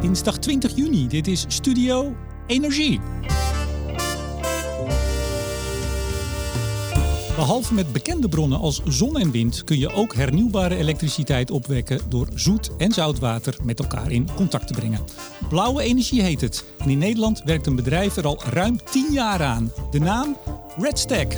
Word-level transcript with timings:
Dinsdag 0.00 0.38
20 0.38 0.76
juni. 0.76 1.08
Dit 1.08 1.26
is 1.26 1.44
Studio 1.48 2.14
Energie. 2.46 3.00
Behalve 7.36 7.74
met 7.74 7.92
bekende 7.92 8.28
bronnen 8.28 8.58
als 8.58 8.80
zon 8.84 9.18
en 9.18 9.30
wind 9.30 9.64
kun 9.64 9.78
je 9.78 9.92
ook 9.92 10.14
hernieuwbare 10.14 10.76
elektriciteit 10.76 11.50
opwekken 11.50 12.00
door 12.08 12.28
zoet 12.34 12.70
en 12.76 12.92
zout 12.92 13.18
water 13.18 13.56
met 13.62 13.78
elkaar 13.78 14.10
in 14.10 14.28
contact 14.34 14.66
te 14.66 14.72
brengen. 14.72 15.04
Blauwe 15.48 15.82
energie 15.82 16.22
heet 16.22 16.40
het. 16.40 16.64
En 16.78 16.90
in 16.90 16.98
Nederland 16.98 17.42
werkt 17.44 17.66
een 17.66 17.76
bedrijf 17.76 18.16
er 18.16 18.26
al 18.26 18.40
ruim 18.50 18.78
10 18.90 19.12
jaar 19.12 19.42
aan. 19.42 19.72
De 19.90 19.98
naam 19.98 20.36
Redstack. 20.76 21.32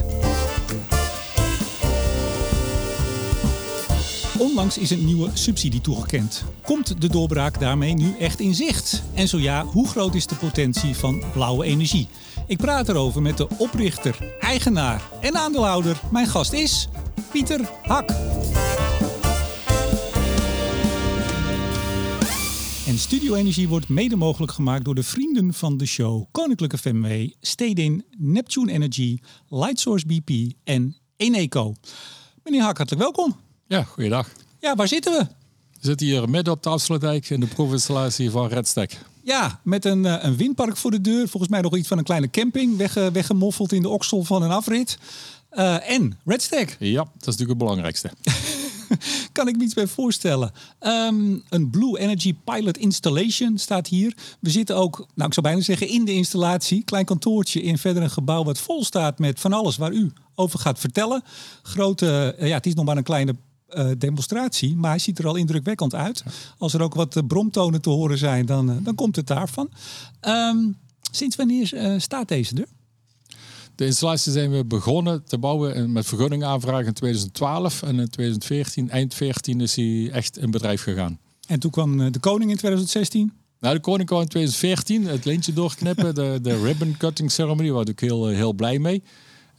Onlangs 4.43 4.79
is 4.79 4.90
een 4.90 5.04
nieuwe 5.04 5.30
subsidie 5.34 5.80
toegekend. 5.80 6.45
Komt 6.62 7.00
de 7.00 7.09
doorbraak 7.09 7.61
daarmee 7.61 7.95
nu 7.95 8.14
echt 8.18 8.41
in 8.41 8.54
zicht? 8.54 9.02
En 9.14 9.29
zo 9.29 9.38
ja, 9.38 9.64
hoe 9.64 9.88
groot 9.88 10.15
is 10.15 10.27
de 10.27 10.34
potentie 10.34 10.95
van 10.95 11.23
blauwe 11.32 11.65
energie? 11.65 12.09
Ik 12.46 12.56
praat 12.56 12.88
erover 12.88 13.23
met 13.23 13.37
de 13.37 13.48
oprichter, 13.59 14.37
eigenaar 14.41 15.09
en 15.20 15.37
aandeelhouder. 15.37 16.01
Mijn 16.12 16.27
gast 16.27 16.52
is 16.52 16.88
Pieter 17.30 17.60
Hak. 17.82 18.10
En 22.87 22.98
Studio 22.98 23.34
Energie 23.34 23.68
wordt 23.68 23.88
mede 23.88 24.16
mogelijk 24.16 24.52
gemaakt 24.52 24.84
door 24.84 24.95
de 24.95 25.02
vrienden 25.02 25.54
van 25.54 25.77
de 25.77 25.87
show 25.87 26.24
Koninklijke 26.30 26.79
FMW, 26.79 27.29
Stedin, 27.40 28.04
Neptune 28.18 28.73
Energy, 28.73 29.18
Lightsource 29.48 30.06
BP 30.06 30.52
en 30.65 30.96
Eneco. 31.16 31.74
Meneer 32.43 32.62
Hak, 32.62 32.77
hartelijk 32.77 33.02
welkom. 33.02 33.41
Ja, 33.72 33.82
goeiedag. 33.82 34.28
Ja, 34.60 34.74
waar 34.74 34.88
zitten 34.88 35.12
we? 35.12 35.26
We 35.72 35.86
zitten 35.86 36.06
hier 36.06 36.28
midden 36.28 36.52
op 36.52 36.62
de 36.62 36.68
afsluitdijk 36.68 37.30
in 37.30 37.40
de 37.40 37.46
proefinstallatie 37.46 38.30
van 38.30 38.48
Redstack. 38.48 38.90
Ja, 39.22 39.60
met 39.62 39.84
een, 39.84 40.06
eh, 40.06 40.24
een 40.24 40.36
windpark 40.36 40.76
voor 40.76 40.90
de 40.90 41.00
deur. 41.00 41.28
Volgens 41.28 41.52
mij 41.52 41.60
nog 41.60 41.76
iets 41.76 41.88
van 41.88 41.98
een 41.98 42.04
kleine 42.04 42.30
camping. 42.30 42.76
Wegge, 42.76 43.10
weggemoffeld 43.12 43.73
in 43.73 43.82
de 43.82 43.88
oksel 43.88 44.24
van 44.24 44.42
een 44.42 44.51
afrit. 44.51 44.98
Uh, 45.52 45.90
en 45.90 46.18
Redstack. 46.24 46.76
Ja, 46.79 47.02
dat 47.02 47.10
is 47.14 47.24
natuurlijk 47.24 47.48
het 47.48 47.59
belangrijkste. 47.59 48.10
kan 49.32 49.48
ik 49.48 49.56
me 49.56 49.62
iets 49.62 49.74
bij 49.74 49.86
voorstellen. 49.86 50.52
Um, 50.80 51.42
een 51.48 51.70
Blue 51.70 51.98
Energy 51.98 52.34
Pilot 52.45 52.79
Installation 52.79 53.59
staat 53.59 53.88
hier. 53.88 54.16
We 54.40 54.51
zitten 54.51 54.76
ook, 54.76 54.96
nou 55.14 55.29
ik 55.29 55.34
zou 55.34 55.46
bijna 55.46 55.60
zeggen, 55.60 55.88
in 55.88 56.04
de 56.04 56.12
installatie. 56.12 56.84
Klein 56.84 57.04
kantoortje 57.04 57.62
in 57.62 57.79
verder 57.79 58.02
een 58.02 58.10
gebouw 58.10 58.45
wat 58.45 58.59
vol 58.59 58.84
staat 58.84 59.18
met 59.18 59.40
van 59.40 59.52
alles 59.52 59.76
waar 59.76 59.92
u 59.92 60.12
over 60.34 60.59
gaat 60.59 60.79
vertellen. 60.79 61.23
Grote, 61.62 62.36
ja, 62.38 62.54
het 62.54 62.66
is 62.66 62.74
nog 62.74 62.84
maar 62.84 62.96
een 62.96 63.02
kleine 63.02 63.34
uh, 63.76 63.90
demonstratie, 63.98 64.76
maar 64.76 64.91
hij 64.91 64.98
ziet 64.98 65.19
er 65.19 65.26
al 65.26 65.37
indrukwekkend 65.37 65.94
uit. 65.94 66.22
Als 66.59 66.75
er 66.75 66.82
ook 66.82 66.94
wat 66.94 67.16
uh, 67.16 67.22
bromtonen 67.26 67.81
te 67.81 67.91
horen 67.91 68.19
zijn, 68.19 68.47
dan, 68.47 68.70
uh, 68.70 68.76
dan 68.81 68.94
komt 68.94 69.16
het 69.16 69.26
daarvan. 69.26 69.70
Um, 70.20 70.76
sinds 71.10 71.37
wanneer 71.37 71.97
staat 71.98 72.28
deze 72.28 72.54
er? 72.54 72.66
De 73.75 73.84
installatie 73.84 74.32
zijn 74.32 74.50
we 74.50 74.64
begonnen 74.64 75.25
te 75.25 75.38
bouwen 75.38 75.92
met 75.92 76.06
vergunning 76.06 76.44
aanvragen 76.44 76.87
in 76.87 76.92
2012. 76.92 77.82
En 77.82 77.98
in 77.98 78.09
2014, 78.09 78.91
eind 78.91 79.14
14, 79.14 79.60
is 79.60 79.76
hij 79.76 80.10
echt 80.12 80.38
in 80.38 80.50
bedrijf 80.50 80.82
gegaan. 80.82 81.19
En 81.47 81.60
toen 81.60 81.70
kwam 81.70 82.12
de 82.12 82.19
koning 82.19 82.50
in 82.50 82.56
2016? 82.56 83.32
Nou, 83.62 83.75
de 83.75 83.81
koning 83.81 84.09
kwam 84.09 84.20
in 84.20 84.28
2014 84.28 85.06
het 85.06 85.25
lintje 85.25 85.53
doorknippen, 85.53 86.14
de, 86.14 86.38
de 86.42 86.62
ribbon 86.62 86.97
cutting 86.97 87.31
ceremony, 87.31 87.70
waar 87.70 87.88
ik 87.88 88.00
heel, 88.00 88.26
heel 88.26 88.53
blij 88.53 88.78
mee. 88.78 89.03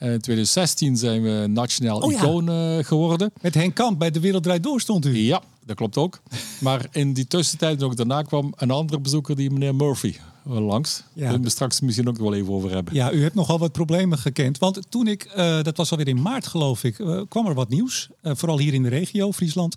In 0.04 0.20
2016 0.20 0.98
zijn 0.98 1.22
we 1.22 1.48
nationaal 1.48 2.00
oh, 2.00 2.14
icoon 2.14 2.46
ja. 2.46 2.84
geworden. 2.84 3.34
Met 3.42 3.54
Henk 3.54 3.76
Kamp 3.76 4.00
bij 4.00 4.12
De 4.12 4.20
Wereld 4.20 4.44
Draait 4.44 4.64
Door 4.64 4.82
stond 4.82 5.06
u. 5.06 5.18
Ja, 5.18 5.42
dat 5.66 5.76
klopt 5.76 5.98
ook. 5.98 6.22
maar 6.60 6.88
in 6.92 7.14
die 7.14 7.28
tussentijd, 7.28 7.80
nog 7.80 7.94
daarna 7.94 8.22
kwam 8.22 8.54
een 8.56 8.72
andere 8.72 9.00
bezoeker, 9.00 9.36
die 9.36 9.52
meneer 9.52 9.76
Murphy, 9.76 10.16
langs. 10.44 11.04
Ja. 11.14 11.30
Daar 11.30 11.40
we 11.40 11.50
straks 11.50 11.80
misschien 11.80 12.08
ook 12.08 12.18
wel 12.18 12.34
even 12.34 12.54
over 12.54 12.72
hebben. 12.72 12.94
Ja, 12.94 13.12
u 13.12 13.22
hebt 13.22 13.36
nogal 13.36 13.60
wat 13.60 13.72
problemen 13.72 14.18
gekend. 14.18 14.58
Want 14.58 14.82
toen 14.90 15.08
ik, 15.08 15.34
uh, 15.38 15.62
dat 15.62 15.78
was 15.78 15.92
alweer 15.92 16.08
in 16.08 16.22
maart 16.22 16.48
geloof 16.48 16.84
ik, 16.84 17.00
uh, 17.00 17.22
kwam 17.28 17.48
er 17.48 17.54
wat 17.54 17.70
nieuws. 17.70 18.10
Uh, 18.22 18.32
vooral 18.36 18.60
hier 18.60 18.74
in 18.74 18.84
de 18.84 18.90
regio, 18.90 19.32
Friesland. 19.32 19.76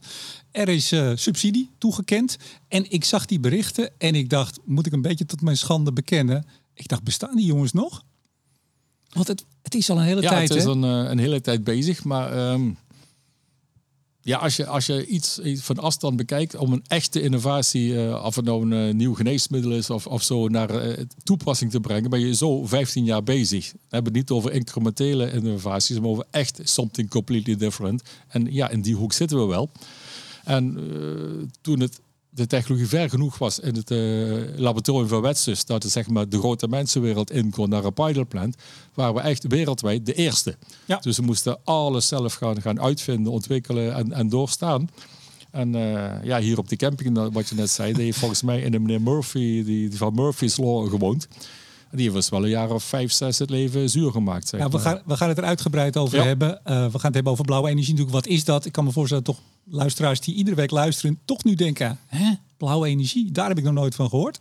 Er 0.50 0.68
is 0.68 0.94
subsidie 1.14 1.70
toegekend. 1.78 2.36
En 2.68 2.90
ik 2.90 3.04
zag 3.04 3.26
die 3.26 3.40
berichten 3.40 3.90
en 3.98 4.14
ik 4.14 4.30
dacht, 4.30 4.58
moet 4.64 4.86
ik 4.86 4.92
een 4.92 5.02
beetje 5.02 5.26
tot 5.26 5.42
mijn 5.42 5.56
schande 5.56 5.92
bekennen. 5.92 6.46
Ik 6.74 6.88
dacht, 6.88 7.02
bestaan 7.02 7.36
die 7.36 7.46
jongens 7.46 7.72
nog? 7.72 8.04
Want 9.16 9.28
het, 9.28 9.44
het 9.66 9.74
is 9.74 9.90
al 9.90 9.96
een 9.96 10.04
hele 10.04 10.22
ja, 10.22 10.28
tijd. 10.28 10.48
Het 10.48 10.58
is 10.58 10.64
een, 10.64 10.82
een 10.82 11.18
hele 11.18 11.40
tijd 11.40 11.64
bezig. 11.64 12.04
Maar 12.04 12.52
um, 12.52 12.78
ja, 14.26 14.38
als 14.38 14.56
je, 14.56 14.66
als 14.66 14.86
je 14.86 15.06
iets, 15.06 15.38
iets 15.38 15.62
van 15.62 15.78
afstand 15.78 16.16
bekijkt 16.16 16.56
om 16.56 16.72
een 16.72 16.84
echte 16.86 17.22
innovatie, 17.22 17.92
uh, 17.92 18.24
of 18.24 18.36
het 18.36 18.44
nou 18.44 18.62
een 18.70 18.88
uh, 18.88 18.94
nieuw 18.94 19.14
geneesmiddel 19.14 19.70
is 19.70 19.90
of, 19.90 20.06
of 20.06 20.22
zo, 20.22 20.48
naar 20.48 20.86
uh, 20.86 21.04
toepassing 21.22 21.70
te 21.70 21.80
brengen, 21.80 22.10
ben 22.10 22.20
je 22.20 22.34
zo 22.34 22.66
15 22.66 23.04
jaar 23.04 23.22
bezig. 23.22 23.72
We 23.72 23.78
hebben 23.88 24.12
het 24.12 24.20
niet 24.22 24.30
over 24.30 24.52
incrementele 24.52 25.32
innovaties, 25.32 26.00
maar 26.00 26.10
over 26.10 26.24
echt 26.30 26.60
something 26.62 27.10
completely 27.10 27.56
different. 27.56 28.02
En 28.28 28.52
ja, 28.52 28.68
in 28.68 28.80
die 28.80 28.94
hoek 28.94 29.12
zitten 29.12 29.38
we 29.38 29.44
wel. 29.44 29.70
En 30.44 30.78
toen 31.60 31.80
het 31.80 32.00
de 32.36 32.46
technologie 32.46 32.88
ver 32.88 33.10
genoeg 33.10 33.38
was 33.38 33.58
in 33.58 33.74
het 33.74 33.90
uh, 33.90 34.58
laboratorium 34.58 35.08
van 35.08 35.20
Wetsus, 35.20 35.64
dat 35.64 35.82
het 35.82 35.92
zeg 35.92 36.08
maar 36.08 36.28
de 36.28 36.38
grote 36.38 36.68
mensenwereld 36.68 37.30
in 37.30 37.50
kon 37.50 37.68
naar 37.68 37.84
een 37.84 37.92
pilotplant, 37.92 38.56
waren 38.94 39.14
we 39.14 39.20
echt 39.20 39.46
wereldwijd 39.46 40.06
de 40.06 40.14
eerste. 40.14 40.56
Ja. 40.84 40.98
Dus 40.98 41.16
we 41.16 41.22
moesten 41.22 41.58
alles 41.64 42.08
zelf 42.08 42.34
gaan, 42.34 42.60
gaan 42.60 42.80
uitvinden, 42.80 43.32
ontwikkelen 43.32 43.94
en, 43.94 44.12
en 44.12 44.28
doorstaan. 44.28 44.88
En 45.50 45.74
uh, 45.74 46.12
ja, 46.22 46.40
hier 46.40 46.58
op 46.58 46.68
de 46.68 46.76
camping, 46.76 47.32
wat 47.32 47.48
je 47.48 47.54
net 47.54 47.70
zei, 47.70 47.92
die 47.92 48.04
heeft 48.04 48.18
volgens 48.18 48.42
mij 48.42 48.60
in 48.60 48.70
de 48.70 48.78
meneer 48.78 49.02
Murphy, 49.02 49.64
die, 49.64 49.88
die 49.88 49.98
van 49.98 50.14
Murphy's 50.14 50.56
Law 50.56 50.88
gewoond. 50.88 51.28
Die 51.96 52.04
heeft 52.04 52.16
ons 52.16 52.28
wel 52.28 52.42
een 52.42 52.48
jaar 52.48 52.70
of 52.70 52.84
vijf, 52.84 53.12
zes 53.12 53.38
het 53.38 53.50
leven 53.50 53.90
zuur 53.90 54.10
gemaakt. 54.10 54.48
Zeg 54.48 54.60
ja, 54.60 54.68
we, 54.68 54.78
gaan, 54.78 55.02
we 55.06 55.16
gaan 55.16 55.28
het 55.28 55.38
er 55.38 55.44
uitgebreid 55.44 55.96
over 55.96 56.18
ja. 56.18 56.24
hebben. 56.24 56.48
Uh, 56.48 56.64
we 56.64 56.74
gaan 56.74 57.06
het 57.06 57.14
hebben 57.14 57.32
over 57.32 57.44
blauwe 57.44 57.68
energie. 57.68 57.94
Natuurlijk, 57.94 58.24
wat 58.24 58.32
is 58.32 58.44
dat? 58.44 58.64
Ik 58.64 58.72
kan 58.72 58.84
me 58.84 58.92
voorstellen 58.92 59.24
toch 59.24 59.38
luisteraars 59.64 60.20
die 60.20 60.34
iedere 60.34 60.56
week 60.56 60.70
luisteren, 60.70 61.18
toch 61.24 61.44
nu 61.44 61.54
denken: 61.54 61.98
hè, 62.06 62.32
blauwe 62.56 62.88
energie, 62.88 63.32
daar 63.32 63.48
heb 63.48 63.58
ik 63.58 63.64
nog 63.64 63.74
nooit 63.74 63.94
van 63.94 64.08
gehoord. 64.08 64.38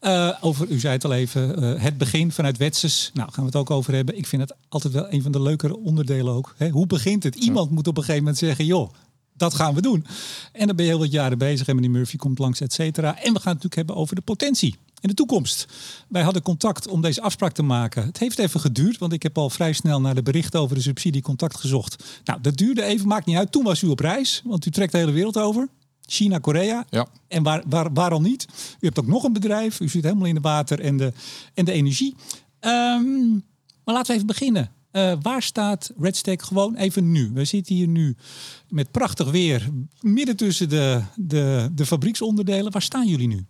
Uh, 0.00 0.32
over, 0.40 0.68
u 0.68 0.78
zei 0.78 0.92
het 0.92 1.04
al 1.04 1.12
even, 1.12 1.62
uh, 1.62 1.82
het 1.82 1.98
begin 1.98 2.32
vanuit 2.32 2.56
Wetses. 2.56 3.10
Nou, 3.14 3.32
gaan 3.32 3.44
we 3.44 3.50
het 3.50 3.56
ook 3.56 3.70
over 3.70 3.94
hebben. 3.94 4.18
Ik 4.18 4.26
vind 4.26 4.42
het 4.42 4.54
altijd 4.68 4.92
wel 4.92 5.12
een 5.12 5.22
van 5.22 5.32
de 5.32 5.42
leukere 5.42 5.76
onderdelen 5.76 6.32
ook. 6.32 6.54
Hè? 6.56 6.68
Hoe 6.68 6.86
begint 6.86 7.22
het? 7.22 7.34
Iemand 7.34 7.68
ja. 7.68 7.74
moet 7.74 7.86
op 7.86 7.96
een 7.96 8.02
gegeven 8.02 8.22
moment 8.22 8.40
zeggen: 8.40 8.64
joh, 8.64 8.92
dat 9.36 9.54
gaan 9.54 9.74
we 9.74 9.80
doen. 9.80 10.06
En 10.52 10.66
dan 10.66 10.76
ben 10.76 10.84
je 10.84 10.90
heel 10.90 11.00
wat 11.00 11.12
jaren 11.12 11.38
bezig 11.38 11.66
en 11.68 11.74
meneer 11.74 11.90
Murphy 11.90 12.16
komt 12.16 12.38
langs, 12.38 12.60
et 12.60 12.72
cetera. 12.72 13.08
En 13.08 13.14
we 13.14 13.22
gaan 13.22 13.32
het 13.32 13.44
natuurlijk 13.44 13.74
hebben 13.74 13.96
over 13.96 14.14
de 14.14 14.20
potentie 14.20 14.76
in 15.02 15.08
de 15.08 15.14
toekomst. 15.14 15.66
Wij 16.08 16.22
hadden 16.22 16.42
contact 16.42 16.88
om 16.88 17.00
deze 17.00 17.22
afspraak 17.22 17.52
te 17.52 17.62
maken. 17.62 18.04
Het 18.04 18.18
heeft 18.18 18.38
even 18.38 18.60
geduurd, 18.60 18.98
want 18.98 19.12
ik 19.12 19.22
heb 19.22 19.38
al 19.38 19.50
vrij 19.50 19.72
snel 19.72 20.00
naar 20.00 20.14
de 20.14 20.22
berichten 20.22 20.60
over 20.60 20.76
de 20.76 20.82
subsidie 20.82 21.22
contact 21.22 21.56
gezocht. 21.56 22.20
Nou, 22.24 22.40
dat 22.40 22.56
duurde 22.56 22.82
even, 22.82 23.08
maakt 23.08 23.26
niet 23.26 23.36
uit. 23.36 23.52
Toen 23.52 23.64
was 23.64 23.82
u 23.82 23.86
op 23.86 24.00
reis, 24.00 24.42
want 24.44 24.66
u 24.66 24.70
trekt 24.70 24.92
de 24.92 24.98
hele 24.98 25.12
wereld 25.12 25.36
over. 25.36 25.68
China, 26.00 26.38
Korea. 26.38 26.86
Ja. 26.90 27.06
En 27.28 27.42
waar, 27.42 27.62
waar, 27.66 27.92
waarom 27.92 28.22
niet? 28.22 28.46
U 28.80 28.86
hebt 28.86 28.98
ook 28.98 29.06
nog 29.06 29.24
een 29.24 29.32
bedrijf. 29.32 29.80
U 29.80 29.88
zit 29.88 30.02
helemaal 30.02 30.26
in 30.26 30.34
de 30.34 30.40
water 30.40 30.80
en 30.80 30.96
de, 30.96 31.12
en 31.54 31.64
de 31.64 31.72
energie. 31.72 32.14
Um, 32.60 33.44
maar 33.84 33.94
laten 33.94 34.06
we 34.06 34.14
even 34.14 34.26
beginnen. 34.26 34.70
Uh, 34.92 35.12
waar 35.22 35.42
staat 35.42 35.92
Redstack 35.98 36.42
gewoon 36.42 36.76
even 36.76 37.12
nu? 37.12 37.30
We 37.34 37.44
zitten 37.44 37.74
hier 37.74 37.88
nu 37.88 38.16
met 38.68 38.90
prachtig 38.90 39.30
weer, 39.30 39.68
midden 40.00 40.36
tussen 40.36 40.68
de, 40.68 41.02
de, 41.16 41.68
de 41.72 41.86
fabrieksonderdelen. 41.86 42.72
Waar 42.72 42.82
staan 42.82 43.08
jullie 43.08 43.28
nu? 43.28 43.46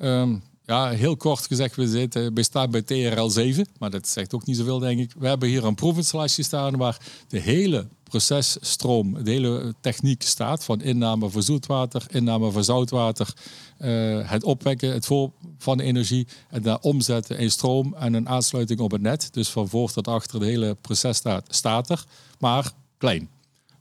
Um, 0.00 0.42
ja, 0.68 0.90
heel 0.90 1.16
kort 1.16 1.46
gezegd, 1.46 1.76
we 1.76 1.88
zitten, 1.88 2.34
we 2.34 2.42
staan 2.42 2.70
bij 2.70 2.82
TRL 2.82 3.28
7, 3.28 3.66
maar 3.78 3.90
dat 3.90 4.08
zegt 4.08 4.34
ook 4.34 4.46
niet 4.46 4.56
zoveel, 4.56 4.78
denk 4.78 5.00
ik. 5.00 5.12
We 5.18 5.26
hebben 5.26 5.48
hier 5.48 5.64
een 5.64 5.74
proefinstallatie 5.74 6.44
staan 6.44 6.76
waar 6.76 6.98
de 7.28 7.38
hele 7.38 7.88
processtroom, 8.02 9.24
de 9.24 9.30
hele 9.30 9.74
techniek 9.80 10.22
staat 10.22 10.64
van 10.64 10.80
inname 10.80 11.30
van 11.30 11.42
zoetwater, 11.42 12.06
inname 12.10 12.50
van 12.50 12.64
zoutwater, 12.64 13.34
uh, 13.80 14.30
het 14.30 14.44
opwekken 14.44 14.92
het 14.92 15.06
voor 15.06 15.30
van 15.58 15.76
de 15.76 15.82
energie 15.82 16.26
en 16.50 16.62
daar 16.62 16.78
omzetten 16.80 17.38
in 17.38 17.50
stroom 17.50 17.94
en 17.94 18.14
een 18.14 18.28
aansluiting 18.28 18.80
op 18.80 18.90
het 18.90 19.02
net. 19.02 19.28
Dus 19.32 19.48
van 19.48 19.68
voor 19.68 19.92
tot 19.92 20.08
achter, 20.08 20.40
de 20.40 20.46
hele 20.46 20.74
proces 20.80 21.16
staat, 21.16 21.46
staat 21.54 21.90
er, 21.90 22.04
maar 22.38 22.70
klein. 22.98 23.28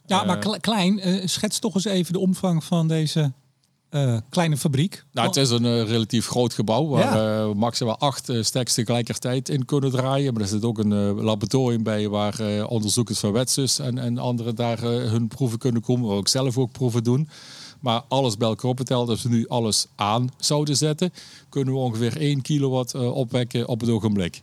Ja, 0.06 0.24
maar 0.24 0.48
uh, 0.48 0.54
klein, 0.60 1.08
uh, 1.08 1.28
schets 1.28 1.60
toch 1.60 1.76
eens 1.76 1.86
even 1.86 2.14
de 2.14 2.20
omvang 2.20 2.64
van 2.64 2.88
deze 2.88 3.32
uh, 4.06 4.18
kleine 4.30 4.58
fabriek. 4.58 5.04
Nou, 5.12 5.28
het 5.28 5.36
is 5.36 5.50
een 5.50 5.66
uh, 5.66 5.84
relatief 5.84 6.28
groot 6.28 6.54
gebouw 6.54 6.88
waar 6.88 7.18
ja. 7.18 7.46
uh, 7.46 7.54
maximaal 7.54 7.98
acht 7.98 8.32
stacks 8.42 8.74
tegelijkertijd 8.74 9.50
in 9.50 9.66
kunnen 9.66 9.92
draaien. 9.92 10.34
Maar 10.34 10.42
er 10.42 10.48
zit 10.48 10.66
ook 10.66 10.78
een 10.78 10.94
laboratorium 11.22 11.84
bij 11.84 12.10
waar 12.10 12.66
onderzoekers 12.68 13.20
van 13.20 13.32
Wetsus 13.32 13.80
en, 13.80 13.98
en 13.98 14.18
anderen 14.18 14.56
daar 14.56 14.82
hun 14.82 15.28
proeven 15.28 15.60
kunnen 15.60 15.82
komen. 15.82 16.08
Waar 16.08 16.18
ook 16.18 16.28
zelf 16.28 16.58
ook 16.58 16.72
proeven 16.72 17.04
doen. 17.04 17.30
Maar 17.80 18.02
alles 18.08 18.38
bij 18.38 18.48
elkaar 18.48 18.70
opgeteld, 18.70 19.10
als 19.10 19.24
we 19.24 19.30
nu 19.30 19.48
alles 19.48 19.88
aan 19.96 20.30
zouden 20.38 20.78
zetten, 20.78 21.14
kunnen 21.50 21.74
we 21.74 21.80
ongeveer 21.80 22.18
1 22.18 22.42
kilowatt 22.42 22.96
opwekken 22.96 23.68
op 23.68 23.80
het 23.80 23.90
ogenblik. 23.90 24.42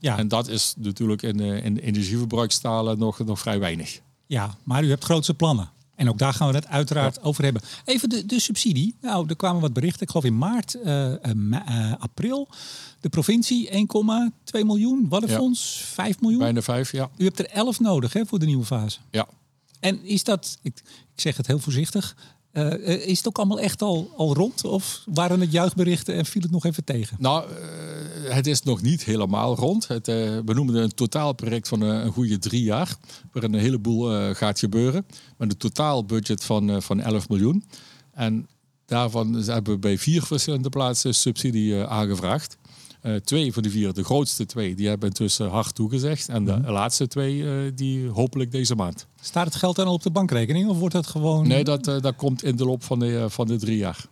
Ja. 0.00 0.18
En 0.18 0.28
dat 0.28 0.48
is 0.48 0.74
natuurlijk 0.76 1.22
in, 1.22 1.40
in 1.40 1.76
energieverbruikstalen 1.76 2.98
nog, 2.98 3.18
nog 3.18 3.38
vrij 3.38 3.58
weinig. 3.58 4.00
Ja, 4.26 4.56
maar 4.62 4.84
u 4.84 4.88
hebt 4.88 5.04
grootse 5.04 5.34
plannen. 5.34 5.70
En 5.96 6.08
ook 6.08 6.18
daar 6.18 6.32
gaan 6.32 6.48
we 6.48 6.54
het 6.54 6.66
uiteraard 6.66 7.22
over 7.22 7.44
hebben. 7.44 7.62
Even 7.84 8.08
de, 8.08 8.26
de 8.26 8.40
subsidie. 8.40 8.94
Nou, 9.00 9.28
er 9.28 9.36
kwamen 9.36 9.60
wat 9.60 9.72
berichten. 9.72 10.02
Ik 10.02 10.08
geloof 10.08 10.24
in 10.24 10.38
maart, 10.38 10.76
uh, 10.84 11.12
uh, 11.22 11.92
april. 11.98 12.48
De 13.00 13.08
provincie 13.08 13.68
1,2 13.70 13.76
miljoen. 14.52 15.06
Waddenfonds 15.08 15.78
ja. 15.78 15.84
5 15.84 16.20
miljoen. 16.20 16.38
Bijna 16.38 16.62
5, 16.62 16.92
ja. 16.92 17.10
U 17.16 17.24
hebt 17.24 17.38
er 17.38 17.46
11 17.46 17.80
nodig 17.80 18.12
hè, 18.12 18.26
voor 18.26 18.38
de 18.38 18.46
nieuwe 18.46 18.64
fase. 18.64 18.98
Ja. 19.10 19.26
En 19.80 20.04
is 20.04 20.24
dat, 20.24 20.58
ik, 20.62 20.82
ik 21.14 21.20
zeg 21.20 21.36
het 21.36 21.46
heel 21.46 21.58
voorzichtig, 21.58 22.16
uh, 22.56 23.06
is 23.06 23.16
het 23.16 23.28
ook 23.28 23.36
allemaal 23.36 23.60
echt 23.60 23.82
al, 23.82 24.12
al 24.16 24.34
rond? 24.34 24.64
Of 24.64 25.02
waren 25.04 25.40
het 25.40 25.52
juichberichten 25.52 26.14
en 26.14 26.26
viel 26.26 26.42
het 26.42 26.50
nog 26.50 26.64
even 26.64 26.84
tegen? 26.84 27.16
Nou, 27.20 27.50
uh, 27.50 28.34
het 28.34 28.46
is 28.46 28.62
nog 28.62 28.82
niet 28.82 29.04
helemaal 29.04 29.56
rond. 29.56 29.88
Het, 29.88 30.06
we 30.06 30.52
noemen 30.54 30.74
het 30.74 30.84
een 30.84 30.94
totaalproject 30.94 31.68
van 31.68 31.80
een 31.80 32.12
goede 32.12 32.38
drie 32.38 32.62
jaar. 32.62 32.96
Waarin 33.32 33.54
een 33.54 33.60
heleboel 33.60 34.34
gaat 34.34 34.58
gebeuren. 34.58 35.06
Met 35.36 35.50
een 35.50 35.56
totaalbudget 35.56 36.44
van, 36.44 36.82
van 36.82 37.00
11 37.00 37.28
miljoen. 37.28 37.64
En 38.12 38.48
daarvan 38.86 39.34
hebben 39.34 39.72
we 39.72 39.78
bij 39.78 39.98
vier 39.98 40.22
verschillende 40.22 40.68
plaatsen 40.68 41.14
subsidie 41.14 41.84
aangevraagd. 41.84 42.56
Uh, 43.02 43.16
twee 43.16 43.52
van 43.52 43.62
de 43.62 43.70
vier, 43.70 43.92
de 43.92 44.04
grootste 44.04 44.46
twee, 44.46 44.74
die 44.74 44.88
hebben 44.88 45.08
intussen 45.08 45.48
hard 45.48 45.74
toegezegd. 45.74 46.28
En 46.28 46.44
de 46.44 46.56
mm. 46.56 46.70
laatste 46.70 47.08
twee, 47.08 47.36
uh, 47.36 47.70
die 47.74 48.08
hopelijk 48.08 48.50
deze 48.50 48.74
maand. 48.74 49.06
Staat 49.20 49.44
het 49.44 49.54
geld 49.54 49.76
dan 49.76 49.86
al 49.86 49.92
op 49.92 50.02
de 50.02 50.10
bankrekening 50.10 50.68
of 50.68 50.78
wordt 50.78 50.94
dat 50.94 51.06
gewoon... 51.06 51.48
Nee, 51.48 51.64
dat, 51.64 51.88
uh, 51.88 52.00
dat 52.00 52.16
komt 52.16 52.42
in 52.42 52.56
de 52.56 52.64
loop 52.64 52.84
van 52.84 52.98
de, 52.98 53.26
van 53.28 53.46
de 53.46 53.56
drie 53.56 53.76
jaar. 53.76 54.06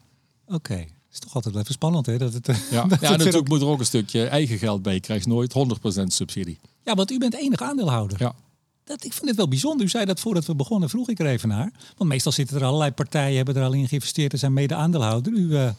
Oké. 0.46 0.54
Okay. 0.54 0.88
is 1.12 1.18
toch 1.18 1.34
altijd 1.34 1.56
even 1.56 1.74
spannend, 1.74 2.06
hè? 2.06 2.18
Dat 2.18 2.32
het, 2.32 2.46
ja, 2.46 2.52
dat 2.86 3.00
ja 3.00 3.08
het 3.08 3.18
natuurlijk 3.18 3.48
moet 3.48 3.60
er 3.60 3.66
ook 3.66 3.78
een 3.78 3.86
stukje 3.86 4.26
eigen 4.26 4.58
geld 4.58 4.82
bij. 4.82 4.94
Je 4.94 5.00
krijgt 5.00 5.26
nooit 5.26 5.54
100% 6.00 6.02
subsidie. 6.06 6.58
Ja, 6.84 6.94
want 6.94 7.10
u 7.10 7.18
bent 7.18 7.34
enig 7.34 7.62
aandeelhouder. 7.62 8.18
Ja. 8.20 8.34
Dat, 8.84 9.04
ik 9.04 9.12
vind 9.12 9.26
het 9.26 9.36
wel 9.36 9.48
bijzonder. 9.48 9.86
U 9.86 9.88
zei 9.88 10.04
dat 10.04 10.20
voordat 10.20 10.44
we 10.44 10.54
begonnen, 10.54 10.88
vroeg 10.88 11.08
ik 11.08 11.18
er 11.18 11.26
even 11.26 11.48
naar. 11.48 11.72
Want 11.96 12.10
meestal 12.10 12.32
zitten 12.32 12.56
er 12.56 12.64
allerlei 12.64 12.90
partijen, 12.90 13.36
hebben 13.36 13.56
er 13.56 13.64
al 13.64 13.72
in 13.72 13.88
geïnvesteerd 13.88 14.32
en 14.32 14.38
zijn 14.38 14.52
mede-aandeelhouder. 14.52 15.32
U 15.32 15.72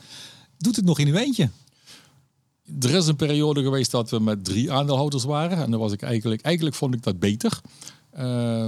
doet 0.57 0.75
het 0.75 0.85
nog 0.85 0.99
in 0.99 1.07
uw 1.07 1.15
eentje 1.15 1.49
er 2.79 2.95
is 2.95 3.07
een 3.07 3.15
periode 3.15 3.63
geweest 3.63 3.91
dat 3.91 4.09
we 4.09 4.19
met 4.19 4.45
drie 4.45 4.71
aandeelhouders 4.71 5.23
waren. 5.23 5.57
En 5.57 5.71
dan 5.71 5.79
was 5.79 5.91
ik 5.91 6.01
eigenlijk, 6.01 6.41
eigenlijk 6.41 6.75
vond 6.75 6.93
ik 6.93 7.03
dat 7.03 7.19
beter. 7.19 7.61
Uh, 8.19 8.67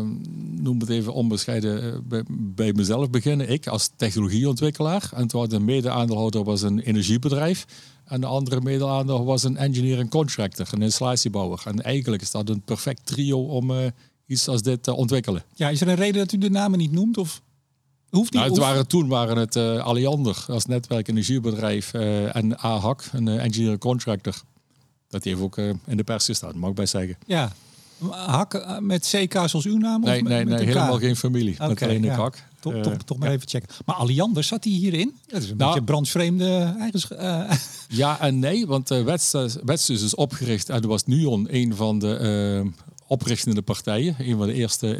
noem 0.51 0.79
het 0.79 0.89
even 0.89 1.13
onbescheiden 1.13 2.03
eh, 2.09 2.19
bij, 2.29 2.73
mezelf 2.73 3.09
beginnen. 3.09 3.49
Ik 3.49 3.67
als 3.67 3.89
technologieontwikkelaar. 3.95 5.09
En 5.15 5.27
toen 5.27 5.39
had 5.39 5.53
een 5.53 5.65
mede-aandeelhouder 5.65 6.43
was 6.43 6.61
een 6.61 6.79
energiebedrijf. 6.79 7.65
En 8.05 8.21
de 8.21 8.27
andere 8.27 8.61
mede-aandeelhouder 8.61 9.25
was 9.25 9.43
een 9.43 9.57
engineering 9.57 10.09
contractor, 10.09 10.67
een 10.71 10.81
installatiebouwer. 10.81 11.61
En 11.65 11.81
eigenlijk 11.81 12.21
is 12.21 12.31
dat 12.31 12.49
een 12.49 12.61
perfect 12.61 13.05
trio 13.05 13.39
om 13.39 13.71
uh, 13.71 13.77
iets 14.25 14.47
als 14.47 14.61
dit 14.61 14.83
te 14.83 14.93
ontwikkelen. 14.93 15.43
Ja, 15.53 15.69
is 15.69 15.81
er 15.81 15.87
een 15.87 15.95
reden 15.95 16.21
dat 16.21 16.31
u 16.31 16.37
de 16.37 16.49
namen 16.49 16.79
niet 16.79 16.91
noemt? 16.91 17.17
Of 17.17 17.41
Hoeft 18.09 18.33
niet, 18.33 18.41
nou, 18.41 18.53
het 18.53 18.59
waren, 18.59 18.87
toen 18.87 19.07
waren 19.07 19.37
het 19.37 19.55
uh, 19.55 19.85
Alliander 19.85 20.45
als 20.47 20.65
netwerk 20.65 21.07
energiebedrijf 21.07 21.93
uh, 21.93 22.35
en 22.35 22.57
AHAC, 22.57 23.09
een 23.11 23.27
uh, 23.27 23.43
engineer 23.43 23.77
contractor. 23.77 24.33
Dat 25.09 25.23
heeft 25.23 25.41
ook 25.41 25.57
in 25.57 25.97
de 25.97 26.03
pers 26.03 26.25
gestaan, 26.25 26.57
mag 26.57 26.69
ik 26.69 26.75
bij 26.75 26.85
zeggen. 26.85 27.17
Ja, 27.25 27.51
Hak 28.09 28.79
met 28.79 29.07
CK 29.07 29.33
zoals 29.33 29.65
uw 29.65 29.77
naam? 29.77 30.01
Nee, 30.01 30.21
of 30.21 30.27
nee, 30.27 30.45
met 30.45 30.57
nee 30.57 30.65
helemaal 30.65 30.97
geen 30.97 31.15
familie. 31.15 31.53
Okay, 31.53 31.67
met 31.67 31.81
alleen 31.81 32.03
ja. 32.03 32.15
Hak. 32.15 32.43
Toch, 32.59 32.73
toch, 32.81 32.93
toch 32.93 33.17
maar 33.17 33.31
even 33.31 33.47
checken. 33.47 33.69
Maar 33.85 33.95
Alliander, 33.95 34.43
zat 34.43 34.63
hij 34.63 34.73
hierin? 34.73 35.15
Dat 35.27 35.41
is 35.41 35.49
een 35.49 35.57
nou, 35.57 35.69
beetje 35.69 35.85
brandsvreemde 35.85 36.75
eigenschappen. 36.79 37.47
ja 37.89 38.19
en 38.19 38.39
nee, 38.39 38.67
want 38.67 38.91
uh, 38.91 39.03
Wetstus 39.63 40.01
is 40.01 40.15
opgericht 40.15 40.69
en 40.69 40.81
er 40.81 40.87
was 40.87 41.05
Nuon 41.05 41.47
een 41.49 41.75
van 41.75 41.99
de 41.99 42.71
oprichtende 43.07 43.61
partijen. 43.61 44.15
Een 44.19 44.37
van 44.37 44.47
de 44.47 44.53
eerste 44.53 44.97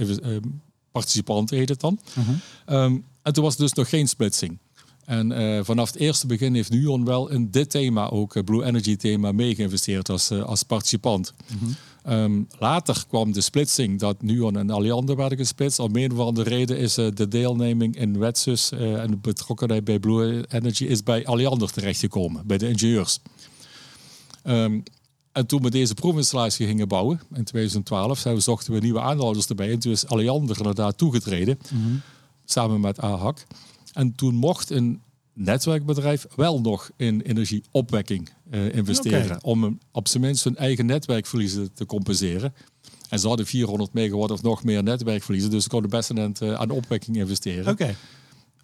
participanten 0.97 1.57
heet 1.57 1.69
het 1.69 1.79
dan. 1.79 1.99
um, 2.69 3.05
en 3.21 3.33
toen 3.33 3.43
was 3.43 3.55
dus 3.55 3.73
nog 3.73 3.89
geen 3.89 4.07
splitsing. 4.07 4.57
En 5.05 5.31
uh, 5.31 5.59
vanaf 5.63 5.87
het 5.91 6.01
eerste 6.01 6.27
begin 6.27 6.53
heeft 6.53 6.69
Nuon 6.69 7.05
wel 7.05 7.29
in 7.29 7.51
dit 7.51 7.69
thema, 7.69 8.09
ook 8.09 8.35
uh, 8.35 8.43
Blue 8.43 8.63
Energy 8.63 8.95
thema, 8.95 9.31
meegeïnvesteerd 9.31 10.09
als, 10.09 10.31
uh, 10.31 10.43
als 10.43 10.63
participant. 10.63 11.33
Mm 11.59 11.75
um, 12.09 12.47
later 12.59 13.03
kwam 13.07 13.31
de 13.31 13.41
splitsing 13.41 13.99
dat 13.99 14.21
Nuon 14.21 14.57
en 14.57 14.69
Alliander 14.69 15.15
werden 15.15 15.37
gesplitst. 15.37 15.79
Om 15.79 15.95
een 15.95 16.11
of 16.11 16.19
andere 16.19 16.49
reden 16.49 16.77
is 16.77 16.93
de 16.93 17.27
deelneming 17.27 17.95
in 17.95 18.19
Wetsus 18.19 18.71
en 18.71 19.09
de 19.09 19.17
betrokkenheid 19.17 19.83
bij 19.83 19.99
Blue 19.99 20.45
Energy 20.49 20.83
is 20.85 21.03
bij 21.03 21.25
Alliander 21.25 21.71
terechtgekomen, 21.71 22.47
bij 22.47 22.57
de 22.57 22.69
ingenieurs. 22.69 23.19
Um, 24.43 24.83
en 25.37 25.45
toen 25.45 25.61
we 25.61 25.69
deze 25.69 25.93
proefinstallatie 25.93 26.67
gingen 26.67 26.87
bouwen 26.87 27.21
in 27.33 27.43
2012, 27.43 28.23
we 28.23 28.39
zochten 28.39 28.73
we 28.73 28.79
nieuwe 28.79 29.01
aandeelhouders 29.01 29.47
erbij. 29.47 29.71
En 29.71 29.79
toen 29.79 29.91
is 29.91 30.07
Alliander 30.07 30.57
inderdaad 30.57 30.97
toegetreden, 30.97 31.59
mm 31.73 32.01
samen 32.49 32.79
met 32.79 32.99
AHAC. 32.99 33.45
En 33.93 34.15
toen 34.15 34.35
mocht 34.35 34.69
een 34.69 35.01
netwerkbedrijf 35.33 36.25
wel 36.35 36.61
nog 36.61 36.89
in 36.95 37.21
energieopwekking 37.21 38.29
uh, 38.51 38.75
investeren. 38.75 39.43
Om 39.43 39.79
op 39.91 40.07
zijn 40.07 40.23
minst 40.23 40.43
hun 40.43 40.55
eigen 40.55 40.85
netwerkverliezen 40.85 41.73
te 41.73 41.85
compenseren. 41.85 42.53
En 43.09 43.19
ze 43.19 43.27
hadden 43.27 43.45
400 43.45 43.93
megawatt 43.93 44.31
of 44.31 44.41
nog 44.41 44.63
meer 44.63 44.83
netwerkverliezen. 44.83 45.49
Dus 45.51 45.63
ze 45.63 45.69
konden 45.69 45.89
best 45.89 46.17
aan, 46.17 46.33
uh, 46.43 46.53
aan 46.53 46.69
opwekking 46.69 47.17
investeren. 47.17 47.71
Okay. 47.71 47.95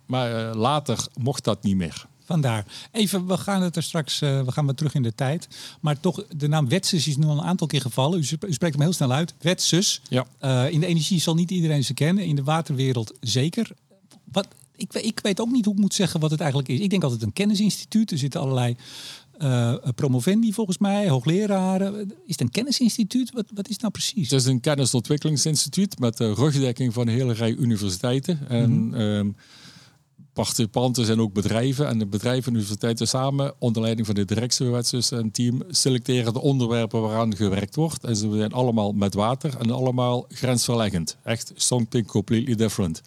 Maar 0.05 0.49
uh, 0.49 0.55
later 0.55 1.07
mocht 1.19 1.43
dat 1.43 1.63
niet 1.63 1.75
meer. 1.75 2.07
Vandaar. 2.25 2.65
Even, 2.91 3.27
we 3.27 3.37
gaan 3.37 3.61
het 3.61 3.75
er 3.75 3.83
straks, 3.83 4.21
uh, 4.21 4.41
we 4.41 4.51
gaan 4.51 4.65
weer 4.65 4.75
terug 4.75 4.93
in 4.93 5.03
de 5.03 5.15
tijd. 5.15 5.47
Maar 5.81 5.99
toch, 5.99 6.25
de 6.35 6.47
naam 6.47 6.69
Wetsus 6.69 7.07
is 7.07 7.17
nu 7.17 7.25
al 7.25 7.37
een 7.37 7.43
aantal 7.43 7.67
keer 7.67 7.81
gevallen. 7.81 8.19
U, 8.19 8.21
u 8.47 8.53
spreekt 8.53 8.73
hem 8.73 8.81
heel 8.81 8.93
snel 8.93 9.11
uit. 9.11 9.33
Wetsus. 9.41 10.01
Ja. 10.09 10.25
Uh, 10.41 10.71
in 10.71 10.79
de 10.79 10.85
energie 10.85 11.19
zal 11.19 11.35
niet 11.35 11.51
iedereen 11.51 11.83
ze 11.83 11.93
kennen. 11.93 12.25
In 12.25 12.35
de 12.35 12.43
waterwereld 12.43 13.13
zeker. 13.19 13.71
Wat, 14.31 14.47
ik, 14.75 14.93
ik 14.93 15.19
weet 15.23 15.39
ook 15.39 15.51
niet 15.51 15.65
hoe 15.65 15.73
ik 15.73 15.79
moet 15.79 15.93
zeggen 15.93 16.19
wat 16.19 16.31
het 16.31 16.39
eigenlijk 16.39 16.69
is. 16.69 16.79
Ik 16.79 16.89
denk 16.89 17.03
altijd 17.03 17.21
een 17.21 17.33
kennisinstituut. 17.33 18.11
Er 18.11 18.17
zitten 18.17 18.41
allerlei 18.41 18.75
uh, 19.37 19.75
promovendi 19.95 20.53
volgens 20.53 20.77
mij, 20.77 21.09
hoogleraren. 21.09 21.99
Is 22.01 22.11
het 22.25 22.41
een 22.41 22.51
kennisinstituut? 22.51 23.31
Wat, 23.31 23.45
wat 23.53 23.65
is 23.65 23.73
het 23.73 23.81
nou 23.81 23.93
precies? 23.93 24.29
Het 24.29 24.39
is 24.39 24.45
een 24.45 24.59
kennisontwikkelingsinstituut 24.59 25.99
met 25.99 26.17
de 26.17 26.33
rugdekking 26.33 26.93
van 26.93 27.07
een 27.07 27.13
hele 27.13 27.33
rij 27.33 27.55
universiteiten. 27.55 28.49
En 28.49 28.71
mm 28.71 28.93
-hmm 28.93 29.35
participanten 30.33 31.05
zijn 31.05 31.21
ook 31.21 31.33
bedrijven. 31.33 31.87
En 31.87 31.99
de 31.99 32.05
bedrijven 32.05 32.51
en 32.51 32.53
universiteiten 32.53 33.07
samen, 33.07 33.53
onder 33.59 33.81
leiding 33.81 34.05
van 34.05 34.15
de 34.15 34.25
directiewetsus 34.25 35.11
en 35.11 35.31
team, 35.31 35.63
selecteren 35.69 36.33
de 36.33 36.41
onderwerpen 36.41 37.01
waaraan 37.01 37.35
gewerkt 37.35 37.75
wordt. 37.75 38.03
En 38.03 38.15
ze 38.15 38.29
zijn 38.35 38.53
allemaal 38.53 38.91
met 38.91 39.13
water 39.13 39.57
en 39.57 39.71
allemaal 39.71 40.25
grensverleggend. 40.29 41.17
Echt 41.23 41.51
something 41.55 42.07
completely 42.07 42.55
different. 42.55 43.01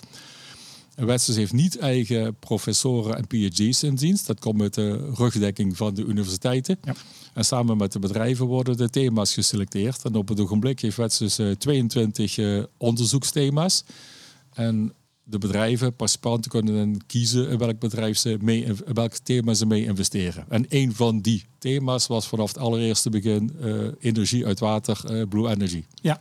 Wetsus 0.94 1.37
heeft 1.37 1.52
niet 1.52 1.78
eigen 1.78 2.37
professoren 2.38 3.17
en 3.17 3.26
PhD's 3.26 3.82
in 3.82 3.94
dienst. 3.94 4.26
Dat 4.26 4.40
komt 4.40 4.56
met 4.56 4.75
de 4.75 5.11
rugdekking 5.14 5.76
van 5.76 5.94
de 5.94 6.05
universiteiten. 6.05 6.78
Ja. 6.82 6.94
En 7.35 7.45
samen 7.45 7.76
met 7.76 7.92
de 7.92 7.99
bedrijven 7.99 8.47
worden 8.47 8.76
de 8.76 8.90
thema's 8.90 9.35
geselecteerd. 9.35 10.04
En 10.04 10.14
op 10.14 10.28
het 10.28 10.40
ogenblik 10.40 10.80
heeft 10.80 10.97
Wetsus 10.97 11.38
22 11.59 12.37
uh, 12.37 12.62
onderzoeksthema's. 12.76 13.85
En 14.52 14.92
de 15.28 15.38
bedrijven, 15.38 15.97
participanten 15.97 16.50
kunnen 16.50 16.75
dan 16.75 17.02
kiezen 17.06 17.49
in 17.49 17.59
welk 17.59 17.78
bedrijf 17.78 18.18
ze 18.18 18.38
mee, 18.40 18.64
in 18.64 18.78
welk 18.95 19.12
thema 19.12 19.54
ze 19.54 19.66
mee 19.66 19.85
investeren. 19.85 20.45
En 20.49 20.66
een 20.68 20.95
van 20.95 21.21
die 21.21 21.45
thema's 21.59 22.06
was 22.06 22.26
vanaf 22.26 22.49
het 22.49 22.59
allereerste 22.59 23.11
begin 23.11 23.56
uh, 23.61 23.88
energie 24.00 24.47
uit 24.47 24.61
water, 24.61 25.00
uh, 25.11 25.23
Blue 25.28 25.49
Energy. 25.49 25.85
Ja, 25.95 26.21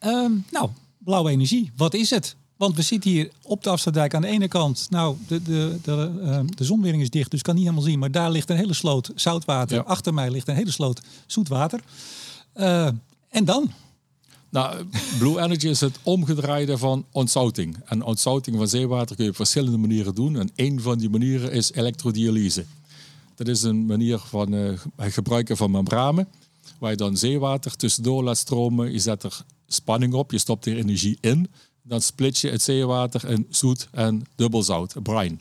um, 0.00 0.44
nou, 0.50 0.70
blauwe 0.98 1.30
energie, 1.30 1.70
wat 1.76 1.94
is 1.94 2.10
het? 2.10 2.36
Want 2.56 2.76
we 2.76 2.82
zitten 2.82 3.10
hier 3.10 3.30
op 3.42 3.62
de 3.62 3.70
Afsterdijk 3.70 4.14
aan 4.14 4.22
de 4.22 4.28
ene 4.28 4.48
kant. 4.48 4.86
Nou, 4.90 5.16
de, 5.26 5.42
de, 5.42 5.78
de, 5.82 6.12
uh, 6.22 6.40
de 6.56 6.64
zonwering 6.64 7.02
is 7.02 7.10
dicht, 7.10 7.30
dus 7.30 7.42
kan 7.42 7.54
niet 7.54 7.64
helemaal 7.64 7.84
zien. 7.84 7.98
Maar 7.98 8.10
daar 8.10 8.30
ligt 8.30 8.50
een 8.50 8.56
hele 8.56 8.74
sloot 8.74 9.10
zoutwater. 9.14 9.76
Ja. 9.76 9.82
Achter 9.82 10.14
mij 10.14 10.30
ligt 10.30 10.48
een 10.48 10.54
hele 10.54 10.70
sloot 10.70 11.00
zoetwater. 11.26 11.80
en 13.28 13.44
dan? 13.44 13.70
Nou, 14.52 14.86
Blue 15.18 15.40
Energy 15.40 15.68
is 15.68 15.80
het 15.80 15.98
omgedraaide 16.02 16.78
van 16.78 17.04
ontzouting. 17.10 17.76
En 17.84 18.02
ontzouting 18.02 18.56
van 18.56 18.68
zeewater 18.68 19.16
kun 19.16 19.24
je 19.24 19.30
op 19.30 19.36
verschillende 19.36 19.76
manieren 19.78 20.14
doen. 20.14 20.36
En 20.36 20.50
een 20.54 20.80
van 20.80 20.98
die 20.98 21.10
manieren 21.10 21.52
is 21.52 21.72
elektrodialyse. 21.72 22.64
Dat 23.34 23.48
is 23.48 23.62
een 23.62 23.86
manier 23.86 24.18
van 24.18 24.54
uh, 24.54 24.72
gebruiken 24.96 25.56
van 25.56 25.70
membranen, 25.70 26.28
waar 26.78 26.90
je 26.90 26.96
dan 26.96 27.16
zeewater 27.16 27.76
tussendoor 27.76 28.22
laat 28.22 28.38
stromen. 28.38 28.92
Je 28.92 28.98
zet 28.98 29.22
er 29.22 29.44
spanning 29.66 30.12
op, 30.14 30.30
je 30.30 30.38
stopt 30.38 30.66
er 30.66 30.76
energie 30.76 31.18
in. 31.20 31.50
Dan 31.82 32.00
split 32.00 32.38
je 32.38 32.50
het 32.50 32.62
zeewater 32.62 33.30
in 33.30 33.46
zoet 33.50 33.88
en 33.92 34.22
dubbelzout, 34.34 34.94
brine. 35.02 35.36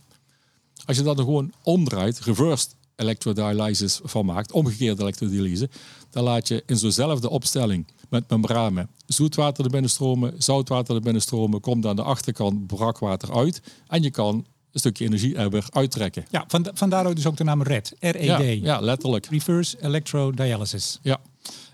Als 0.85 0.97
je 0.97 1.03
dat 1.03 1.15
dan 1.15 1.25
gewoon 1.25 1.53
omdraait, 1.63 2.19
reversed 2.19 2.75
elektrodialysis 2.95 3.99
van 4.03 4.25
maakt, 4.25 4.51
omgekeerde 4.51 5.01
elektrodialyse, 5.01 5.69
dan 6.09 6.23
laat 6.23 6.47
je 6.47 6.63
in 6.65 6.77
zo'nzelfde 6.77 7.29
opstelling 7.29 7.85
met 8.11 8.29
membranen 8.29 8.89
zoetwater 9.05 9.63
er 9.63 9.69
binnen 9.69 9.89
stromen, 9.89 10.33
zoutwater 10.37 10.95
er 10.95 11.01
binnen 11.01 11.21
stromen, 11.21 11.61
komt 11.61 11.85
aan 11.85 11.95
de 11.95 12.03
achterkant 12.03 12.67
brakwater 12.67 13.35
uit 13.35 13.61
en 13.87 14.03
je 14.03 14.11
kan 14.11 14.35
een 14.71 14.79
stukje 14.79 15.05
energie 15.05 15.35
er 15.35 15.65
uittrekken. 15.69 16.25
Ja, 16.29 16.43
van, 16.47 16.67
vandaar 16.73 17.15
dus 17.15 17.25
ook 17.25 17.37
de 17.37 17.43
naam 17.43 17.63
RED. 17.63 17.95
R-E-D. 17.99 18.23
Ja, 18.23 18.39
ja, 18.39 18.79
letterlijk. 18.79 19.25
Reverse 19.25 19.77
Electrodialysis. 19.81 20.99
Ja. 21.01 21.19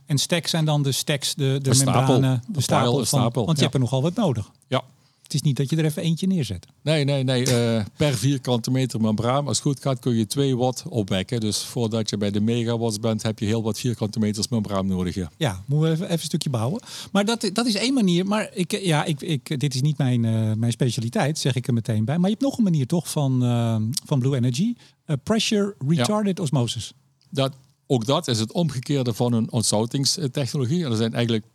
En 0.05 0.17
stacks 0.17 0.49
zijn 0.49 0.65
dan 0.65 0.83
de 0.83 0.91
stacks, 0.91 1.35
de, 1.35 1.59
de 1.61 1.75
membranen, 1.75 2.43
de 2.47 2.61
stapel. 2.61 3.05
stapel 3.05 3.45
want 3.45 3.57
je 3.57 3.63
hebt 3.63 3.75
er 3.75 3.79
nogal 3.79 4.01
wat 4.01 4.15
nodig. 4.15 4.51
Ja. 4.67 4.83
Het 5.27 5.35
is 5.35 5.41
niet 5.41 5.57
dat 5.57 5.69
je 5.69 5.75
er 5.75 5.85
even 5.85 6.03
eentje 6.03 6.27
neerzet. 6.27 6.65
Nee, 6.81 7.03
nee, 7.03 7.23
nee. 7.23 7.47
Uh, 7.47 7.85
per 7.97 8.13
vierkante 8.13 8.71
meter 8.71 9.01
membraan, 9.01 9.47
als 9.47 9.57
het 9.57 9.65
goed 9.65 9.81
gaat, 9.81 9.99
kun 9.99 10.15
je 10.15 10.27
2 10.27 10.57
watt 10.57 10.83
opwekken. 10.89 11.39
Dus 11.39 11.63
voordat 11.63 12.09
je 12.09 12.17
bij 12.17 12.31
de 12.31 12.41
megawatts 12.41 12.99
bent, 12.99 13.23
heb 13.23 13.39
je 13.39 13.45
heel 13.45 13.63
wat 13.63 13.79
vierkante 13.79 14.19
meters 14.19 14.47
membraan 14.47 14.87
nodig. 14.87 15.15
Ja, 15.15 15.31
ja 15.37 15.63
moeten 15.65 15.89
we 15.89 15.93
even, 15.93 16.05
even 16.05 16.19
een 16.19 16.25
stukje 16.25 16.49
bouwen. 16.49 16.81
Maar 17.11 17.25
dat, 17.25 17.49
dat 17.53 17.65
is 17.65 17.75
één 17.75 17.93
manier. 17.93 18.25
Maar 18.25 18.49
ik, 18.53 18.71
ja, 18.71 19.03
ik, 19.03 19.21
ik, 19.21 19.59
dit 19.59 19.75
is 19.75 19.81
niet 19.81 19.97
mijn, 19.97 20.23
uh, 20.23 20.53
mijn 20.53 20.71
specialiteit, 20.71 21.37
zeg 21.37 21.55
ik 21.55 21.67
er 21.67 21.73
meteen 21.73 22.05
bij. 22.05 22.17
Maar 22.17 22.29
je 22.29 22.35
hebt 22.35 22.47
nog 22.47 22.57
een 22.57 22.63
manier 22.63 22.87
toch 22.87 23.09
van, 23.09 23.43
uh, 23.43 23.75
van 24.05 24.19
Blue 24.19 24.35
Energy. 24.35 24.75
pressure 25.23 25.75
retarded 25.87 26.39
osmosis. 26.39 26.93
Dat, 27.29 27.53
ook 27.87 28.05
dat 28.05 28.27
is 28.27 28.39
het 28.39 28.51
omgekeerde 28.51 29.13
van 29.13 29.33
een 29.33 29.51
ontsoutingstechnologie. 29.51 30.85
er 30.85 30.95
zijn 30.95 31.13
eigenlijk 31.13 31.45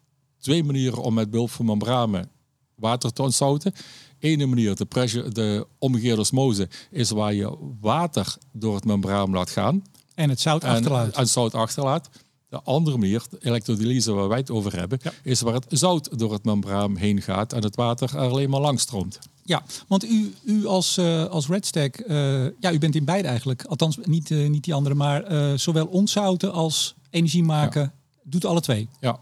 twee 0.40 0.64
manieren 0.64 1.02
om 1.02 1.14
met 1.14 1.30
behulp 1.30 1.50
van 1.50 1.66
membranen 1.66 2.30
water 2.74 3.12
te 3.12 3.22
ontzouten. 3.22 3.74
Ene 4.18 4.46
manier, 4.46 4.74
de, 4.76 4.84
pressure, 4.84 5.28
de 5.28 5.66
omgekeerde 5.78 6.20
osmose, 6.20 6.68
is 6.90 7.10
waar 7.10 7.34
je 7.34 7.56
water 7.80 8.36
door 8.52 8.74
het 8.74 8.84
membraan 8.84 9.30
laat 9.30 9.50
gaan. 9.50 9.82
En 10.14 10.28
het 10.28 10.40
zout 10.40 10.64
achterlaat. 10.64 11.14
En 11.14 11.20
het 11.20 11.30
zout 11.30 11.54
achterlaat. 11.54 12.08
De 12.48 12.62
andere 12.62 12.96
manier, 12.96 13.22
de 13.30 13.38
elektrolyse 13.40 14.12
waar 14.12 14.28
wij 14.28 14.38
het 14.38 14.50
over 14.50 14.78
hebben, 14.78 15.00
is 15.22 15.40
waar 15.40 15.54
het 15.54 15.66
zout 15.68 16.18
door 16.18 16.32
het 16.32 16.44
membraan 16.44 16.96
heen 16.96 17.22
gaat 17.22 17.52
en 17.52 17.62
het 17.62 17.76
water 17.76 18.16
er 18.16 18.28
alleen 18.28 18.50
maar 18.50 18.60
langs 18.60 18.82
stroomt. 18.82 19.18
Ja, 19.44 19.62
want 19.88 20.04
u, 20.04 20.34
u 20.44 20.66
als, 20.66 20.98
uh, 20.98 21.24
als 21.24 21.46
Redstack, 21.46 22.04
uh, 22.06 22.44
ja, 22.60 22.72
u 22.72 22.78
bent 22.78 22.94
in 22.94 23.04
beide 23.04 23.28
eigenlijk. 23.28 23.64
Althans, 23.64 23.98
niet, 24.02 24.30
uh, 24.30 24.48
niet 24.48 24.64
die 24.64 24.74
andere, 24.74 24.94
maar 24.94 25.58
zowel 25.58 25.86
ontzouten 25.86 26.52
als 26.52 26.94
energie 27.10 27.42
maken, 27.42 27.92
doet 28.22 28.44
alle 28.44 28.60
twee. 28.60 28.88
Ja, 29.00 29.18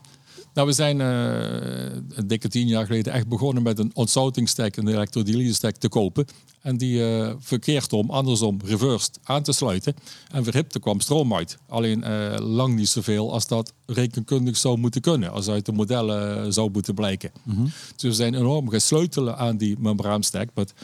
nou, 0.60 0.72
we 0.72 0.78
zijn 0.78 1.00
uh, 1.00 2.16
een 2.18 2.26
dikke 2.26 2.48
tien 2.48 2.66
jaar 2.66 2.86
geleden 2.86 3.12
echt 3.12 3.28
begonnen 3.28 3.62
met 3.62 3.78
een 3.78 3.90
ontsoutingstack, 3.94 4.76
een 4.76 4.88
elektrolyse 4.88 5.72
te 5.72 5.88
kopen. 5.88 6.26
En 6.60 6.76
die 6.76 6.98
uh, 6.98 7.32
verkeerd 7.38 7.92
om, 7.92 8.10
andersom, 8.10 8.58
reversed 8.64 9.18
aan 9.22 9.42
te 9.42 9.52
sluiten. 9.52 9.94
En 10.30 10.44
verhipte 10.44 10.80
kwam 10.80 11.00
stroom 11.00 11.34
uit. 11.34 11.58
Alleen 11.68 12.04
uh, 12.06 12.34
lang 12.38 12.74
niet 12.74 12.88
zoveel 12.88 13.32
als 13.32 13.46
dat 13.46 13.72
rekenkundig 13.86 14.56
zou 14.56 14.78
moeten 14.78 15.00
kunnen. 15.00 15.32
Als 15.32 15.48
uit 15.48 15.66
de 15.66 15.72
modellen 15.72 16.52
zou 16.52 16.70
moeten 16.70 16.94
blijken. 16.94 17.30
Mm 17.42 17.64
Dus 17.96 18.02
we 18.02 18.12
zijn 18.12 18.34
enorm 18.34 18.68
gesleutelen 18.68 19.36
aan 19.36 19.56
die 19.56 19.76
membraanstack. 19.78 20.48
Met 20.54 20.74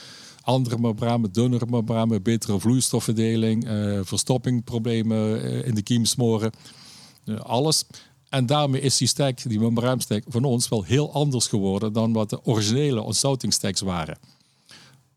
andere 0.41 0.79
membranen, 0.79 1.33
dunnere 1.33 1.67
membranen, 1.67 2.23
betere 2.23 2.61
vloeistofverdeling, 2.61 3.69
verstoppingproblemen 4.03 5.65
in 5.65 5.75
de 5.75 5.83
kiemsmoren. 5.83 6.51
alles. 7.43 7.85
En 8.29 8.47
daarmee 8.47 8.81
is 8.81 8.97
die 8.97 9.09
stack, 9.09 9.43
die 9.43 9.61
membraanstack 9.61 10.25
van 10.29 10.45
ons, 10.45 10.69
wel 10.69 10.83
heel 10.83 11.13
anders 11.13 11.47
geworden 11.47 11.93
dan 11.93 12.13
wat 12.13 12.31
de 12.31 12.45
originele 12.45 13.01
ontsoutingstacks 13.01 13.81
waren. 13.81 14.19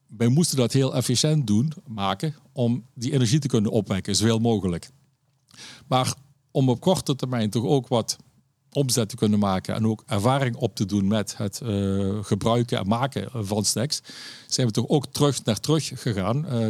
Wij 0.08 0.28
moesten 0.28 0.58
dat 0.58 0.74
heel 0.74 0.96
efficiënt 0.96 1.48
doen, 1.48 1.74
maken, 1.88 2.36
om 2.52 2.86
die 2.94 3.12
energie 3.12 3.40
te 3.40 3.48
kunnen 3.48 3.72
opwekken, 3.72 4.16
zoveel 4.16 4.40
mogelijk. 4.40 4.90
Maar 5.88 6.14
om 6.52 6.70
op 6.70 6.80
korte 6.80 7.16
termijn 7.16 7.50
toch 7.50 7.64
ook 7.64 7.88
wat 7.88 8.18
omzet 8.72 9.10
te 9.10 9.16
kunnen 9.16 9.40
maken 9.40 9.76
en 9.76 9.88
ook 9.88 10.04
ervaring 10.06 10.56
op 10.56 10.76
te 10.76 10.86
doen 10.86 11.08
met 11.08 11.38
het 11.38 11.62
uh, 11.64 12.18
gebruiken 12.22 12.80
en 12.80 12.88
maken 12.88 13.46
van 13.46 13.66
stacks, 13.66 14.02
zijn 14.48 14.68
we 14.68 14.74
toch 14.74 14.88
ook 14.88 15.06
terug 15.06 15.44
naar 15.44 15.60
terug 15.60 15.92
gegaan. 15.96 16.46
Uh, 16.54 16.70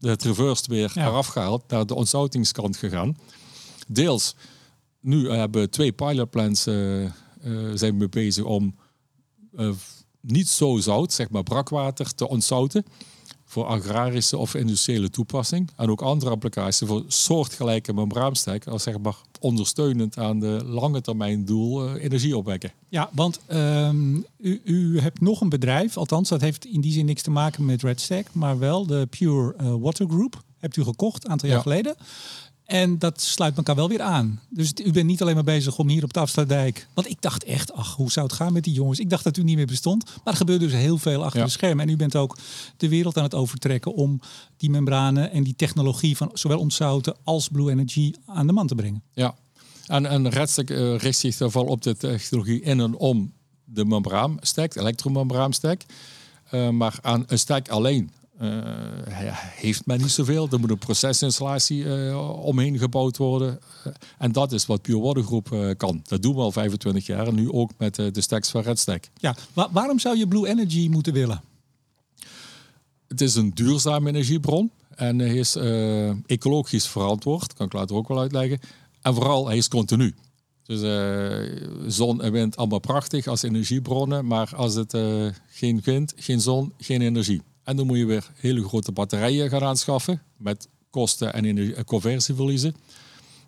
het 0.00 0.22
reversed 0.22 0.66
weer 0.66 0.90
ja. 0.94 1.06
eraf 1.06 1.26
gehaald, 1.26 1.68
naar 1.68 1.86
de 1.86 1.94
ontsoutingskant 1.94 2.76
gegaan. 2.76 3.16
Deels 3.86 4.34
nu 5.00 5.30
hebben 5.30 5.60
we 5.60 5.68
twee 5.68 5.92
pilotplans 5.92 6.66
uh, 6.66 7.02
uh, 7.02 7.10
zijn 7.74 7.98
we 7.98 8.08
bezig 8.08 8.44
om 8.44 8.74
niet 10.20 10.48
zo 10.48 10.76
zout, 10.76 11.12
zeg 11.12 11.30
maar 11.30 11.42
brakwater, 11.42 12.14
te 12.14 12.28
ontzouten 12.28 12.84
voor 13.48 13.64
agrarische 13.64 14.36
of 14.36 14.54
industriële 14.54 15.10
toepassing. 15.10 15.70
En 15.76 15.90
ook 15.90 16.02
andere 16.02 16.30
applicaties 16.30 16.88
voor 16.88 17.04
soortgelijke 17.06 17.92
membraanstek, 17.92 18.66
als 18.66 18.82
zeg 18.82 18.98
maar 18.98 19.16
ondersteunend 19.40 20.18
aan 20.18 20.40
de 20.40 20.60
lange 20.64 21.00
termijn 21.00 21.44
doel 21.44 21.96
energie 21.96 22.36
opwekken. 22.36 22.72
Ja, 22.88 23.10
want 23.12 23.40
um, 23.52 24.24
u, 24.38 24.60
u, 24.64 25.00
hebt 25.00 25.20
nog 25.20 25.40
een 25.40 25.48
bedrijf, 25.48 25.96
althans 25.96 26.28
dat 26.28 26.40
heeft 26.40 26.64
in 26.64 26.80
die 26.80 26.92
zin 26.92 27.04
niks 27.04 27.22
te 27.22 27.30
maken 27.30 27.64
met 27.64 27.82
Redstack, 27.82 28.26
maar 28.32 28.58
wel 28.58 28.86
de 28.86 29.06
Pure 29.10 29.78
Water 29.78 30.06
Group. 30.08 30.42
Hebt 30.58 30.76
u 30.76 30.82
gekocht 30.82 31.24
een 31.24 31.30
aantal 31.30 31.48
jaar 31.48 31.60
geleden. 31.60 31.96
En 32.68 32.98
dat 32.98 33.20
sluit 33.20 33.56
elkaar 33.56 33.74
wel 33.74 33.88
weer 33.88 34.02
aan. 34.02 34.40
Dus 34.48 34.72
u 34.84 34.92
bent 34.92 35.06
niet 35.06 35.22
alleen 35.22 35.34
maar 35.34 35.44
bezig 35.44 35.78
om 35.78 35.88
hier 35.88 36.04
op 36.04 36.12
de 36.12 36.20
Afsluitdijk. 36.20 36.86
Want 36.94 37.08
ik 37.08 37.16
dacht 37.20 37.44
echt, 37.44 37.72
ach, 37.72 37.96
hoe 37.96 38.10
zou 38.10 38.26
het 38.26 38.34
gaan 38.34 38.52
met 38.52 38.64
die 38.64 38.72
jongens? 38.72 38.98
Ik 38.98 39.10
dacht 39.10 39.24
dat 39.24 39.36
u 39.36 39.42
niet 39.42 39.56
meer 39.56 39.66
bestond. 39.66 40.04
Maar 40.04 40.32
er 40.32 40.36
gebeurt 40.36 40.60
dus 40.60 40.72
heel 40.72 40.98
veel 40.98 41.24
achter 41.24 41.44
de 41.44 41.50
schermen. 41.50 41.86
En 41.86 41.92
u 41.92 41.96
bent 41.96 42.16
ook 42.16 42.38
de 42.76 42.88
wereld 42.88 43.16
aan 43.16 43.22
het 43.22 43.34
overtrekken 43.34 43.94
om 43.94 44.20
die 44.56 44.70
membranen 44.70 45.30
en 45.30 45.42
die 45.42 45.54
technologie 45.56 46.16
van 46.16 46.30
zowel 46.32 46.58
ontzouten 46.58 47.16
als 47.24 47.48
Blue 47.48 47.70
Energy 47.70 48.14
aan 48.26 48.46
de 48.46 48.52
man 48.52 48.66
te 48.66 48.74
brengen. 48.74 49.02
Ja, 49.12 49.34
en, 49.86 50.06
en 50.06 50.28
Redstek 50.28 50.70
uh, 50.70 50.98
richt 50.98 51.18
zich 51.18 51.36
vooral 51.36 51.64
op 51.64 51.82
de 51.82 51.96
technologie 51.96 52.60
in 52.60 52.80
en 52.80 52.94
om 52.94 53.32
de 53.64 53.84
membraanstack, 53.84 54.74
elektromembraanstack. 54.74 55.80
Uh, 56.50 56.68
maar 56.68 56.98
aan 57.02 57.24
een 57.26 57.38
stack 57.38 57.68
alleen 57.68 58.10
uh, 58.42 58.48
heeft 59.54 59.86
men 59.86 59.98
niet 59.98 60.10
zoveel. 60.10 60.48
Er 60.50 60.60
moet 60.60 60.70
een 60.70 60.78
procesinstallatie 60.78 61.84
uh, 61.84 62.44
omheen 62.44 62.78
gebouwd 62.78 63.16
worden. 63.16 63.60
Uh, 63.86 63.92
en 64.18 64.32
dat 64.32 64.52
is 64.52 64.66
wat 64.66 64.82
Pure 64.82 65.00
Water 65.00 65.22
Groep 65.22 65.74
kan. 65.76 66.02
Dat 66.06 66.22
doen 66.22 66.34
we 66.34 66.40
al 66.40 66.52
25 66.52 67.06
jaar. 67.06 67.26
En 67.26 67.34
nu 67.34 67.52
ook 67.52 67.70
met 67.78 67.94
de 67.94 68.20
stacks 68.20 68.50
van 68.50 68.62
Redstack. 68.62 69.04
Ja, 69.16 69.36
wa 69.52 69.68
waarom 69.72 69.98
zou 69.98 70.16
je 70.16 70.28
Blue 70.28 70.48
Energy 70.48 70.88
moeten 70.90 71.12
willen? 71.12 71.42
Het 73.08 73.20
is 73.20 73.34
een 73.34 73.50
duurzame 73.54 74.08
energiebron. 74.08 74.70
En 74.94 75.18
hij 75.18 75.34
is 75.34 75.56
ecologisch 76.26 76.86
verantwoord. 76.86 77.54
Kan 77.54 77.66
ik 77.66 77.72
later 77.72 77.96
ook 77.96 78.08
wel 78.08 78.18
uitleggen. 78.20 78.60
En 79.02 79.14
vooral, 79.14 79.46
hij 79.46 79.56
is 79.56 79.68
continu. 79.68 80.14
Dus 80.62 80.80
zon 81.86 82.22
en 82.22 82.32
wind 82.32 82.56
allemaal 82.56 82.78
prachtig 82.78 83.26
als 83.26 83.42
energiebronnen. 83.42 84.26
Maar 84.26 84.56
als 84.56 84.74
het 84.74 84.96
geen 85.48 85.80
wind, 85.84 86.12
geen 86.16 86.40
zon, 86.40 86.72
geen 86.78 87.02
energie. 87.02 87.42
En 87.68 87.76
dan 87.76 87.86
moet 87.86 87.98
je 87.98 88.04
weer 88.04 88.30
hele 88.34 88.68
grote 88.68 88.92
batterijen 88.92 89.48
gaan 89.50 89.62
aanschaffen 89.62 90.22
met 90.36 90.68
kosten 90.90 91.32
en 91.32 91.84
conversieverliezen. 91.84 92.74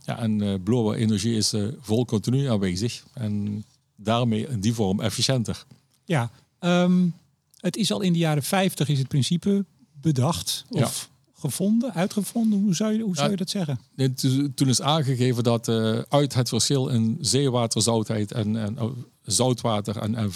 Ja, 0.04 0.18
en 0.18 0.42
uh, 0.42 0.54
blauwe 0.64 0.96
energie 0.96 1.36
is 1.36 1.54
uh, 1.54 1.68
vol 1.80 2.04
continu 2.04 2.46
aanwezig 2.46 3.04
en 3.14 3.64
daarmee 3.96 4.48
in 4.48 4.60
die 4.60 4.74
vorm 4.74 5.00
efficiënter. 5.00 5.64
Ja, 6.04 6.30
um, 6.60 7.14
het 7.56 7.76
is 7.76 7.92
al 7.92 8.00
in 8.00 8.12
de 8.12 8.18
jaren 8.18 8.42
50 8.42 8.88
is 8.88 8.98
het 8.98 9.08
principe 9.08 9.64
bedacht 9.92 10.64
of 10.68 11.10
gevonden, 11.34 11.94
uitgevonden. 11.94 12.60
Hoe 12.60 12.74
zou 12.74 12.92
je, 12.92 13.02
hoe 13.02 13.16
zou 13.16 13.30
je 13.30 13.36
dat 13.36 13.50
zeggen? 13.50 13.80
Nee, 13.94 14.14
toen 14.54 14.68
is 14.68 14.80
aangegeven 14.80 15.42
dat 15.42 15.68
uh, 15.68 15.98
uit 16.08 16.34
het 16.34 16.48
verschil 16.48 16.88
in 16.88 17.18
zeewaterzoutheid 17.20 18.32
en, 18.32 18.56
en 18.56 18.78
zoutwater 19.22 19.96
en, 19.96 20.14
en 20.14 20.32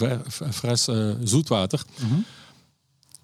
fres 0.52 0.88
zoetwater. 1.24 1.84
Mhm 2.00 2.20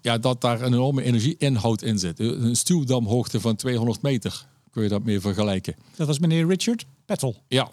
ja, 0.01 0.17
dat 0.17 0.41
daar 0.41 0.61
een 0.61 0.73
enorme 0.73 1.03
energieinhoud 1.03 1.81
in 1.81 1.99
zit. 1.99 2.19
Een 2.19 2.55
stuwdamhoogte 2.55 3.39
van 3.39 3.55
200 3.55 4.01
meter 4.01 4.45
kun 4.71 4.83
je 4.83 4.89
dat 4.89 5.03
mee 5.03 5.19
vergelijken. 5.19 5.75
Dat 5.95 6.07
was 6.07 6.19
meneer 6.19 6.47
Richard 6.47 6.85
Pettel. 7.05 7.35
Ja. 7.47 7.69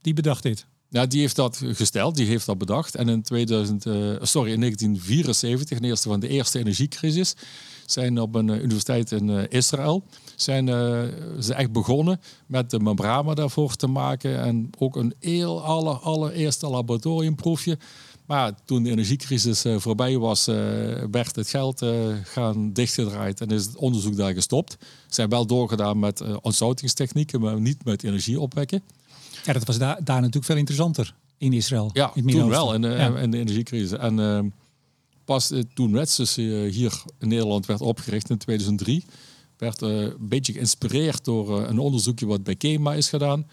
Die 0.00 0.14
bedacht 0.14 0.42
dit. 0.42 0.66
Ja, 0.90 1.06
die 1.06 1.20
heeft 1.20 1.36
dat 1.36 1.62
gesteld, 1.64 2.16
die 2.16 2.26
heeft 2.26 2.46
dat 2.46 2.58
bedacht. 2.58 2.94
En 2.94 3.08
in, 3.08 3.22
2000, 3.22 3.86
uh, 3.86 3.94
sorry, 4.20 4.52
in 4.52 4.60
1974, 4.60 5.78
de 5.78 5.86
eerste 5.86 6.08
van 6.08 6.20
de 6.20 6.28
eerste 6.28 6.58
energiecrisis, 6.58 7.34
zijn 7.86 8.20
op 8.20 8.34
een 8.34 8.48
uh, 8.48 8.62
universiteit 8.62 9.12
in 9.12 9.28
uh, 9.28 9.42
Israël 9.48 10.04
zijn 10.36 10.66
ze 11.42 11.54
echt 11.54 11.72
begonnen 11.72 12.20
met 12.46 12.70
de 12.70 12.80
membranen 12.80 13.36
daarvoor 13.36 13.74
te 13.76 13.86
maken. 13.86 14.40
En 14.40 14.70
ook 14.78 14.96
een 14.96 15.14
heel 15.20 15.64
aller, 15.64 15.96
allereerste 15.96 16.68
laboratoriumproefje 16.68 17.78
maar 18.28 18.52
toen 18.64 18.82
de 18.82 18.90
energiecrisis 18.90 19.64
uh, 19.64 19.78
voorbij 19.78 20.18
was, 20.18 20.48
uh, 20.48 20.54
werd 21.10 21.36
het 21.36 21.48
geld 21.48 21.82
uh, 21.82 22.16
gaan 22.22 22.72
dichtgedraaid 22.72 23.40
en 23.40 23.48
is 23.48 23.64
het 23.64 23.76
onderzoek 23.76 24.16
daar 24.16 24.32
gestopt. 24.32 24.76
Zijn 25.06 25.28
wel 25.28 25.46
doorgedaan 25.46 25.98
met 25.98 26.40
ontzoutingstechnieken, 26.40 27.40
maar 27.40 27.60
niet 27.60 27.84
met 27.84 28.04
energie 28.04 28.40
opwekken. 28.40 28.82
Ja, 29.44 29.52
dat 29.52 29.64
was 29.64 29.78
daar, 29.78 30.04
daar 30.04 30.18
natuurlijk 30.18 30.44
veel 30.44 30.56
interessanter 30.56 31.14
in 31.38 31.52
Israël. 31.52 31.90
Ja, 31.92 32.10
in 32.14 32.26
toen 32.26 32.48
wel, 32.48 32.74
in, 32.74 32.84
in, 33.16 33.30
de 33.30 33.38
energiecrisis. 33.38 33.98
En 33.98 34.52
pas 35.24 35.52
toen 35.74 35.94
Redsys 35.94 36.34
hier 36.36 37.02
in 37.18 37.28
Nederland 37.28 37.66
werd 37.66 37.80
opgericht 37.80 38.30
in 38.30 38.38
2003, 38.38 39.04
werd 39.56 39.80
een 39.80 40.14
beetje 40.20 40.52
geïnspireerd 40.52 41.24
door 41.24 41.68
een 41.68 41.78
onderzoekje 41.78 42.26
wat 42.26 42.42
bij 42.42 42.56
KEMA 42.56 42.94
is 42.94 43.08
gedaan 43.08 43.46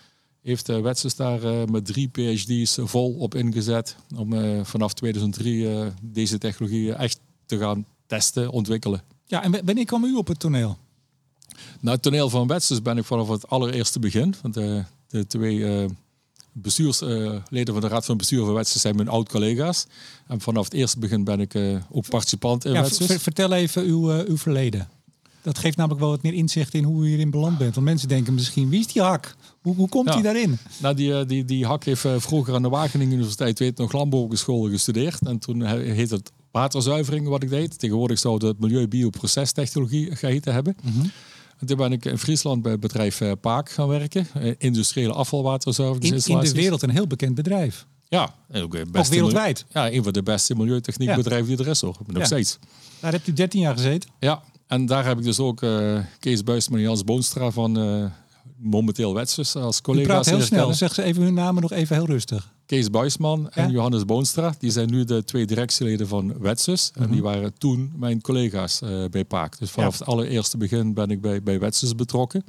heeft 0.46 0.70
uh, 0.70 0.94
daar 1.16 1.44
uh, 1.44 1.64
met 1.66 1.86
drie 1.86 2.08
PhD's 2.08 2.78
vol 2.82 3.14
op 3.14 3.36
ingezet 3.36 3.96
om 4.16 4.34
uh, 4.34 4.64
vanaf 4.64 4.94
2003 4.94 5.68
deze 6.02 6.38
technologie 6.38 6.94
echt 6.94 7.20
te 7.46 7.58
gaan 7.58 7.86
testen, 8.08 8.50
ontwikkelen. 8.50 9.02
Ja, 9.25 9.44
en 9.44 9.66
wanneer 9.66 9.86
kwam 9.86 10.04
u 10.04 10.16
op 10.16 10.28
het 10.28 10.40
toneel? 10.40 10.78
Nou, 11.80 11.96
het 11.96 12.02
toneel 12.02 12.30
van 12.30 12.48
Wetsels 12.48 12.82
ben 12.82 12.98
ik 12.98 13.06
vanaf 13.06 13.28
het 13.28 13.50
allereerste 13.50 14.00
begin. 14.00 14.36
Want 14.42 14.54
de 15.08 15.28
twee 15.28 15.88
bestuursleden 16.52 17.74
van 17.74 17.82
de 17.82 17.88
Raad 17.88 18.06
van 18.06 18.18
Bestuur 18.18 18.46
van 18.46 18.54
Wetsus 18.54 18.82
zijn 18.82 18.96
mijn 18.96 19.08
oud-collega's. 19.08 19.86
En 20.28 20.42
vanaf 20.42 20.64
het 20.64 20.74
eerste 20.74 21.00
begin 21.00 21.24
ben 21.24 21.40
ik 21.40 21.56
ook 21.90 22.10
participant 22.10 22.66
in 22.66 22.72
ja. 22.72 22.86
Vertel 23.20 23.52
even 23.52 23.84
uw, 23.84 24.10
uw 24.10 24.38
verleden. 24.38 24.90
Dat 25.42 25.58
geeft 25.58 25.78
namelijk 25.78 26.02
wel 26.02 26.10
wat 26.10 26.22
meer 26.22 26.34
inzicht 26.34 26.74
in 26.74 26.84
hoe 26.84 27.06
u 27.06 27.08
hierin 27.08 27.30
beland 27.30 27.58
bent. 27.58 27.75
Want 27.75 27.88
mensen 27.88 28.08
denken 28.08 28.34
misschien, 28.34 28.70
wie 28.70 28.80
is 28.80 28.88
die 28.88 29.02
hak? 29.02 29.36
Hoe, 29.65 29.75
hoe 29.75 29.89
komt 29.89 30.13
hij 30.13 30.22
daarin? 30.22 30.57
Nou, 30.77 30.95
die, 30.95 31.25
die, 31.25 31.45
die 31.45 31.65
hak 31.65 31.84
heeft 31.84 32.05
vroeger 32.17 32.53
aan 32.53 32.62
de 32.62 32.69
Wageningen 32.69 33.13
Universiteit, 33.13 33.60
weet 33.60 33.77
nog, 33.77 33.91
landbouwschool 33.91 34.69
gestudeerd. 34.69 35.19
En 35.22 35.39
toen 35.39 35.65
heet 35.65 36.10
het 36.10 36.31
waterzuivering 36.51 37.27
wat 37.27 37.43
ik 37.43 37.50
deed. 37.50 37.79
Tegenwoordig 37.79 38.19
zou 38.19 38.48
het 38.48 38.60
milieu 38.60 38.88
bioprocestechnologie 38.88 40.15
geheten 40.15 40.53
hebben. 40.53 40.75
Mm 40.81 41.12
En 41.60 41.67
toen 41.67 41.77
ben 41.77 41.91
ik 41.91 42.05
in 42.05 42.17
Friesland 42.17 42.62
bij 42.62 42.72
het 42.72 42.79
bedrijf 42.79 43.22
eh, 43.22 43.31
Paak 43.41 43.69
gaan 43.69 43.88
werken. 43.88 44.27
Eh, 44.34 44.53
industriële 44.57 45.13
afvalwaterzuivering. 45.13 46.13
In, 46.13 46.36
in 46.36 46.39
de 46.39 46.51
wereld 46.51 46.81
een 46.81 46.89
heel 46.89 47.07
bekend 47.07 47.36
bedrijf. 47.36 47.86
Ja, 48.07 48.36
ook 48.53 48.91
best 48.91 49.10
wereldwijd. 49.10 49.65
Ja, 49.69 49.91
een 49.91 50.03
van 50.03 50.13
de 50.13 50.24
beste 50.24 50.55
milieutechniekbedrijven 50.55 51.48
die 51.48 51.65
er 51.65 51.72
is 51.72 51.81
hoor. 51.81 51.98
Nog 52.07 52.25
steeds. 52.25 52.60
Daar 53.00 53.12
hebt 53.12 53.27
u 53.27 53.34
13 53.34 53.60
jaar 53.60 53.74
gezeten? 53.74 54.10
Ja, 54.19 54.43
en 54.67 54.86
daar 54.86 55.05
heb 55.05 55.17
ik 55.17 55.24
dus 55.24 55.39
ook 55.39 55.62
uh, 55.62 56.00
Kees 56.19 56.43
Buisman 56.43 56.77
en 56.77 56.84
Jans 56.84 57.03
Boonstra 57.03 57.51
van 57.51 57.79
uh, 57.79 58.05
momenteel 58.57 59.13
Wetsus 59.13 59.55
als 59.55 59.81
collega's. 59.81 60.07
Praat 60.07 60.25
heel 60.25 60.41
snel, 60.41 60.74
zeg 60.74 60.93
ze 60.93 61.03
even 61.03 61.24
hun 61.24 61.33
namen 61.33 61.62
nog 61.62 61.71
even 61.71 61.95
heel 61.95 62.05
rustig. 62.05 62.53
Kees 62.65 62.89
Buisman 62.89 63.50
en 63.50 63.71
Johannes 63.71 64.05
Boonstra. 64.05 64.55
Die 64.59 64.71
zijn 64.71 64.89
nu 64.89 65.03
de 65.03 65.24
twee 65.24 65.45
directieleden 65.45 66.07
van 66.07 66.39
Wetsus. 66.39 66.91
En 66.93 67.07
die 67.07 67.21
mhm. 67.21 67.24
waren 67.24 67.53
toen 67.57 67.93
mijn 67.95 68.21
collega's 68.21 68.81
uh, 68.81 69.05
bij 69.09 69.25
Paak. 69.25 69.59
Dus 69.59 69.71
vanaf 69.71 70.00
het 70.00 70.07
allereerste 70.07 70.57
begin 70.57 70.93
ben 70.93 71.09
ik 71.09 71.21
bij, 71.21 71.43
bij 71.43 71.59
Wetsus 71.59 71.95
betrokken. 71.95 72.43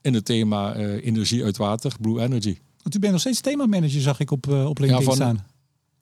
In 0.00 0.14
het 0.14 0.24
thema 0.24 0.76
uh, 0.76 1.04
energie 1.06 1.44
uit 1.44 1.56
water, 1.56 1.92
Blue 2.00 2.20
Energy. 2.20 2.58
Want 2.82 2.94
u 2.94 2.98
bent 2.98 3.12
nog 3.12 3.20
steeds 3.20 3.40
themamanager, 3.40 4.00
zag 4.00 4.20
ik 4.20 4.30
op, 4.30 4.46
uh, 4.46 4.68
op 4.68 4.78
LinkedIn 4.78 5.08
ja, 5.08 5.14
staan. 5.14 5.46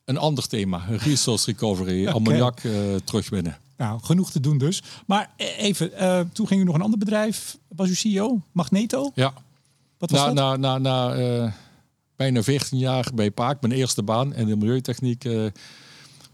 Een 0.04 0.18
ander 0.18 0.46
thema, 0.46 0.84
resource 0.88 1.50
recovery, 1.50 2.00
okay. 2.02 2.14
ammoniak 2.14 2.60
terugwinnen. 3.04 3.58
Nou, 3.80 4.00
genoeg 4.02 4.30
te 4.30 4.40
doen 4.40 4.58
dus. 4.58 4.82
Maar 5.06 5.30
even, 5.36 5.90
toen 6.32 6.46
ging 6.46 6.60
u 6.60 6.64
nog 6.64 6.74
een 6.74 6.82
ander 6.82 6.98
bedrijf. 6.98 7.58
Was 7.68 7.88
u 7.88 7.94
CEO? 7.94 8.40
Magneto? 8.52 9.10
Ja. 9.14 9.32
Wat 9.98 10.10
was 10.10 10.20
na, 10.20 10.26
dat? 10.26 10.58
Na, 10.58 10.78
na, 10.78 10.78
na 10.78 11.52
bijna 12.20 12.42
14 12.42 12.78
jaar 12.78 13.10
bij 13.14 13.30
Paak, 13.30 13.60
mijn 13.60 13.72
eerste 13.72 14.02
baan 14.02 14.34
in 14.34 14.46
de 14.46 14.56
milieutechniek, 14.56 15.24
uh, 15.24 15.46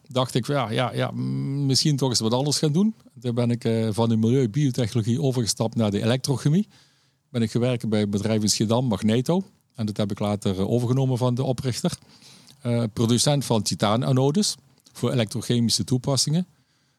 dacht 0.09 0.35
ik, 0.35 0.47
ja, 0.47 0.71
ja, 0.71 0.93
ja, 0.95 1.11
misschien 1.11 1.97
toch 1.97 2.09
eens 2.09 2.21
wat 2.21 2.33
anders 2.33 2.59
gaan 2.59 2.73
doen. 2.73 2.95
Toen 3.21 3.35
ben 3.35 3.51
ik 3.51 3.65
uh, 3.65 3.89
van 3.93 4.09
de 4.09 4.17
milieu-biotechnologie 4.17 5.23
overgestapt 5.23 5.75
naar 5.75 5.91
de 5.91 6.03
elektrochemie. 6.03 6.69
Ben 7.31 7.43
ik 7.43 7.51
gewerkt 7.51 7.89
bij 7.89 8.01
het 8.01 8.11
bedrijf 8.11 8.43
in 8.43 8.49
Schiedam, 8.49 8.87
Magneto. 8.87 9.43
En 9.75 9.87
dat 9.87 9.97
heb 9.97 10.11
ik 10.11 10.19
later 10.19 10.59
eh, 10.59 10.71
overgenomen 10.71 11.19
van 11.19 11.35
de 11.35 11.43
oprichter. 11.43 11.99
producent 12.93 13.45
van 13.45 13.63
titaananodes 13.63 14.57
voor 14.93 15.13
elektrochemische 15.13 15.85
toepassingen. 15.85 16.47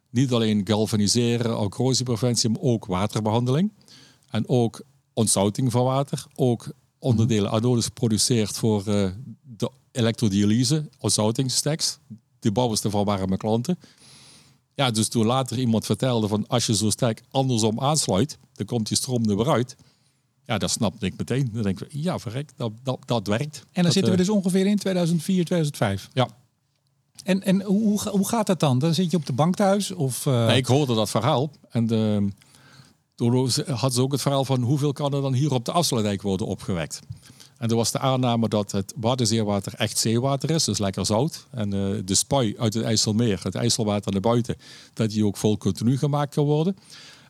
Niet 0.09 0.31
alleen 0.31 0.61
galvaniseren, 0.67 1.69
corrosiepreventie, 1.69 2.49
maar 2.49 2.61
ook 2.61 2.85
waterbehandeling. 2.85 3.71
En 4.29 4.49
ook 4.49 4.81
ontzouting 5.13 5.71
van 5.71 5.83
water. 5.83 6.25
Ook 6.35 6.71
onderdelen 6.99 7.51
anodes 7.51 7.85
geproduceerd 7.85 8.57
voor 8.57 8.83
uh, 8.87 9.09
de 9.41 9.71
elektrodialyse, 9.91 10.89
onzoutingsstacks. 10.99 11.97
Die 12.39 12.51
bouwers 12.51 12.81
daarvan 12.81 13.05
waren 13.05 13.27
mijn 13.27 13.39
klanten. 13.39 13.79
Ja, 14.73 14.91
dus 14.91 15.07
toen 15.07 15.25
later 15.25 15.59
iemand 15.59 15.85
vertelde 15.85 16.27
van 16.27 16.47
als 16.47 16.65
je 16.65 16.75
zo 16.75 16.89
sterk 16.89 17.21
andersom 17.29 17.79
aansluit, 17.79 18.37
dan 18.53 18.65
komt 18.65 18.87
die 18.87 18.97
stroom 18.97 19.29
er 19.29 19.37
weer 19.37 19.49
uit. 19.49 19.75
Ja, 20.43 20.57
dat 20.57 20.71
snapte 20.71 21.05
ik 21.05 21.17
meteen. 21.17 21.49
Dan 21.53 21.63
denk 21.63 21.81
ik, 21.81 21.87
ja, 21.91 22.19
verrek, 22.19 22.51
dat, 22.55 22.71
dat, 22.83 22.99
dat 23.05 23.27
werkt. 23.27 23.63
En 23.71 23.83
dan 23.83 23.91
zitten 23.91 24.11
we 24.11 24.17
eh, 24.19 24.25
dus 24.25 24.35
ongeveer 24.35 24.65
in 24.65 24.77
2004, 24.77 25.45
2005. 25.45 26.09
Ja. 26.13 26.29
En, 27.23 27.43
en 27.43 27.61
hoe, 27.61 28.09
hoe 28.09 28.27
gaat 28.27 28.47
dat 28.47 28.59
dan? 28.59 28.79
Dan 28.79 28.93
zit 28.93 29.11
je 29.11 29.17
op 29.17 29.25
de 29.25 29.33
bank 29.33 29.55
thuis? 29.55 29.91
Of, 29.91 30.25
uh... 30.25 30.45
nee, 30.45 30.57
ik 30.57 30.65
hoorde 30.65 30.95
dat 30.95 31.09
verhaal. 31.09 31.51
En 31.69 31.87
de, 31.87 32.27
toen 33.15 33.49
hadden 33.65 33.91
ze 33.91 34.01
ook 34.01 34.11
het 34.11 34.21
verhaal 34.21 34.45
van 34.45 34.61
hoeveel 34.61 34.93
kan 34.93 35.13
er 35.13 35.21
dan 35.21 35.33
hier 35.33 35.53
op 35.53 35.65
de 35.65 35.71
afsluitdijk 35.71 36.21
worden 36.21 36.47
opgewekt. 36.47 36.99
En 37.57 37.69
er 37.69 37.75
was 37.75 37.91
de 37.91 37.99
aanname 37.99 38.47
dat 38.47 38.71
het 38.71 38.93
Waddenzeewater 38.99 39.73
echt 39.73 39.97
zeewater 39.97 40.49
is, 40.49 40.63
dus 40.63 40.77
lekker 40.77 41.05
zout. 41.05 41.45
En 41.51 41.73
uh, 41.73 42.01
de 42.05 42.15
spui 42.15 42.57
uit 42.57 42.73
het 42.73 42.83
IJsselmeer, 42.83 43.39
het 43.43 43.55
IJsselwater 43.55 44.11
naar 44.11 44.21
buiten, 44.21 44.55
dat 44.93 45.09
die 45.09 45.25
ook 45.25 45.37
vol 45.37 45.57
continu 45.57 45.97
gemaakt 45.97 46.33
kan 46.33 46.45
worden. 46.45 46.77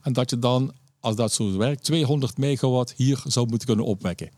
En 0.01 0.13
dat 0.13 0.29
je 0.29 0.39
dan, 0.39 0.73
als 0.99 1.15
dat 1.15 1.33
zo 1.33 1.57
werkt, 1.57 1.83
200 1.83 2.37
megawatt 2.37 2.93
hier 2.95 3.23
zou 3.27 3.47
moeten 3.47 3.67
kunnen 3.67 3.85
opwekken. 3.85 4.29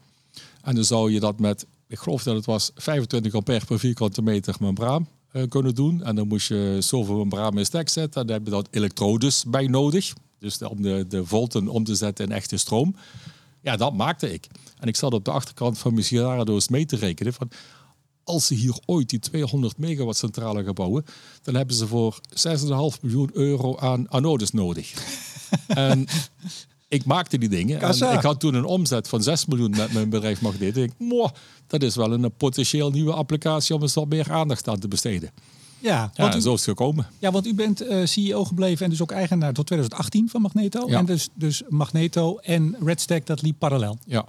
En 0.62 0.76
dan 0.76 0.84
zou 0.84 1.12
je 1.12 1.19
dat 1.19 1.39
met, 1.39 1.65
ik 1.88 2.00
geloof 2.00 2.23
dat 2.23 2.36
het 2.36 2.45
was 2.45 2.71
25 2.76 3.34
ampère 3.34 3.65
per 3.65 3.80
vierkante 3.80 4.21
meter 4.21 4.56
membraan 4.60 5.08
kunnen 5.50 5.76
doen. 5.76 6.04
En 6.04 6.15
dan 6.15 6.28
moest 6.28 6.48
je 6.48 6.78
zoveel 6.80 7.18
membraan 7.18 7.58
in 7.58 7.65
stek 7.65 7.89
zetten. 7.89 8.28
Dan 8.28 8.36
heb 8.36 8.46
je 8.46 8.52
dat 8.52 8.68
elektrodes 8.72 9.46
bij 9.48 9.68
nodig. 9.68 10.13
Dus 10.39 10.62
om 10.62 10.82
de, 10.82 11.06
de 11.08 11.26
volten 11.26 11.68
om 11.68 11.84
te 11.84 11.96
zetten 11.96 12.26
in 12.26 12.32
echte 12.32 12.58
stroom. 12.58 12.96
Ja, 13.62 13.76
dat 13.76 13.94
maakte 13.94 14.34
ik. 14.34 14.48
En 14.80 14.88
ik 14.88 14.96
zat 14.96 15.13
op 15.13 15.26
de 15.26 15.32
achterkant 15.32 15.78
van 15.78 15.94
mijn 15.94 16.06
scenario's 16.06 16.68
mee 16.68 16.86
te 16.86 16.96
rekenen 16.96 17.34
van... 17.34 17.50
Als 18.24 18.48
ze 18.48 18.54
hier 18.54 18.80
ooit 18.86 19.10
die 19.10 19.20
200 19.20 19.78
megawatt 19.78 20.18
centrale 20.18 20.63
gaan 20.63 20.74
bouwen... 20.74 21.06
dan 21.42 21.56
hebben 21.56 21.76
ze 21.76 21.88
voor 21.88 22.20
6,5 22.30 23.02
miljoen 23.02 23.30
euro 23.34 23.78
aan 23.78 24.12
anodes 24.12 24.52
nodig. 24.52 24.94
en 25.68 26.06
ik 26.89 27.06
maakte 27.06 27.38
die 27.38 27.49
dingen. 27.49 27.82
En 27.82 28.13
ik 28.13 28.21
had 28.21 28.39
toen 28.39 28.54
een 28.54 28.65
omzet 28.65 29.08
van 29.08 29.23
6 29.23 29.45
miljoen 29.45 29.69
met 29.69 29.93
mijn 29.93 30.10
bedrijf 30.10 30.41
Magneet. 30.41 30.78
Ik 30.78 30.91
dat 31.67 31.84
is 31.84 31.95
wel 31.95 32.13
een 32.13 32.32
potentieel 32.38 32.91
nieuwe 32.91 33.13
applicatie 33.13 33.75
om 33.75 33.82
eens 33.82 33.93
wat 33.93 34.10
meer 34.10 34.32
aandacht 34.32 34.67
aan 34.67 34.80
te 34.80 34.88
besteden. 34.88 35.32
Ja, 35.80 36.12
ja 36.13 36.36
u, 36.36 36.41
zo 36.41 36.54
is 36.54 36.65
het 36.65 36.69
gekomen. 36.69 37.08
Ja, 37.19 37.32
want 37.32 37.47
u 37.47 37.54
bent 37.54 37.82
uh, 37.82 38.02
eh, 38.02 38.08
CEO 38.08 38.45
gebleven 38.45 38.84
en 38.86 38.91
dus 38.91 39.02
ook 39.02 39.12
eigenaar 39.12 39.54
tot 39.54 39.65
2018 39.65 40.30
van 40.30 40.41
Magneto. 40.41 40.89
Ja. 40.89 40.97
En 40.97 41.06
dus, 41.06 41.30
dus 41.34 41.62
Magneto 41.67 42.38
en 42.38 42.75
Redstack, 42.84 43.25
dat 43.25 43.41
liep 43.41 43.60
parallel. 43.60 43.97
Ja. 44.06 44.25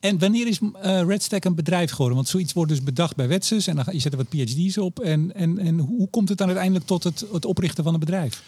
En 0.00 0.18
wanneer 0.18 0.46
is 0.46 0.60
uh, 0.60 0.70
Redstack 1.02 1.44
een 1.44 1.54
bedrijf 1.54 1.90
geworden? 1.90 2.16
Want 2.16 2.28
zoiets 2.28 2.52
wordt 2.52 2.70
dus 2.70 2.82
bedacht 2.82 3.16
bij 3.16 3.28
Wetsus 3.28 3.66
en 3.66 3.76
dan 3.76 3.84
je 3.90 3.98
zet 3.98 4.12
er 4.12 4.18
wat 4.18 4.28
PhD's 4.28 4.76
op. 4.76 5.00
En, 5.00 5.34
en, 5.34 5.58
en 5.58 5.78
hoe 5.78 6.08
komt 6.10 6.28
het 6.28 6.38
dan 6.38 6.46
uiteindelijk 6.46 6.86
tot 6.86 7.04
het, 7.04 7.24
het 7.32 7.44
oprichten 7.44 7.84
van 7.84 7.94
een 7.94 8.00
bedrijf? 8.00 8.42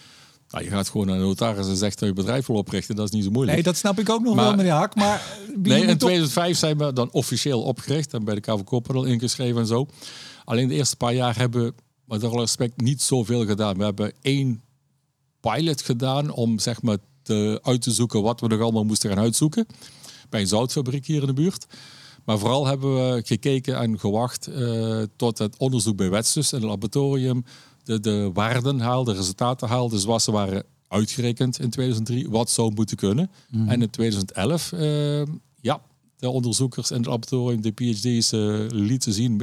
Nou, 0.50 0.64
je 0.64 0.70
gaat 0.70 0.88
gewoon 0.88 1.06
naar 1.06 1.16
de 1.16 1.22
notaris 1.22 1.68
en 1.68 1.76
zegt 1.76 1.98
dat 1.98 2.08
je 2.08 2.14
bedrijf 2.14 2.46
wil 2.46 2.56
oprichten. 2.56 2.96
Dat 2.96 3.04
is 3.04 3.10
niet 3.10 3.24
zo 3.24 3.30
moeilijk. 3.30 3.54
Nee, 3.54 3.64
dat 3.64 3.76
snap 3.76 3.98
ik 3.98 4.10
ook 4.10 4.22
nog 4.22 4.34
wel, 4.34 4.54
meneer 4.54 4.72
Hak. 4.72 4.94
Maar 4.94 5.22
nee, 5.62 5.86
in 5.86 5.98
2005 5.98 6.58
zijn 6.58 6.78
we 6.78 6.92
dan 6.92 7.10
officieel 7.12 7.62
opgericht 7.62 8.14
en 8.14 8.24
bij 8.24 8.34
de 8.34 8.40
KV 8.40 8.90
al 8.94 9.04
ingeschreven 9.04 9.60
en 9.60 9.66
zo. 9.66 9.86
Alleen 10.44 10.68
de 10.68 10.74
eerste 10.74 10.96
paar 10.96 11.14
jaar 11.14 11.36
hebben 11.36 11.74
met 12.04 12.24
alle 12.24 12.40
respect, 12.40 12.80
niet 12.80 13.02
zoveel 13.02 13.46
gedaan. 13.46 13.76
We 13.76 13.84
hebben 13.84 14.12
één 14.20 14.62
pilot 15.40 15.82
gedaan 15.82 16.30
om 16.30 16.58
zeg 16.58 16.82
maar 16.82 16.98
te, 17.22 17.60
uit 17.62 17.82
te 17.82 17.90
zoeken 17.90 18.22
wat 18.22 18.40
we 18.40 18.46
nog 18.46 18.60
allemaal 18.60 18.84
moesten 18.84 19.10
gaan 19.10 19.18
uitzoeken. 19.18 19.66
Bij 20.28 20.40
een 20.40 20.46
zoutfabriek 20.46 21.06
hier 21.06 21.20
in 21.20 21.26
de 21.26 21.32
buurt. 21.32 21.66
Maar 22.24 22.38
vooral 22.38 22.66
hebben 22.66 22.94
we 22.94 23.22
gekeken 23.24 23.78
en 23.78 23.98
gewacht 23.98 24.48
uh, 24.48 25.02
tot 25.16 25.38
het 25.38 25.56
onderzoek 25.56 25.96
bij 25.96 26.10
Wetsus 26.10 26.52
in 26.52 26.58
het 26.58 26.68
laboratorium 26.68 27.44
de, 27.86 28.00
de 28.00 28.30
waarden 28.32 28.80
haalde, 28.80 29.12
de 29.12 29.18
resultaten 29.18 29.68
haalde, 29.68 29.98
zoals 29.98 30.24
ze 30.24 30.32
waren 30.32 30.64
uitgerekend 30.88 31.60
in 31.60 31.70
2003, 31.70 32.30
wat 32.30 32.50
zou 32.50 32.72
moeten 32.74 32.96
kunnen. 32.96 33.30
Mhm. 33.50 33.68
En 33.68 33.82
in 33.82 33.90
2011, 33.90 34.72
uh, 34.72 35.20
eh, 35.20 35.28
ja, 35.60 35.80
de 36.18 36.30
onderzoekers 36.30 36.90
in 36.90 36.96
het 36.96 37.06
laboratorium, 37.06 37.62
de 37.62 37.70
PhD's, 37.70 38.32
uh, 38.32 38.66
lieten 38.68 39.12
zien 39.12 39.42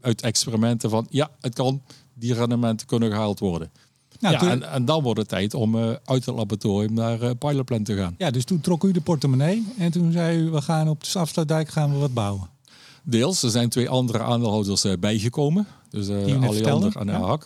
uit 0.00 0.22
experimenten 0.22 0.90
van 0.90 1.06
ja, 1.10 1.30
het 1.40 1.54
kan, 1.54 1.82
die 2.14 2.34
rendementen 2.34 2.86
kunnen 2.86 3.10
gehaald 3.10 3.38
worden. 3.38 3.70
Nou, 4.20 4.34
ja, 4.34 4.50
en, 4.50 4.70
en, 4.70 4.84
dan 4.84 5.02
wordt 5.02 5.18
het 5.20 5.28
tijd 5.28 5.54
om 5.54 5.74
uh, 5.74 5.86
uit 6.04 6.26
het 6.26 6.34
laboratorium 6.34 6.92
naar 6.92 7.22
uh, 7.22 7.30
pilotplan 7.38 7.82
te 7.82 7.96
gaan. 7.96 8.14
Ja, 8.18 8.30
dus 8.30 8.44
toen 8.44 8.60
trok 8.60 8.84
u 8.84 8.92
de 8.92 9.00
portemonnee 9.00 9.66
en 9.78 9.90
toen 9.90 10.12
zei 10.12 10.38
u, 10.38 10.50
we 10.50 10.62
gaan 10.62 10.88
op 10.88 11.04
de 11.04 11.18
afsluitdijk 11.18 11.68
gaan 11.68 11.92
we 11.92 11.98
wat 11.98 12.14
bouwen. 12.14 12.48
Deels, 13.02 13.42
er 13.42 13.50
zijn 13.50 13.68
twee 13.68 13.88
andere 13.88 14.18
aandeelhouders 14.18 14.84
bijgekomen. 15.00 15.66
Dus 15.96 16.08
uh, 16.08 16.48
Alliander 16.48 16.96
en 16.96 17.06
ja. 17.06 17.38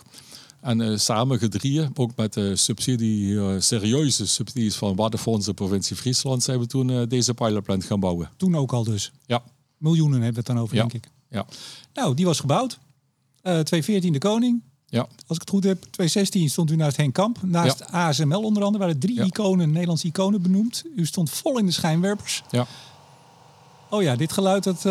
En 0.61 0.79
uh, 0.79 0.97
samen 0.97 1.39
gedrieën, 1.39 1.91
ook 1.93 2.11
met 2.15 2.33
de 2.33 2.55
subsidie, 2.55 3.31
uh, 3.31 3.49
serieuze 3.57 4.27
subsidies 4.27 4.75
van 4.75 4.95
Waddenfonds 4.95 5.45
de 5.45 5.53
provincie 5.53 5.95
Friesland, 5.95 6.43
zijn 6.43 6.59
we 6.59 6.67
toen 6.67 7.05
deze 7.07 7.33
pilotplant 7.33 7.83
gaan 7.83 7.99
bouwen. 7.99 8.29
Toen 8.37 8.55
ook 8.55 8.73
al 8.73 8.83
dus? 8.83 9.11
Ja. 9.25 9.43
Miljoenen 9.77 10.21
hebben 10.21 10.43
we 10.43 10.47
het 10.47 10.47
dan 10.47 10.59
over, 10.59 10.75
denk 10.75 10.93
ik. 10.93 11.09
Ja. 11.29 11.45
Nou, 11.93 12.15
die 12.15 12.25
was 12.25 12.39
gebouwd. 12.39 12.79
2014 13.41 14.13
de 14.13 14.19
koning. 14.19 14.61
Ja. 14.85 14.99
Als 14.99 15.37
ik 15.37 15.39
het 15.39 15.49
goed 15.49 15.63
heb, 15.63 15.81
2016 15.81 16.49
stond 16.49 16.71
u 16.71 16.75
naast 16.75 16.97
Henk 16.97 17.13
Kamp. 17.13 17.37
Naast 17.43 17.91
ASML 17.91 18.43
onder 18.43 18.63
andere 18.63 18.83
waren 18.83 18.99
drie 18.99 19.23
iconen, 19.23 19.71
Nederlandse 19.71 20.07
iconen 20.07 20.41
benoemd. 20.41 20.83
U 20.95 21.05
stond 21.05 21.29
vol 21.29 21.57
in 21.57 21.65
de 21.65 21.71
schijnwerpers. 21.71 22.43
Ja. 22.49 22.67
Oh 23.89 24.01
ja, 24.01 24.15
dit 24.15 24.31
geluid, 24.31 24.63
dat, 24.63 24.85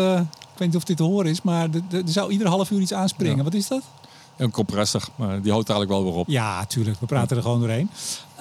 weet 0.61 0.67
niet 0.67 0.77
of 0.77 0.83
dit 0.83 0.97
te 0.97 1.03
horen 1.03 1.31
is, 1.31 1.41
maar 1.41 1.69
er 1.91 2.01
zou 2.05 2.31
ieder 2.31 2.47
half 2.47 2.71
uur 2.71 2.79
iets 2.79 2.93
aanspringen. 2.93 3.43
Wat 3.43 3.53
is 3.53 3.67
dat? 3.67 3.83
Een 4.37 4.51
compressor, 4.51 5.07
maar 5.15 5.41
die 5.41 5.51
houdt 5.51 5.69
eigenlijk 5.69 6.01
wel 6.01 6.11
weer 6.11 6.21
op. 6.21 6.27
Ja, 6.27 6.65
tuurlijk. 6.65 6.99
We 6.99 7.05
praten 7.05 7.37
er 7.37 7.43
gewoon 7.43 7.59
doorheen. 7.59 7.89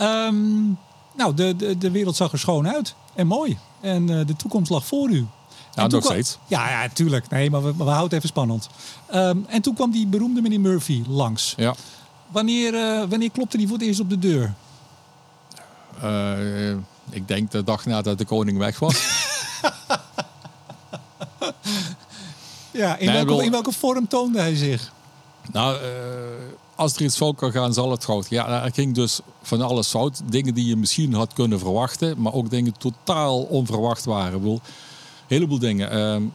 Um, 0.00 0.78
nou, 1.16 1.34
de, 1.34 1.56
de, 1.56 1.78
de 1.78 1.90
wereld 1.90 2.16
zag 2.16 2.32
er 2.32 2.38
schoon 2.38 2.68
uit 2.68 2.94
en 3.14 3.26
mooi. 3.26 3.58
En 3.80 4.10
uh, 4.10 4.26
de 4.26 4.36
toekomst 4.36 4.70
lag 4.70 4.86
voor 4.86 5.10
u. 5.10 5.26
Ja, 5.74 5.86
nog 5.86 6.04
steeds. 6.04 6.38
Ja, 6.46 6.70
ja, 6.70 6.88
tuurlijk. 6.88 7.28
Nee, 7.28 7.50
maar 7.50 7.62
we, 7.62 7.76
we 7.76 7.82
houden 7.82 8.02
het 8.02 8.12
even 8.12 8.28
spannend. 8.28 8.68
Ehm, 9.06 9.38
en 9.46 9.62
toen 9.62 9.74
kwam 9.74 9.90
die 9.90 10.06
beroemde 10.06 10.40
meneer 10.40 10.60
Murphy 10.60 11.02
langs. 11.08 11.54
Ja. 11.56 11.74
Wanneer, 12.26 12.74
uh, 12.74 13.08
wanneer 13.08 13.30
klopte 13.30 13.56
hij 13.56 13.66
voor 13.66 13.76
het 13.76 13.86
eerst 13.86 14.00
op 14.00 14.10
de 14.10 14.18
deur? 14.18 14.54
Uh, 16.04 16.70
ik 17.10 17.28
denk 17.28 17.50
de 17.50 17.64
dag 17.64 17.86
nadat 17.86 18.18
de 18.18 18.24
koning 18.24 18.58
weg 18.58 18.78
was. 18.78 18.94
ja, 22.80 22.96
in, 22.96 23.12
welke, 23.12 23.44
in 23.44 23.50
welke 23.50 23.72
vorm 23.72 24.08
toonde 24.08 24.40
hij 24.40 24.56
zich? 24.56 24.92
Nou, 25.52 25.74
uh, 25.74 25.80
als 26.74 26.94
er 26.94 27.02
iets 27.02 27.16
fout 27.16 27.36
kan 27.36 27.52
gaan, 27.52 27.74
zal 27.74 27.90
het 27.90 28.04
fout. 28.04 28.26
Ja, 28.28 28.64
er 28.64 28.72
ging 28.72 28.94
dus 28.94 29.20
van 29.42 29.60
alles 29.60 29.88
fout. 29.88 30.20
Dingen 30.30 30.54
die 30.54 30.66
je 30.66 30.76
misschien 30.76 31.14
had 31.14 31.32
kunnen 31.32 31.58
verwachten, 31.58 32.20
maar 32.20 32.32
ook 32.32 32.50
dingen 32.50 32.74
totaal 32.78 33.42
onverwacht 33.42 34.04
waren. 34.04 34.34
Ik 34.34 34.38
bedoel, 34.38 34.54
een 34.54 34.60
heleboel 35.26 35.58
dingen. 35.58 35.96
Uh, 35.96 36.28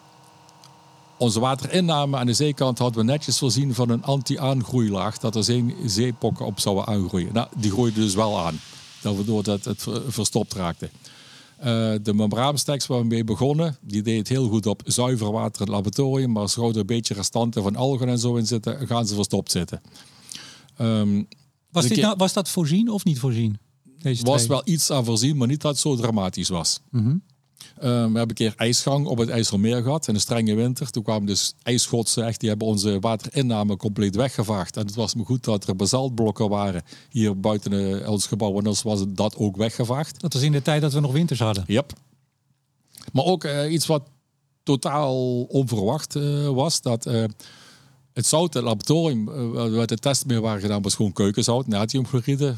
onze 1.18 1.40
waterinname 1.40 2.18
aan 2.18 2.26
de 2.26 2.34
zeekant 2.34 2.78
hadden 2.78 3.06
we 3.06 3.12
netjes 3.12 3.38
voorzien 3.38 3.74
van 3.74 3.90
een 3.90 4.04
anti-aangroeilaag. 4.04 5.18
Dat 5.18 5.36
er 5.36 5.44
geen 5.44 5.76
zeepokken 5.86 6.46
op 6.46 6.60
zouden 6.60 6.88
aangroeien. 6.88 7.34
Nou, 7.34 7.48
die 7.56 7.72
groeide 7.72 8.00
dus 8.00 8.16
wel 8.16 8.40
aan. 8.46 8.60
Waardoor 9.02 9.44
dat 9.44 9.64
het 9.64 9.86
verstopt 10.08 10.54
raakte. 10.54 10.90
Uh, 11.60 11.66
de 12.02 12.14
membraansteks 12.14 12.88
waar 12.88 13.00
we 13.00 13.06
mee 13.06 13.24
begonnen, 13.24 13.78
die 13.82 14.02
deed 14.02 14.18
het 14.18 14.28
heel 14.28 14.48
goed 14.48 14.66
op 14.66 14.82
zuiver 14.86 15.32
water 15.32 15.62
in 15.62 15.66
het 15.66 15.76
laboratorium. 15.76 16.32
Maar 16.32 16.42
als 16.42 16.56
er 16.56 16.78
een 16.78 16.86
beetje 16.86 17.14
restanten 17.14 17.64
van 17.64 17.76
algen 17.76 18.08
en 18.08 18.20
zo 18.20 18.36
in 18.36 18.48
zitten, 18.48 18.88
gaan 18.88 19.08
ze 19.08 19.16
verstopt 19.16 19.52
zitten. 19.52 19.82
Um, 20.82 21.28
was, 21.72 21.88
dit 21.88 22.02
nou, 22.02 22.16
was 22.18 22.34
dat 22.34 22.50
voorzien 22.50 22.90
of 22.90 23.04
niet 23.04 23.20
voorzien? 23.20 23.58
Deze 24.02 24.24
was 24.24 24.48
wel 24.48 24.62
iets 24.66 24.92
aan 24.92 25.06
voorzien, 25.06 25.38
maar 25.38 25.48
niet 25.48 25.62
dat 25.62 25.72
het 25.72 25.82
zo 25.82 25.96
dramatisch 25.96 26.50
was. 26.50 26.80
Mm 26.90 27.22
we 27.80 27.88
hebben 27.88 28.20
een 28.20 28.34
keer 28.34 28.54
ijsgang 28.56 29.08
op 29.08 29.18
het 29.18 29.30
IJsselmeer 29.30 29.82
gehad 29.82 30.08
in 30.08 30.14
een 30.14 30.20
strenge 30.20 30.56
winter. 30.56 30.90
Toen 30.90 31.04
kwamen 31.04 31.26
dus 31.26 31.54
ijsschotsen 31.64 32.26
echt, 32.26 32.40
die 32.40 32.50
hebben 32.50 32.68
onze 32.68 33.00
waterinname 33.00 33.78
compleet 33.78 34.16
weggevaagd. 34.16 34.78
En 34.78 34.86
het 34.86 34.96
was 34.96 35.16
me 35.16 35.24
goed 35.24 35.44
dat 35.44 35.68
er 35.68 35.76
basaltblokken 35.76 36.50
waren 36.50 36.84
hier 37.10 37.40
buiten 37.40 37.72
uh, 37.72 38.10
ons 38.10 38.28
gebouw. 38.28 38.58
En 38.58 38.64
dan 38.64 38.76
was 38.84 39.04
dat 39.08 39.36
ook 39.36 39.58
weggevaagd. 39.58 40.22
Dat 40.22 40.34
was 40.34 40.42
in 40.42 40.52
de 40.52 40.62
tijd 40.62 40.82
dat 40.82 40.94
we 40.94 41.00
nog 41.00 41.12
winters 41.12 41.40
hadden. 41.40 41.64
Yep. 41.68 41.94
Maar 43.12 43.24
ook 43.24 43.44
uh, 43.44 43.72
iets 43.72 43.86
wat 43.86 44.04
totaal 44.64 45.42
onverwacht 45.42 46.16
uh, 46.16 46.48
was, 46.48 46.82
dat 46.82 47.04
het 48.14 48.26
zout, 48.26 48.54
het 48.54 48.64
laboratorium 48.64 49.26
waar 49.76 49.88
de 49.88 49.98
test 49.98 50.26
mee 50.26 50.42
waren 50.42 50.62
gedaan, 50.62 50.82
was 50.82 50.96
gewoon 50.96 51.14
keukenzout, 51.14 51.68
natriumchloride, 51.68 52.56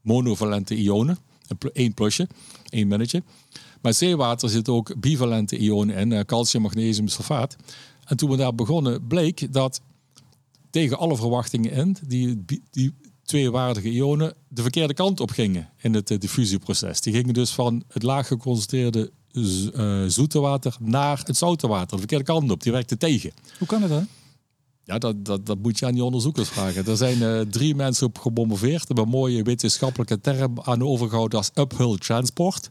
monovalente 0.00 0.74
ionen, 0.74 1.18
één 1.72 1.94
plusje, 1.94 2.28
één 2.68 2.88
minnetje. 2.88 3.22
Maar 3.80 3.94
zeewater 3.94 4.48
zit 4.48 4.68
ook 4.68 5.00
bivalente 5.00 5.56
ionen 5.56 5.96
in, 5.96 6.12
eh, 6.12 6.24
calcium, 6.24 6.62
magnesium, 6.62 7.08
sulfaat. 7.08 7.56
En 8.04 8.16
toen 8.16 8.30
we 8.30 8.36
daar 8.36 8.54
begonnen, 8.54 9.06
bleek 9.06 9.52
dat 9.52 9.80
tegen 10.70 10.98
alle 10.98 11.16
verwachtingen 11.16 11.72
in, 11.72 11.96
die, 12.06 12.44
die 12.70 12.94
twee 13.22 13.50
waardige 13.50 13.90
ionen 13.90 14.34
de 14.48 14.62
verkeerde 14.62 14.94
kant 14.94 15.20
op 15.20 15.30
gingen 15.30 15.68
in 15.76 15.94
het 15.94 16.10
eh, 16.10 16.18
diffusieproces. 16.18 17.00
Die 17.00 17.12
gingen 17.12 17.34
dus 17.34 17.50
van 17.50 17.82
het 17.88 18.02
laag 18.02 18.26
geconcentreerde 18.26 19.10
uh, 19.32 20.04
zoete 20.06 20.40
water 20.40 20.76
naar 20.80 21.20
het 21.24 21.36
zoute 21.36 21.66
water. 21.66 21.90
De 21.90 21.98
verkeerde 21.98 22.24
kant 22.24 22.50
op, 22.50 22.62
die 22.62 22.72
werkte 22.72 22.96
tegen. 22.96 23.32
Hoe 23.58 23.66
kan 23.66 23.82
het 23.82 23.90
dan? 23.90 24.06
Ja, 24.88 24.98
dat, 24.98 25.24
dat, 25.24 25.46
dat 25.46 25.58
moet 25.58 25.78
je 25.78 25.86
aan 25.86 25.92
die 25.92 26.04
onderzoekers 26.04 26.48
vragen. 26.48 26.86
Er 26.86 26.96
zijn 26.96 27.50
drie 27.50 27.74
mensen 27.74 28.06
op 28.06 28.18
gebombardeerd. 28.18 28.86
Hebben 28.86 29.04
een 29.04 29.10
mooie 29.10 29.42
wetenschappelijke 29.42 30.20
term 30.20 30.60
aan 30.62 30.82
overgehouden 30.82 31.38
als 31.38 31.50
uphill 31.54 31.96
transport. 31.96 32.70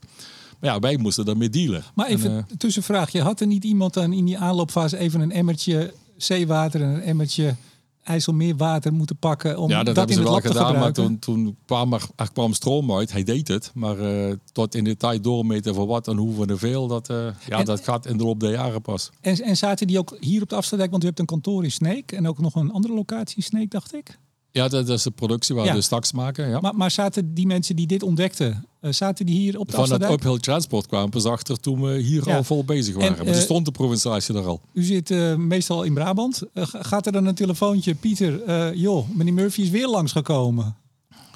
Maar 0.59 0.73
ja, 0.73 0.79
wij 0.79 0.97
moesten 0.97 1.25
daarmee 1.25 1.49
dealen. 1.49 1.83
Maar 1.95 2.07
even 2.07 2.31
en, 2.31 2.45
uh, 2.51 2.57
tussenvraagje. 2.57 3.21
Had 3.21 3.39
er 3.39 3.47
niet 3.47 3.63
iemand 3.63 3.93
dan 3.93 4.13
in 4.13 4.25
die 4.25 4.37
aanloopfase 4.37 4.97
even 4.97 5.21
een 5.21 5.31
emmertje 5.31 5.93
zeewater 6.17 6.81
en 6.81 6.87
een 6.87 7.01
emmertje 7.01 7.55
IJsselmeerwater 8.07 8.93
moeten 8.93 9.17
pakken 9.17 9.57
om 9.57 9.69
ja, 9.69 9.83
dat, 9.83 9.95
dat 9.95 10.09
in 10.09 10.17
het 10.17 10.27
wel 10.27 10.39
gedaan, 10.39 10.75
maar 10.79 10.93
toen, 10.93 11.19
toen 11.19 11.57
kwam 11.65 11.93
er, 11.93 12.03
er 12.15 12.31
kwam 12.31 12.53
stroom 12.53 12.91
uit. 12.91 13.11
Hij 13.11 13.23
deed 13.23 13.47
het, 13.47 13.71
maar 13.73 13.99
uh, 13.99 14.33
tot 14.51 14.75
in 14.75 14.83
detail 14.83 15.21
doormeten 15.21 15.75
voor 15.75 15.87
wat 15.87 16.07
en 16.07 16.17
hoe 16.17 16.47
en 16.47 16.57
veel, 16.57 16.87
dat, 16.87 17.09
uh, 17.09 17.17
ja, 17.47 17.57
en, 17.59 17.65
dat 17.65 17.83
gaat 17.83 18.05
in 18.05 18.17
de 18.17 18.23
loop 18.23 18.39
der 18.39 18.51
jaren 18.51 18.81
pas. 18.81 19.09
En, 19.21 19.41
en 19.41 19.57
zaten 19.57 19.87
die 19.87 19.99
ook 19.99 20.17
hier 20.19 20.41
op 20.41 20.49
de 20.49 20.55
afstandijk, 20.55 20.91
want 20.91 21.03
u 21.03 21.05
hebt 21.05 21.19
een 21.19 21.25
kantoor 21.25 21.63
in 21.63 21.71
Sneek 21.71 22.11
en 22.11 22.27
ook 22.27 22.39
nog 22.39 22.55
een 22.55 22.71
andere 22.71 22.93
locatie 22.93 23.37
in 23.37 23.43
Sneek, 23.43 23.71
dacht 23.71 23.93
ik? 23.93 24.17
Ja, 24.57 24.67
dat 24.67 24.89
is 24.89 25.03
de 25.03 25.11
productie 25.11 25.55
waar 25.55 25.65
ja. 25.65 25.73
we 25.73 25.81
straks 25.81 26.11
maken. 26.11 26.49
Ja. 26.49 26.59
Maar, 26.59 26.75
maar 26.75 26.91
zaten 26.91 27.33
die 27.33 27.47
mensen 27.47 27.75
die 27.75 27.87
dit 27.87 28.03
ontdekten, 28.03 28.65
uh, 28.81 28.91
zaten 28.91 29.25
die 29.25 29.35
hier 29.35 29.59
op 29.59 29.67
de 29.67 29.75
Van 29.75 29.91
het 29.91 30.03
uphill 30.03 30.37
transport 30.37 30.87
kwamen 30.87 31.09
pas 31.09 31.25
achter 31.25 31.59
toen 31.59 31.81
we 31.81 31.97
hier 31.97 32.27
ja. 32.27 32.35
al 32.35 32.43
vol 32.43 32.63
bezig 32.63 32.95
waren. 32.95 33.09
En, 33.09 33.19
uh, 33.19 33.25
maar 33.25 33.35
er 33.35 33.41
stond 33.41 33.65
de 33.65 33.71
provinciatie 33.71 34.35
er 34.35 34.45
al. 34.45 34.61
U 34.73 34.83
zit 34.83 35.09
uh, 35.09 35.35
meestal 35.35 35.83
in 35.83 35.93
Brabant. 35.93 36.41
gaat 36.53 37.05
er 37.05 37.11
dan 37.11 37.25
een 37.25 37.35
telefoontje, 37.35 37.95
Pieter, 37.95 38.75
joh, 38.75 39.09
meneer 39.09 39.33
Murphy 39.33 39.61
is 39.61 39.69
weer 39.69 39.87
langsgekomen. 39.87 40.75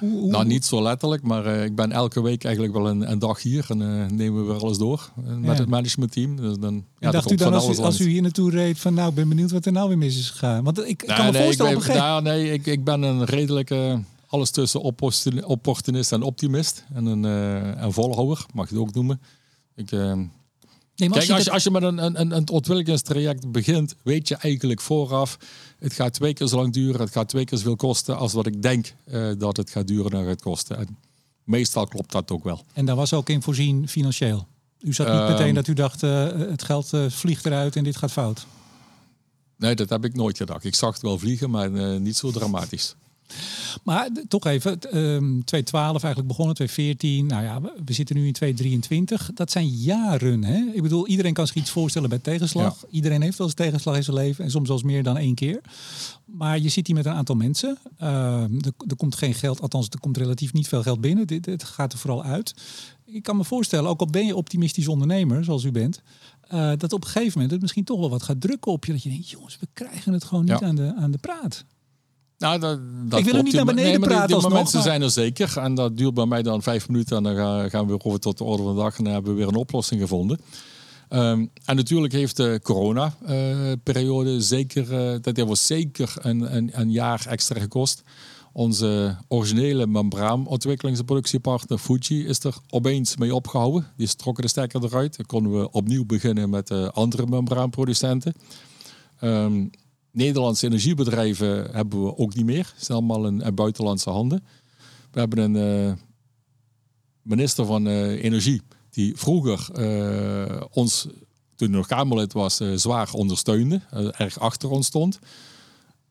Hoe, 0.02 0.20
hoe... 0.20 0.30
Nou, 0.30 0.44
niet 0.44 0.64
zo 0.64 0.82
letterlijk, 0.82 1.22
maar 1.22 1.46
uh, 1.46 1.64
ik 1.64 1.74
ben 1.74 1.92
elke 1.92 2.22
week 2.22 2.44
eigenlijk 2.44 2.74
wel 2.74 2.88
een, 2.88 3.10
een 3.10 3.18
dag 3.18 3.42
hier 3.42 3.66
en 3.68 3.80
uh, 3.80 4.06
nemen 4.06 4.46
we 4.46 4.52
weer 4.52 4.62
alles 4.62 4.78
door 4.78 5.10
uh, 5.18 5.34
met 5.34 5.44
ja. 5.44 5.60
het 5.60 5.68
managementteam. 5.68 6.36
Dus 6.36 6.56
dan, 6.58 6.84
ja, 6.98 7.10
dacht 7.10 7.30
u 7.30 7.34
dan 7.34 7.54
als 7.54 7.78
u, 7.78 7.82
als 7.82 8.00
u, 8.00 8.08
hier 8.08 8.22
naartoe 8.22 8.50
reed 8.50 8.78
van 8.78 8.94
nou, 8.94 9.08
ik 9.08 9.14
ben 9.14 9.28
benieuwd 9.28 9.50
wat 9.50 9.66
er 9.66 9.72
nou 9.72 9.88
weer 9.88 9.98
mis 9.98 10.18
is 10.18 10.30
gegaan? 10.30 10.64
Want 10.64 10.78
ik, 10.78 11.06
nee, 11.06 11.16
kan 11.16 11.26
me 11.26 11.32
nee, 11.32 11.42
voorstellen 11.42 11.72
ik, 11.72 11.78
op 11.78 11.82
een 11.82 11.90
gegeven 11.90 12.08
nou, 12.08 12.22
Nee, 12.22 12.52
ik, 12.52 12.66
ik 12.66 12.84
ben 12.84 13.02
een 13.02 13.24
redelijke 13.24 14.00
alles 14.26 14.50
tussen 14.50 14.80
opportunist 15.44 16.12
en 16.12 16.22
optimist. 16.22 16.84
En 16.92 17.06
een, 17.06 17.22
een 17.82 17.92
volhouder, 17.92 18.46
mag 18.54 18.68
je 18.68 18.74
het 18.74 18.84
ook 18.84 18.94
noemen. 18.94 19.20
Ik, 19.74 19.90
Nee, 20.96 21.08
Kijk, 21.08 21.20
als 21.20 21.26
je, 21.26 21.34
als 21.34 21.44
je, 21.44 21.50
als 21.50 21.62
je 21.62 21.70
met 21.70 21.82
een, 21.82 22.20
een, 22.20 22.36
een 22.36 22.48
ontwikkelingstraject 22.48 23.52
begint, 23.52 23.94
weet 24.02 24.28
je 24.28 24.36
eigenlijk 24.36 24.80
vooraf, 24.80 25.38
het 25.78 25.92
gaat 25.92 26.12
twee 26.12 26.32
keer 26.32 26.46
zo 26.46 26.56
lang 26.56 26.72
duren, 26.72 27.00
het 27.00 27.10
gaat 27.10 27.28
twee 27.28 27.44
keer 27.44 27.58
zoveel 27.58 27.76
kosten 27.76 28.16
als 28.16 28.32
wat 28.32 28.46
ik 28.46 28.62
denk 28.62 28.94
uh, 29.06 29.32
dat 29.38 29.56
het 29.56 29.70
gaat 29.70 29.86
duren 29.86 30.12
en 30.12 30.26
gaat 30.26 30.42
kosten. 30.42 30.78
En 30.78 30.96
meestal 31.44 31.86
klopt 31.86 32.12
dat 32.12 32.30
ook 32.30 32.44
wel. 32.44 32.64
En 32.72 32.84
daar 32.84 32.96
was 32.96 33.12
ook 33.12 33.28
in 33.28 33.42
voorzien 33.42 33.88
financieel? 33.88 34.46
U 34.80 34.92
zat 34.92 35.06
niet 35.06 35.16
uh, 35.16 35.28
meteen 35.28 35.54
dat 35.54 35.66
u 35.66 35.72
dacht, 35.72 36.02
uh, 36.02 36.26
het 36.26 36.62
geld 36.62 36.90
vliegt 37.08 37.46
eruit 37.46 37.76
en 37.76 37.84
dit 37.84 37.96
gaat 37.96 38.12
fout? 38.12 38.46
Nee, 39.56 39.74
dat 39.74 39.88
heb 39.88 40.04
ik 40.04 40.14
nooit 40.14 40.36
gedacht. 40.36 40.64
Ik 40.64 40.74
zag 40.74 40.92
het 40.92 41.02
wel 41.02 41.18
vliegen, 41.18 41.50
maar 41.50 41.70
niet 42.00 42.16
zo 42.16 42.30
dramatisch. 42.30 42.94
Maar 43.84 44.08
toch 44.28 44.46
even, 44.46 44.72
um, 44.72 45.44
2012 45.44 46.02
eigenlijk 46.02 46.28
begonnen, 46.28 46.54
2014. 46.54 47.26
Nou 47.26 47.42
ja, 47.42 47.60
we, 47.60 47.72
we 47.84 47.92
zitten 47.92 48.16
nu 48.16 48.26
in 48.26 48.32
2023. 48.32 49.30
Dat 49.34 49.50
zijn 49.50 49.66
jaren. 49.66 50.44
Hè? 50.44 50.64
Ik 50.74 50.82
bedoel, 50.82 51.06
iedereen 51.06 51.32
kan 51.32 51.46
zich 51.46 51.56
iets 51.56 51.70
voorstellen 51.70 52.08
bij 52.08 52.18
tegenslag. 52.18 52.80
Ja. 52.82 52.88
Iedereen 52.90 53.22
heeft 53.22 53.38
wel 53.38 53.46
eens 53.46 53.56
tegenslag 53.56 53.96
in 53.96 54.04
zijn 54.04 54.16
leven 54.16 54.44
en 54.44 54.50
soms 54.50 54.66
zelfs 54.66 54.82
meer 54.82 55.02
dan 55.02 55.16
één 55.16 55.34
keer. 55.34 55.60
Maar 56.24 56.58
je 56.58 56.68
zit 56.68 56.86
hier 56.86 56.96
met 56.96 57.06
een 57.06 57.12
aantal 57.12 57.34
mensen. 57.34 57.78
Uh, 58.02 58.42
er, 58.42 58.72
er, 58.88 58.96
komt 58.96 59.14
geen 59.14 59.34
geld, 59.34 59.60
althans 59.60 59.88
er 59.88 60.00
komt 60.00 60.16
relatief 60.16 60.52
niet 60.52 60.68
veel 60.68 60.82
geld 60.82 61.00
binnen. 61.00 61.26
Dit, 61.26 61.46
het 61.46 61.64
gaat 61.64 61.92
er 61.92 61.98
vooral 61.98 62.24
uit. 62.24 62.54
Ik 63.04 63.22
kan 63.22 63.36
me 63.36 63.44
voorstellen, 63.44 63.90
ook 63.90 64.00
al 64.00 64.06
ben 64.06 64.26
je 64.26 64.36
optimistisch 64.36 64.88
ondernemer, 64.88 65.44
zoals 65.44 65.64
u 65.64 65.72
bent, 65.72 66.02
uh, 66.52 66.72
dat 66.76 66.92
op 66.92 67.04
een 67.04 67.10
gegeven 67.10 67.32
moment 67.32 67.50
het 67.50 67.60
misschien 67.60 67.84
toch 67.84 67.98
wel 67.98 68.10
wat 68.10 68.22
gaat 68.22 68.40
drukken 68.40 68.72
op 68.72 68.84
je. 68.84 68.92
Dat 68.92 69.02
je 69.02 69.08
denkt, 69.08 69.30
jongens, 69.30 69.58
we 69.60 69.68
krijgen 69.72 70.12
het 70.12 70.24
gewoon 70.24 70.44
niet 70.44 70.58
ja. 70.58 70.66
aan, 70.66 70.74
de, 70.74 70.94
aan 70.96 71.10
de 71.10 71.18
praat. 71.18 71.64
Nou, 72.42 72.58
dat, 72.58 72.78
dat 73.10 73.18
ik 73.18 73.24
wil 73.24 73.34
er 73.34 73.42
niet 73.42 73.52
naar 73.52 73.64
beneden 73.64 73.90
nee, 73.90 74.08
praten. 74.08 74.26
Die, 74.26 74.36
die 74.36 74.48
momenten 74.48 74.74
maar... 74.74 74.82
zijn 74.82 75.02
er 75.02 75.10
zeker. 75.10 75.58
En 75.58 75.74
dat 75.74 75.96
duurt 75.96 76.14
bij 76.14 76.26
mij 76.26 76.42
dan 76.42 76.62
vijf 76.62 76.88
minuten. 76.88 77.16
En 77.16 77.22
dan 77.22 77.70
gaan 77.70 77.86
we 77.86 78.04
over 78.04 78.20
tot 78.20 78.38
de 78.38 78.44
orde 78.44 78.62
van 78.62 78.74
de 78.74 78.80
dag. 78.80 78.98
En 78.98 79.04
dan 79.04 79.12
hebben 79.12 79.32
we 79.32 79.38
weer 79.38 79.48
een 79.48 79.54
oplossing 79.54 80.00
gevonden. 80.00 80.40
Um, 81.08 81.50
en 81.64 81.76
natuurlijk 81.76 82.12
heeft 82.12 82.36
de 82.36 82.60
corona-periode 82.62 84.34
uh, 84.34 84.40
zeker, 84.40 84.92
uh, 84.92 85.16
dat 85.20 85.36
heeft 85.36 85.48
ons 85.48 85.66
zeker 85.66 86.14
een, 86.20 86.56
een, 86.56 86.70
een, 86.72 86.90
jaar 86.90 87.26
extra 87.26 87.60
gekost. 87.60 88.02
Onze 88.52 89.16
originele 89.28 89.86
membraanontwikkelings- 89.86 90.98
en 90.98 91.04
productiepartner 91.04 91.78
Fuji 91.78 92.26
is 92.26 92.44
er 92.44 92.54
opeens 92.70 93.16
mee 93.16 93.34
opgehouden. 93.34 93.86
Die 93.96 94.16
trokken 94.16 94.42
de 94.42 94.50
stekker 94.50 94.84
eruit. 94.84 95.16
Dan 95.16 95.26
konden 95.26 95.60
we 95.60 95.70
opnieuw 95.70 96.04
beginnen 96.04 96.50
met 96.50 96.70
uh, 96.70 96.88
andere 96.88 97.26
membraanproducenten. 97.26 98.34
Um, 99.20 99.70
Nederlandse 100.12 100.66
energiebedrijven 100.66 101.70
hebben 101.70 102.04
we 102.04 102.16
ook 102.16 102.34
niet 102.34 102.44
meer. 102.44 102.72
Het 102.74 102.84
zijn 102.84 102.98
allemaal 102.98 103.26
in, 103.26 103.40
in 103.40 103.54
buitenlandse 103.54 104.10
handen. 104.10 104.44
We 105.10 105.18
hebben 105.18 105.38
een 105.38 105.86
uh, 105.88 105.92
minister 107.22 107.66
van 107.66 107.86
uh, 107.86 108.24
Energie 108.24 108.62
die 108.90 109.16
vroeger 109.16 109.68
uh, 109.76 110.62
ons, 110.70 111.02
toen 111.56 111.68
hij 111.68 111.76
nog 111.76 111.86
Kamerlid 111.86 112.32
was, 112.32 112.60
zwaar 112.74 113.12
ondersteunde. 113.12 113.80
erg 114.16 114.38
achter 114.38 114.70
ons 114.70 114.86
stond. 114.86 115.18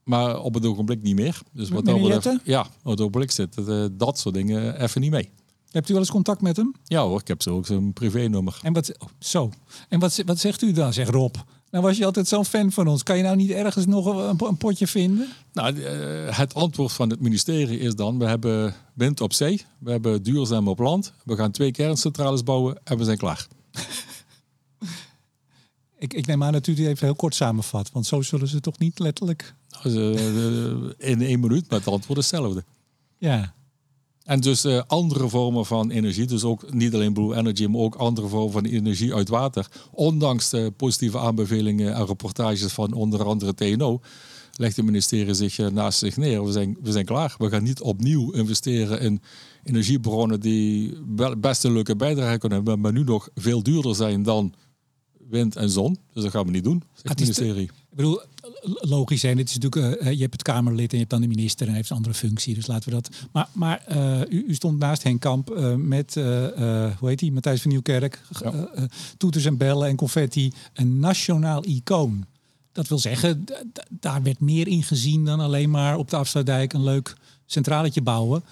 Maar 0.04 0.40
op 0.40 0.54
het 0.54 0.66
ogenblik 0.66 1.02
niet 1.02 1.16
meer. 1.16 1.42
Dus 1.52 1.70
wat 1.70 1.86
dat 1.86 2.02
betreft, 2.02 2.40
ja, 2.44 2.62
op 2.62 2.92
het 2.92 3.00
ogenblik 3.00 3.32
zit 3.32 3.58
dat 3.92 4.20
soort 4.20 4.36
dingen 4.36 4.82
even 4.82 5.02
niet 5.02 5.12
mee. 5.12 5.30
Hebt 5.72 5.90
u 5.90 5.94
wel 5.94 6.02
eens 6.02 6.12
contact 6.12 6.42
met 6.42 6.58
hem? 6.58 6.74
Ja 6.84 7.04
hoor, 7.04 7.20
ik 7.20 7.28
heb 7.28 7.42
zo 7.42 7.56
ook 7.56 7.66
zijn 7.66 7.94
privénummer. 7.94 8.60
En 8.62 8.74
wat, 8.74 9.00
oh, 9.00 9.08
zo. 9.20 9.52
En 9.90 10.00
wat, 10.00 10.22
wat 10.26 10.40
zegt 10.40 10.62
u 10.62 10.72
dan? 10.72 10.94
Zegt 10.94 11.10
Rob. 11.10 11.36
Nou 11.71 11.84
was 11.84 11.97
je 11.97 12.05
altijd 12.05 12.27
zo'n 12.27 12.45
fan 12.45 12.71
van 12.71 12.88
ons. 12.88 13.03
Kan 13.03 13.17
je 13.17 13.23
nou 13.23 13.36
niet 13.36 13.49
ergens 13.49 13.86
nog 13.86 14.05
een, 14.05 14.47
een 14.47 14.57
potje 14.57 14.88
vinden? 14.88 15.27
Nou, 15.53 15.75
uh, 15.75 16.38
het 16.38 16.53
antwoord 16.53 16.91
van 16.91 17.10
het 17.10 17.19
ministerie 17.19 17.79
is 17.79 17.95
dan... 17.95 18.19
we 18.19 18.25
hebben 18.25 18.75
wind 18.93 19.21
op 19.21 19.34
zee, 19.34 19.65
we 19.79 19.91
hebben 19.91 20.23
duurzaam 20.23 20.67
op 20.67 20.79
land... 20.79 21.13
we 21.23 21.36
gaan 21.36 21.51
twee 21.51 21.71
kerncentrales 21.71 22.43
bouwen 22.43 22.79
en 22.84 22.97
we 22.97 23.03
zijn 23.03 23.17
klaar. 23.17 23.47
Ik, 25.97 26.13
ik 26.13 26.25
neem 26.25 26.43
aan 26.43 26.51
dat 26.51 26.67
u 26.67 26.73
die 26.73 26.88
even 26.88 27.05
heel 27.05 27.15
kort 27.15 27.36
samenvat, 27.36 27.91
want 27.91 28.05
zo 28.05 28.21
zullen 28.21 28.47
ze 28.47 28.60
toch 28.60 28.77
niet 28.77 28.99
letterlijk. 28.99 29.53
Nou, 29.69 30.93
in 30.97 31.21
één 31.21 31.39
minuut, 31.39 31.69
maar 31.69 31.79
het 31.79 31.88
antwoord 31.88 32.19
is 32.19 32.31
hetzelfde. 32.31 32.63
Ja. 33.17 33.53
En 34.32 34.39
dus 34.39 34.65
uh, 34.65 34.82
andere 34.88 35.30
vormen 35.30 35.65
van 35.65 35.89
energie, 35.89 36.26
dus 36.26 36.44
ook 36.44 36.74
niet 36.74 36.94
alleen 36.94 37.13
Blue 37.13 37.36
Energy, 37.36 37.65
maar 37.65 37.82
ook 37.82 37.96
andere 37.96 38.28
vormen 38.28 38.52
van 38.52 38.65
energie 38.65 39.13
uit 39.13 39.30
water. 39.30 39.67
Ondanks 39.91 40.50
de 40.50 40.74
positieve 40.78 41.20
aanbevelingen 41.20 41.94
en 41.94 42.06
rapportages 42.06 42.74
van 42.74 42.94
onder 42.94 43.24
andere 43.24 43.54
TNO, 43.54 44.00
legt 44.56 44.76
het 44.76 44.86
ministerie 44.86 45.34
zich 45.34 45.58
uh, 45.58 45.67
naast 45.67 46.00
zich 46.00 46.17
neer. 46.17 46.46
We 46.46 46.52
zijn, 46.52 46.78
we 46.82 46.91
zijn 46.91 47.06
klaar. 47.06 47.36
We 47.38 47.50
gaan 47.50 47.63
niet 47.63 47.82
opnieuw 47.82 48.32
investeren 48.32 49.00
in 49.00 49.22
energiebronnen 49.63 50.39
die 50.39 50.98
best 51.38 51.63
een 51.63 51.74
leuke 51.74 51.96
bijdrage 51.96 52.38
kunnen 52.38 52.58
hebben, 52.58 52.80
maar 52.80 52.91
nu 52.91 53.04
nog 53.04 53.30
veel 53.36 53.63
duurder 53.63 53.96
zijn 53.96 54.24
dan 54.24 54.54
wind 55.30 55.56
en 55.56 55.70
zon. 55.70 55.98
Dus 56.13 56.24
dat 56.24 56.32
gaan 56.32 56.46
we 56.46 56.52
niet 56.52 56.63
doen, 56.63 56.84
zegt 56.94 57.10
het 57.10 57.20
ministerie. 57.20 57.70
Ik 57.91 57.97
bedoel, 57.97 58.21
logisch 58.63 59.19
zijn. 59.19 59.38
Het 59.38 59.49
is 59.49 59.58
natuurlijk, 59.58 60.01
uh, 60.01 60.12
je 60.12 60.19
hebt 60.19 60.34
het 60.34 60.41
Kamerlid 60.41 60.91
en 60.91 60.91
je 60.91 60.97
hebt 60.97 61.10
dan 61.10 61.21
de 61.21 61.27
minister 61.27 61.62
en 61.62 61.67
hij 61.67 61.75
heeft 61.75 61.89
een 61.89 61.95
andere 61.95 62.15
functie. 62.15 62.54
Dus 62.54 62.67
laten 62.67 62.89
we 62.89 62.95
dat. 62.95 63.10
Maar, 63.32 63.47
maar 63.51 63.84
uh, 63.91 64.19
u, 64.30 64.45
u, 64.47 64.54
stond 64.54 64.80
naast 64.80 65.04
Henk 65.04 65.21
Kamp 65.21 65.49
uh, 65.49 65.75
met, 65.75 66.13
hoe 66.13 67.10
heet 67.10 67.19
hij, 67.19 67.30
Matthijs 67.30 67.62
van 67.62 67.71
Nieuwkerk. 67.71 68.21
Ja. 68.43 68.67
toeters 69.17 69.45
en 69.45 69.58
bellen 69.58 69.88
en 69.88 69.95
confetti. 69.95 70.54
Een 70.73 70.99
nationaal 70.99 71.65
icoon. 71.65 72.25
Dat 72.71 72.88
wil 72.88 72.99
zeggen, 72.99 73.43
daar 73.89 74.23
werd 74.23 74.39
meer 74.39 74.67
in 74.67 74.84
gezien 74.84 75.25
dan 75.25 75.39
alleen 75.39 75.69
maar 75.69 75.97
op 75.97 76.10
de 76.10 76.15
Afsluitdijk 76.15 76.73
een 76.73 76.84
leuk 76.84 77.15
centraletje 77.45 78.01
bouwen. 78.01 78.43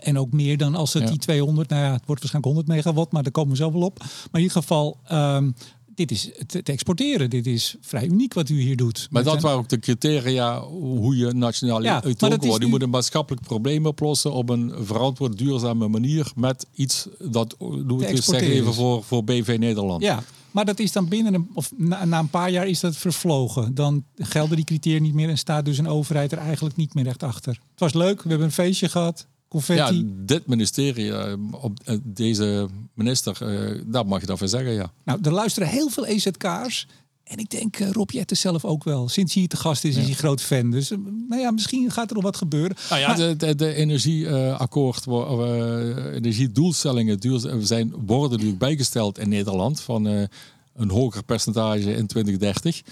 en 0.00 0.18
ook 0.18 0.32
meer 0.32 0.58
dan 0.58 0.74
als 0.74 0.92
het 0.92 1.02
ja. 1.02 1.08
die 1.08 1.18
200, 1.18 1.68
nou 1.68 1.82
ja, 1.82 1.92
het 1.92 2.06
wordt 2.06 2.20
waarschijnlijk 2.20 2.54
100 2.54 2.66
megawatt, 2.66 3.12
maar 3.12 3.22
daar 3.22 3.32
komen 3.32 3.50
we 3.50 3.56
zo 3.56 3.72
wel 3.72 3.82
op. 3.82 3.98
Maar 3.98 4.08
in 4.32 4.40
ieder 4.40 4.56
geval, 4.56 4.98
um, 5.12 5.54
dit 5.94 6.10
is 6.10 6.30
te, 6.46 6.62
te, 6.62 6.72
exporteren. 6.72 7.30
Dit 7.30 7.46
is 7.46 7.76
vrij 7.80 8.06
uniek 8.06 8.34
wat 8.34 8.48
u 8.48 8.60
hier 8.60 8.76
doet. 8.76 9.08
Maar 9.10 9.22
dat 9.22 9.42
waren 9.42 9.58
ook 9.58 9.68
de 9.68 9.78
criteria 9.78 10.60
hoe 10.60 11.16
je 11.16 11.32
nationaal 11.32 11.82
ja, 11.82 12.02
wordt. 12.40 12.62
Je 12.62 12.66
moet 12.66 12.82
een 12.82 12.90
maatschappelijk 12.90 13.46
probleem 13.46 13.86
oplossen 13.86 14.32
op 14.32 14.48
een 14.48 14.72
verantwoord 14.80 15.38
duurzame 15.38 15.88
manier 15.88 16.32
met 16.36 16.66
iets 16.74 17.08
dat, 17.18 17.56
doe 17.58 18.06
ik 18.06 18.22
zeggen 18.22 18.50
even 18.50 18.74
voor, 18.74 19.04
voor 19.04 19.24
BV 19.24 19.56
Nederland. 19.58 20.02
Ja, 20.02 20.22
maar 20.50 20.64
dat 20.64 20.78
is 20.78 20.92
dan 20.92 21.08
binnen 21.08 21.34
een, 21.34 21.50
of 21.54 21.72
na, 21.76 22.04
na, 22.04 22.18
een 22.18 22.28
paar 22.28 22.50
jaar 22.50 22.66
is 22.66 22.80
dat 22.80 22.96
vervlogen. 22.96 23.74
Dan 23.74 24.04
gelden 24.16 24.56
die 24.56 24.64
criteria 24.64 25.00
niet 25.00 25.14
meer 25.14 25.28
en 25.28 25.38
staat 25.38 25.64
dus 25.64 25.78
een 25.78 25.88
overheid 25.88 26.32
er 26.32 26.38
eigenlijk 26.38 26.76
niet 26.76 26.94
meer 26.94 27.06
echt 27.06 27.22
achter. 27.22 27.52
Het 27.70 27.80
was 27.80 27.92
leuk, 27.92 28.22
we 28.22 28.28
hebben 28.28 28.46
een 28.46 28.52
feestje 28.52 28.88
gehad. 28.88 29.26
Confetti. 29.54 29.96
Ja, 29.96 30.02
dit 30.06 30.46
ministerie, 30.46 31.06
uh, 31.06 31.32
op 31.50 31.78
uh, 31.86 31.96
deze 32.02 32.68
minister, 32.94 33.38
uh, 33.42 33.80
daar 33.86 34.06
mag 34.06 34.26
je 34.26 34.36
van 34.36 34.48
zeggen, 34.48 34.72
ja. 34.72 34.92
Nou, 35.04 35.18
er 35.22 35.32
luisteren 35.32 35.68
heel 35.68 35.88
veel 35.88 36.06
EZK'ers. 36.06 36.86
En 37.24 37.38
ik 37.38 37.50
denk 37.50 37.78
Rob 37.78 38.10
Jetten 38.10 38.36
zelf 38.36 38.64
ook 38.64 38.84
wel. 38.84 39.08
Sinds 39.08 39.32
hij 39.32 39.42
hier 39.42 39.50
te 39.50 39.56
gast 39.56 39.84
is, 39.84 39.94
ja. 39.94 40.00
is 40.00 40.06
hij 40.06 40.14
groot 40.14 40.40
fan. 40.40 40.70
Dus 40.70 40.90
nou 41.28 41.40
ja, 41.40 41.50
misschien 41.50 41.90
gaat 41.90 42.08
er 42.08 42.14
nog 42.14 42.24
wat 42.24 42.36
gebeuren. 42.36 42.76
Nou 42.88 43.00
ja, 43.00 43.06
maar... 43.06 43.16
de, 43.16 43.36
de, 43.36 43.54
de 43.54 43.74
energieakkoord, 43.74 45.06
energiedoelstellingen 46.14 47.20
duur, 47.20 47.58
zijn, 47.60 47.94
worden 48.06 48.30
natuurlijk 48.30 48.58
bijgesteld 48.58 49.18
in 49.18 49.28
Nederland 49.28 49.80
van 49.80 50.04
een 50.74 50.90
hoger 50.90 51.24
percentage 51.24 51.94
in 51.94 52.06
2030. 52.06 52.82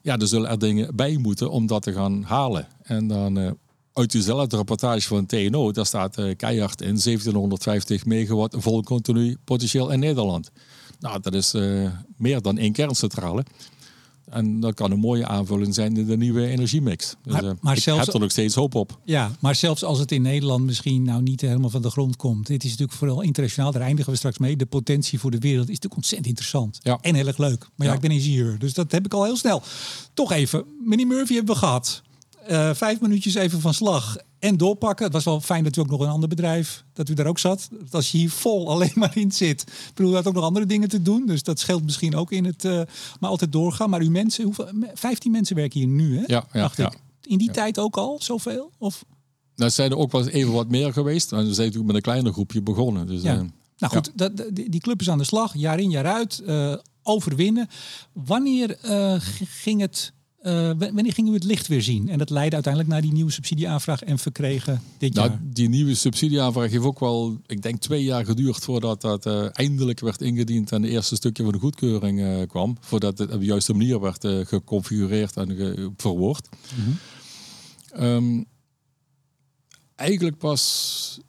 Ja, 0.00 0.18
er 0.18 0.28
zullen 0.28 0.50
er 0.50 0.58
dingen 0.58 0.96
bij 0.96 1.16
moeten 1.16 1.50
om 1.50 1.66
dat 1.66 1.82
te 1.82 1.92
gaan 1.92 2.22
halen. 2.22 2.66
En 2.82 3.06
dan 3.06 3.56
uit 3.92 4.12
dezelfde 4.12 4.56
rapportage 4.56 5.06
van 5.06 5.26
TNO, 5.26 5.72
daar 5.72 5.86
staat 5.86 6.18
uh, 6.18 6.36
keihard 6.36 6.80
in 6.80 7.00
1750 7.02 8.06
megawatt 8.06 8.54
vol 8.58 8.82
continu 8.82 9.36
potentieel 9.44 9.90
in 9.90 9.98
Nederland. 9.98 10.50
Nou, 11.00 11.20
dat 11.20 11.34
is 11.34 11.54
uh, 11.54 11.90
meer 12.16 12.42
dan 12.42 12.58
één 12.58 12.72
kerncentrale. 12.72 13.44
En 14.30 14.60
dat 14.60 14.74
kan 14.74 14.90
een 14.90 14.98
mooie 14.98 15.26
aanvulling 15.26 15.74
zijn 15.74 15.96
in 15.96 16.06
de 16.06 16.16
nieuwe 16.16 16.46
energiemix. 16.46 17.16
Dus, 17.22 17.32
maar, 17.32 17.54
maar 17.60 17.76
ik 17.76 17.82
zelfs, 17.82 18.04
heb 18.04 18.14
er 18.14 18.20
nog 18.20 18.30
steeds 18.30 18.54
hoop 18.54 18.74
op. 18.74 18.98
Ja, 19.04 19.30
maar 19.40 19.54
zelfs 19.54 19.84
als 19.84 19.98
het 19.98 20.12
in 20.12 20.22
Nederland 20.22 20.64
misschien 20.64 21.02
nou 21.02 21.22
niet 21.22 21.40
helemaal 21.40 21.70
van 21.70 21.82
de 21.82 21.90
grond 21.90 22.16
komt. 22.16 22.46
Dit 22.46 22.64
is 22.64 22.70
natuurlijk 22.70 22.98
vooral 22.98 23.20
internationaal, 23.20 23.72
daar 23.72 23.82
eindigen 23.82 24.12
we 24.12 24.18
straks 24.18 24.38
mee. 24.38 24.56
De 24.56 24.66
potentie 24.66 25.18
voor 25.18 25.30
de 25.30 25.38
wereld 25.38 25.62
is 25.68 25.74
natuurlijk 25.74 25.96
ontzettend 25.96 26.28
interessant. 26.28 26.78
Ja. 26.82 26.98
En 27.00 27.14
heel 27.14 27.26
erg 27.26 27.38
leuk. 27.38 27.58
Maar 27.58 27.86
ja, 27.86 27.92
ja 27.92 27.92
ik 27.92 28.00
ben 28.00 28.10
ingenieur, 28.10 28.58
dus 28.58 28.74
dat 28.74 28.92
heb 28.92 29.04
ik 29.04 29.14
al 29.14 29.24
heel 29.24 29.36
snel. 29.36 29.62
Toch 30.14 30.32
even, 30.32 30.64
meneer 30.84 31.06
Murphy 31.06 31.34
hebben 31.34 31.54
we 31.54 31.60
gehad. 31.60 32.02
Uh, 32.50 32.74
vijf 32.74 33.00
minuutjes 33.00 33.34
even 33.34 33.60
van 33.60 33.74
slag 33.74 34.16
en 34.38 34.56
doorpakken. 34.56 35.04
Het 35.04 35.14
was 35.14 35.24
wel 35.24 35.40
fijn 35.40 35.64
dat 35.64 35.76
u 35.76 35.80
ook 35.80 35.90
nog 35.90 36.00
een 36.00 36.08
ander 36.08 36.28
bedrijf, 36.28 36.84
dat 36.92 37.08
u 37.08 37.14
daar 37.14 37.26
ook 37.26 37.38
zat. 37.38 37.68
Dat 37.70 37.94
als 37.94 38.10
je 38.10 38.18
hier 38.18 38.30
vol 38.30 38.68
alleen 38.72 38.92
maar 38.94 39.16
in 39.16 39.32
zit. 39.32 39.60
Ik 39.60 39.92
bedoel, 39.94 40.12
u 40.12 40.14
had 40.14 40.26
ook 40.26 40.34
nog 40.34 40.44
andere 40.44 40.66
dingen 40.66 40.88
te 40.88 41.02
doen. 41.02 41.26
Dus 41.26 41.42
dat 41.42 41.60
scheelt 41.60 41.84
misschien 41.84 42.14
ook 42.14 42.32
in 42.32 42.44
het, 42.44 42.64
uh, 42.64 42.80
maar 43.20 43.30
altijd 43.30 43.52
doorgaan. 43.52 43.90
Maar 43.90 44.00
uw 44.00 44.10
mensen, 44.10 44.44
hoeveel, 44.44 44.68
15 44.94 45.30
mensen 45.30 45.56
werken 45.56 45.80
hier 45.80 45.88
nu, 45.88 46.16
hè? 46.16 46.24
Ja, 46.26 46.46
ja 46.52 46.60
dacht 46.60 46.76
ja. 46.76 46.86
ik. 46.86 46.98
In 47.22 47.38
die 47.38 47.50
tijd 47.50 47.78
ook 47.78 47.96
al 47.96 48.16
zoveel? 48.20 48.70
Of? 48.78 49.04
Nou, 49.56 49.70
zijn 49.70 49.90
er 49.90 49.96
ook 49.96 50.12
wel 50.12 50.28
even 50.28 50.52
wat 50.52 50.68
meer 50.68 50.92
geweest. 50.92 51.32
En 51.32 51.38
we 51.38 51.44
zijn 51.44 51.56
natuurlijk 51.56 51.86
met 51.86 51.96
een 51.96 52.02
kleiner 52.02 52.32
groepje 52.32 52.62
begonnen. 52.62 53.06
Dus, 53.06 53.22
ja. 53.22 53.34
Uh, 53.34 53.40
nou 53.78 53.92
goed, 53.92 54.12
dat, 54.14 54.32
die, 54.52 54.80
club 54.80 55.00
is 55.00 55.10
aan 55.10 55.18
de 55.18 55.24
slag, 55.24 55.56
jaar 55.56 55.78
in, 55.78 55.90
jaar 55.90 56.06
uit. 56.06 56.42
Overwinnen. 57.02 57.68
Wanneer 58.12 58.78
ging 59.44 59.80
het 59.80 60.12
uh, 60.42 60.70
wanneer 60.78 61.12
gingen 61.12 61.30
we 61.30 61.36
het 61.36 61.46
licht 61.46 61.66
weer 61.66 61.82
zien? 61.82 62.08
En 62.08 62.18
dat 62.18 62.30
leidde 62.30 62.54
uiteindelijk 62.54 62.92
naar 62.92 63.02
die 63.02 63.12
nieuwe 63.12 63.30
subsidieaanvraag 63.30 64.02
en 64.02 64.18
verkregen 64.18 64.82
dit 64.98 65.14
nou, 65.14 65.28
jaar. 65.28 65.40
Die 65.42 65.68
nieuwe 65.68 65.94
subsidieaanvraag 65.94 66.70
heeft 66.70 66.84
ook 66.84 67.00
wel, 67.00 67.36
ik 67.46 67.62
denk, 67.62 67.80
twee 67.80 68.04
jaar 68.04 68.24
geduurd 68.24 68.64
voordat 68.64 69.00
dat 69.00 69.26
uh, 69.26 69.46
eindelijk 69.52 70.00
werd 70.00 70.22
ingediend 70.22 70.72
en 70.72 70.82
de 70.82 70.88
eerste 70.88 71.16
stukje 71.16 71.42
van 71.42 71.52
de 71.52 71.58
goedkeuring 71.58 72.20
uh, 72.20 72.42
kwam. 72.48 72.76
Voordat 72.80 73.18
het 73.18 73.32
op 73.32 73.38
de 73.38 73.46
juiste 73.46 73.72
manier 73.72 74.00
werd 74.00 74.26
geconfigureerd 74.48 75.36
en 75.36 75.56
ge 75.56 75.90
verwoord. 75.96 76.48
Mm 76.76 76.84
-hmm. 76.84 78.04
um, 78.04 78.46
eigenlijk 79.94 80.38
pas 80.38 81.20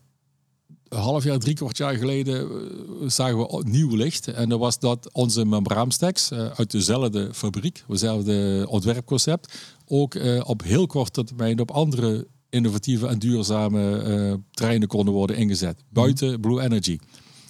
een 0.93 1.01
half 1.01 1.23
jaar, 1.23 1.39
drie 1.39 1.55
kwart 1.55 1.77
jaar 1.77 1.95
geleden 1.95 2.51
uh, 2.51 3.09
zagen 3.09 3.37
we 3.37 3.63
nieuw 3.65 3.95
licht. 3.95 4.27
En 4.27 4.49
dat 4.49 4.59
was 4.59 4.79
dat 4.79 5.09
onze 5.11 5.45
membraanstacks 5.45 6.31
uh, 6.31 6.45
uit 6.55 6.71
dezelfde 6.71 7.29
fabriek, 7.33 7.83
dezelfde 7.87 8.65
ontwerpconcept, 8.69 9.53
ook 9.87 10.13
uh, 10.13 10.41
op 10.45 10.63
heel 10.63 10.87
korte 10.87 11.23
termijn 11.23 11.59
op 11.59 11.71
andere 11.71 12.27
innovatieve 12.49 13.07
en 13.07 13.19
duurzame 13.19 14.39
treinen 14.51 14.87
konden 14.87 15.13
worden 15.13 15.35
ingezet. 15.35 15.83
Buiten 15.89 16.31
mhm. 16.31 16.41
Blue 16.41 16.61
Energy. 16.61 16.97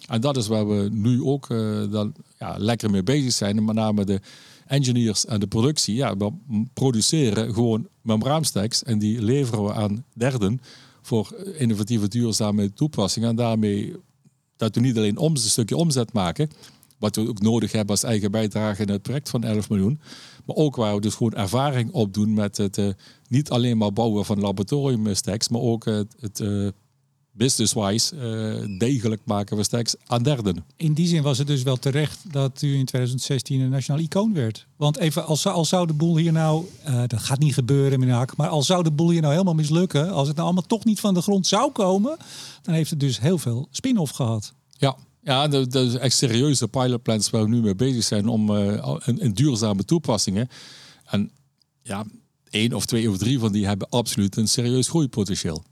En 0.07 0.21
dat 0.21 0.37
is 0.37 0.47
waar 0.47 0.67
we 0.67 0.89
nu 0.91 1.23
ook 1.23 1.47
dan, 1.91 2.13
ja, 2.37 2.55
lekker 2.57 2.89
mee 2.89 3.03
bezig 3.03 3.31
zijn. 3.31 3.65
met 3.65 3.75
name 3.75 4.05
de 4.05 4.19
engineers 4.67 5.25
en 5.25 5.39
de 5.39 5.47
productie. 5.47 5.95
Ja, 5.95 6.17
we 6.17 6.31
produceren 6.73 7.53
gewoon 7.53 7.87
membraanstacks 8.01 8.83
en 8.83 8.99
die 8.99 9.21
leveren 9.21 9.63
we 9.63 9.73
aan 9.73 10.05
derden 10.13 10.61
voor 11.03 11.35
innovatieve 11.57 12.07
duurzame 12.07 12.73
toepassingen. 12.73 13.29
En 13.29 13.35
daarmee 13.35 13.95
dat 14.57 14.75
we 14.75 14.81
niet 14.81 14.97
alleen 14.97 15.17
om, 15.17 15.31
een 15.31 15.37
stukje 15.37 15.77
omzet 15.77 16.13
maken, 16.13 16.49
wat 16.97 17.15
we 17.15 17.27
ook 17.27 17.41
nodig 17.41 17.71
hebben 17.71 17.89
als 17.89 18.03
eigen 18.03 18.31
bijdrage 18.31 18.81
in 18.81 18.89
het 18.89 19.01
project 19.01 19.29
van 19.29 19.43
11 19.43 19.69
miljoen, 19.69 19.99
maar 20.45 20.55
ook 20.55 20.75
waar 20.75 20.95
we 20.95 21.01
dus 21.01 21.15
gewoon 21.15 21.33
ervaring 21.33 21.91
opdoen 21.91 22.33
met 22.33 22.57
het 22.57 22.77
uh, 22.77 22.87
niet 23.27 23.49
alleen 23.49 23.77
maar 23.77 23.93
bouwen 23.93 24.25
van 24.25 24.39
laboratoriumstacks, 24.39 25.49
maar 25.49 25.61
ook 25.61 25.85
het, 25.85 26.15
het 26.19 26.39
uh, 26.39 26.67
business-wise 27.33 28.15
uh, 28.15 28.77
degelijk 28.77 29.21
maken 29.25 29.57
we 29.57 29.63
stacks 29.63 29.95
aan 30.05 30.23
derden. 30.23 30.65
In 30.77 30.93
die 30.93 31.07
zin 31.07 31.23
was 31.23 31.37
het 31.37 31.47
dus 31.47 31.63
wel 31.63 31.77
terecht 31.77 32.19
dat 32.31 32.61
u 32.61 32.75
in 32.75 32.85
2016 32.85 33.59
een 33.59 33.69
nationaal 33.69 34.01
icoon 34.01 34.33
werd. 34.33 34.65
Want 34.75 34.97
even, 34.97 35.25
als, 35.25 35.47
als 35.47 35.69
zou 35.69 35.87
de 35.87 35.93
boel 35.93 36.17
hier 36.17 36.31
nou, 36.31 36.65
uh, 36.87 37.03
dat 37.07 37.19
gaat 37.19 37.39
niet 37.39 37.53
gebeuren 37.53 37.99
meneer 37.99 38.15
Hak, 38.15 38.35
maar 38.35 38.47
als 38.47 38.65
zou 38.65 38.83
de 38.83 38.91
boel 38.91 39.09
hier 39.09 39.21
nou 39.21 39.33
helemaal 39.33 39.53
mislukken, 39.53 40.11
als 40.11 40.27
het 40.27 40.35
nou 40.35 40.47
allemaal 40.47 40.67
toch 40.67 40.85
niet 40.85 40.99
van 40.99 41.13
de 41.13 41.21
grond 41.21 41.47
zou 41.47 41.71
komen, 41.71 42.17
dan 42.61 42.73
heeft 42.73 42.89
het 42.89 42.99
dus 42.99 43.19
heel 43.19 43.37
veel 43.37 43.67
spin-off 43.71 44.11
gehad. 44.11 44.53
Ja, 44.69 44.95
ja, 45.21 45.47
dat 45.47 45.75
is 45.75 45.93
echt 45.93 46.15
serieuze 46.15 46.67
pilotplans 46.67 47.29
waar 47.29 47.43
we 47.43 47.49
nu 47.49 47.61
mee 47.61 47.75
bezig 47.75 48.03
zijn 48.03 48.27
om 48.27 48.49
uh, 48.49 48.97
een, 48.99 49.23
een 49.23 49.33
duurzame 49.33 49.85
toepassingen. 49.85 50.47
En 51.05 51.31
ja, 51.81 52.05
één 52.49 52.73
of 52.73 52.85
twee 52.85 53.09
of 53.09 53.17
drie 53.17 53.39
van 53.39 53.51
die 53.51 53.65
hebben 53.65 53.89
absoluut 53.89 54.37
een 54.37 54.47
serieus 54.47 54.87
groeipotentieel. 54.87 55.63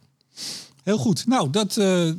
Heel 0.84 0.98
goed. 0.98 1.28
Nou, 1.28 1.50
dat 1.50 1.78
uh, 1.78 2.12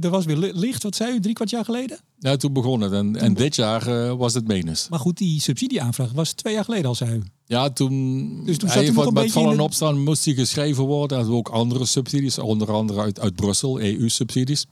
was 0.00 0.24
weer 0.24 0.36
licht. 0.36 0.82
Wat 0.82 0.96
zei 0.96 1.14
u, 1.14 1.20
drie 1.20 1.34
kwart 1.34 1.50
jaar 1.50 1.64
geleden? 1.64 1.98
Ja, 2.18 2.36
toen 2.36 2.52
begon 2.52 2.80
het. 2.80 2.92
En, 2.92 3.16
en 3.16 3.34
dit 3.34 3.56
jaar 3.56 3.88
uh, 3.88 4.12
was 4.12 4.34
het 4.34 4.46
menens. 4.46 4.88
Maar 4.88 4.98
goed, 4.98 5.16
die 5.16 5.40
subsidieaanvraag 5.40 6.12
was 6.12 6.32
twee 6.32 6.54
jaar 6.54 6.64
geleden 6.64 6.86
al, 6.86 6.94
zei 6.94 7.16
u. 7.16 7.22
Ja, 7.46 7.70
toen, 7.70 8.44
dus 8.44 8.58
toen 8.58 8.68
zat 8.68 8.82
hij 8.82 8.92
wat 8.92 9.12
met 9.12 9.32
vallen 9.32 9.52
en 9.52 9.60
opstaan 9.60 10.02
moest 10.02 10.24
hij 10.24 10.34
geschreven 10.34 10.84
worden. 10.84 11.18
En 11.18 11.26
ook 11.26 11.48
andere 11.48 11.84
subsidies, 11.84 12.38
onder 12.38 12.72
andere 12.72 13.00
uit, 13.00 13.20
uit 13.20 13.34
Brussel, 13.34 13.80
EU-subsidies. 13.80 14.66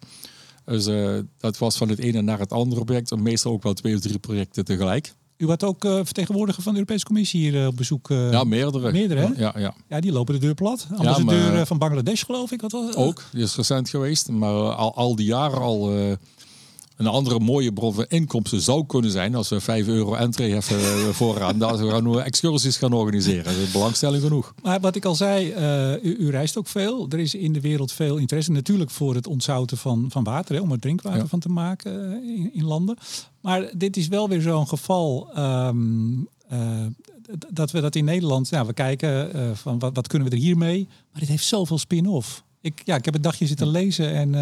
Dus 0.64 0.87
uh, 0.87 1.18
dat 1.38 1.59
was 1.59 1.77
van 1.77 1.88
het 1.88 1.99
ene 1.99 2.23
naar 2.23 2.38
het 2.38 2.53
andere 2.53 2.85
project. 2.85 3.11
En 3.11 3.23
meestal 3.23 3.53
ook 3.53 3.62
wel 3.62 3.75
twee 3.75 3.94
of 3.94 4.01
drie 4.01 4.18
projecten 4.18 4.64
tegelijk. 4.64 5.14
U 5.44 5.48
had 5.48 5.64
ook 5.64 5.85
uh, 5.85 5.94
vertegenwoordiger 5.94 6.62
van 6.62 6.72
de 6.72 6.78
Europese 6.78 7.04
Commissie 7.04 7.40
hier 7.40 7.61
uh, 7.61 7.66
op 7.66 7.76
bezoek. 7.76 8.11
Uh, 8.11 8.33
ja, 8.33 8.44
meerdere. 8.44 8.92
Meerdere, 8.92 9.20
hè? 9.20 9.28
Ja, 9.37 9.54
ja. 9.57 9.74
ja, 9.88 10.00
die 10.00 10.12
lopen 10.12 10.35
de 10.35 10.40
deur 10.40 10.54
plat. 10.54 10.87
Ambassadeur 10.96 11.44
ja, 11.44 11.52
maar, 11.52 11.66
van 11.66 11.78
Bangladesh, 11.78 12.24
geloof 12.24 12.52
ik. 12.52 12.61
Wat 12.61 12.72
was, 12.72 12.94
ook, 12.94 13.22
die 13.33 13.42
is 13.42 13.57
recent 13.57 13.88
geweest. 13.88 14.28
Maar 14.28 14.52
al, 14.52 14.94
al 14.94 15.16
die 15.16 15.26
jaren 15.26 15.61
al 15.61 15.92
Een 16.96 17.07
andere 17.07 17.38
mooie 17.38 17.72
bron 17.72 17.94
van 17.94 18.04
inkomsten 18.09 18.61
zou 18.61 18.87
kunnen 18.87 19.11
zijn 19.11 19.35
als 19.35 19.48
we 19.48 19.61
5 19.61 19.87
euro 19.87 20.14
entree 20.14 20.52
hebben 20.52 20.78
eh, 20.78 21.09
vooraan. 21.09 21.59
Dat 21.59 21.80
we 21.80 21.90
gaan 21.90 22.20
excursies 22.20 22.76
gaan 22.76 22.92
organiseren. 22.92 23.44
Dat 23.44 23.54
is 23.54 23.72
belangstelling 23.72 24.22
genoeg. 24.22 24.54
Maar 24.62 24.80
wat 24.80 24.96
ik 24.96 25.04
al 25.04 25.14
zei, 25.14 25.54
uh, 25.54 26.04
u, 26.04 26.16
u, 26.18 26.30
reist 26.30 26.59
ook 26.59 26.66
veel. 26.66 27.07
Er 27.09 27.18
is 27.18 27.35
in 27.35 27.52
de 27.52 27.61
wereld 27.61 27.92
veel 27.92 28.16
interesse 28.16 28.52
natuurlijk 28.52 28.90
voor 28.90 29.14
het 29.14 29.26
ontzouten 29.26 29.76
van, 29.76 30.07
van 30.09 30.24
water. 30.24 30.54
Hè, 30.54 30.61
om 30.61 30.72
er 30.72 30.78
drinkwater 30.78 31.28
van 31.28 31.38
te 31.38 31.48
maken 31.48 32.22
uh, 32.22 32.38
in, 32.38 32.54
in, 32.54 32.64
landen. 32.64 32.96
Maar 33.40 33.70
dit 33.76 33.96
is 33.96 34.09
wel 34.09 34.28
weer 34.28 34.40
zo'n 34.40 34.68
geval. 34.68 35.38
Um, 35.38 36.28
dat 37.48 37.70
we 37.70 37.80
dat 37.80 37.94
in 37.94 38.04
Nederland, 38.04 38.48
ja, 38.48 38.66
we 38.66 38.72
kijken 38.72 39.30
van 39.57 39.78
wat, 39.78 39.94
wat 39.94 40.07
kunnen 40.07 40.28
we 40.28 40.35
er 40.35 40.40
hiermee. 40.40 40.87
Maar 41.12 41.20
dit 41.20 41.28
heeft 41.28 41.44
zoveel 41.44 41.78
spin-off. 41.78 42.44
Ik, 42.61 42.83
ja, 42.85 42.96
ik 42.96 43.04
heb 43.04 43.14
een 43.14 43.22
dagje 43.22 43.46
zitten 43.46 43.68
lezen 43.68 44.12
en 44.12 44.35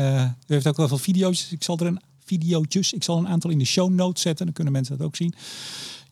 u 0.46 0.54
heeft 0.54 0.66
ook 0.66 0.76
wel 0.76 0.88
veel 0.88 0.98
video's. 0.98 1.52
Ik 1.52 1.62
zal 1.62 1.78
er 1.78 1.86
een 1.86 2.00
video's. 2.38 2.92
Ik 2.92 3.04
zal 3.04 3.18
een 3.18 3.28
aantal 3.28 3.50
in 3.50 3.58
de 3.58 3.64
show 3.64 3.90
notes 3.90 4.22
zetten, 4.22 4.44
dan 4.44 4.54
kunnen 4.54 4.72
mensen 4.72 4.98
dat 4.98 5.06
ook 5.06 5.16
zien. 5.16 5.34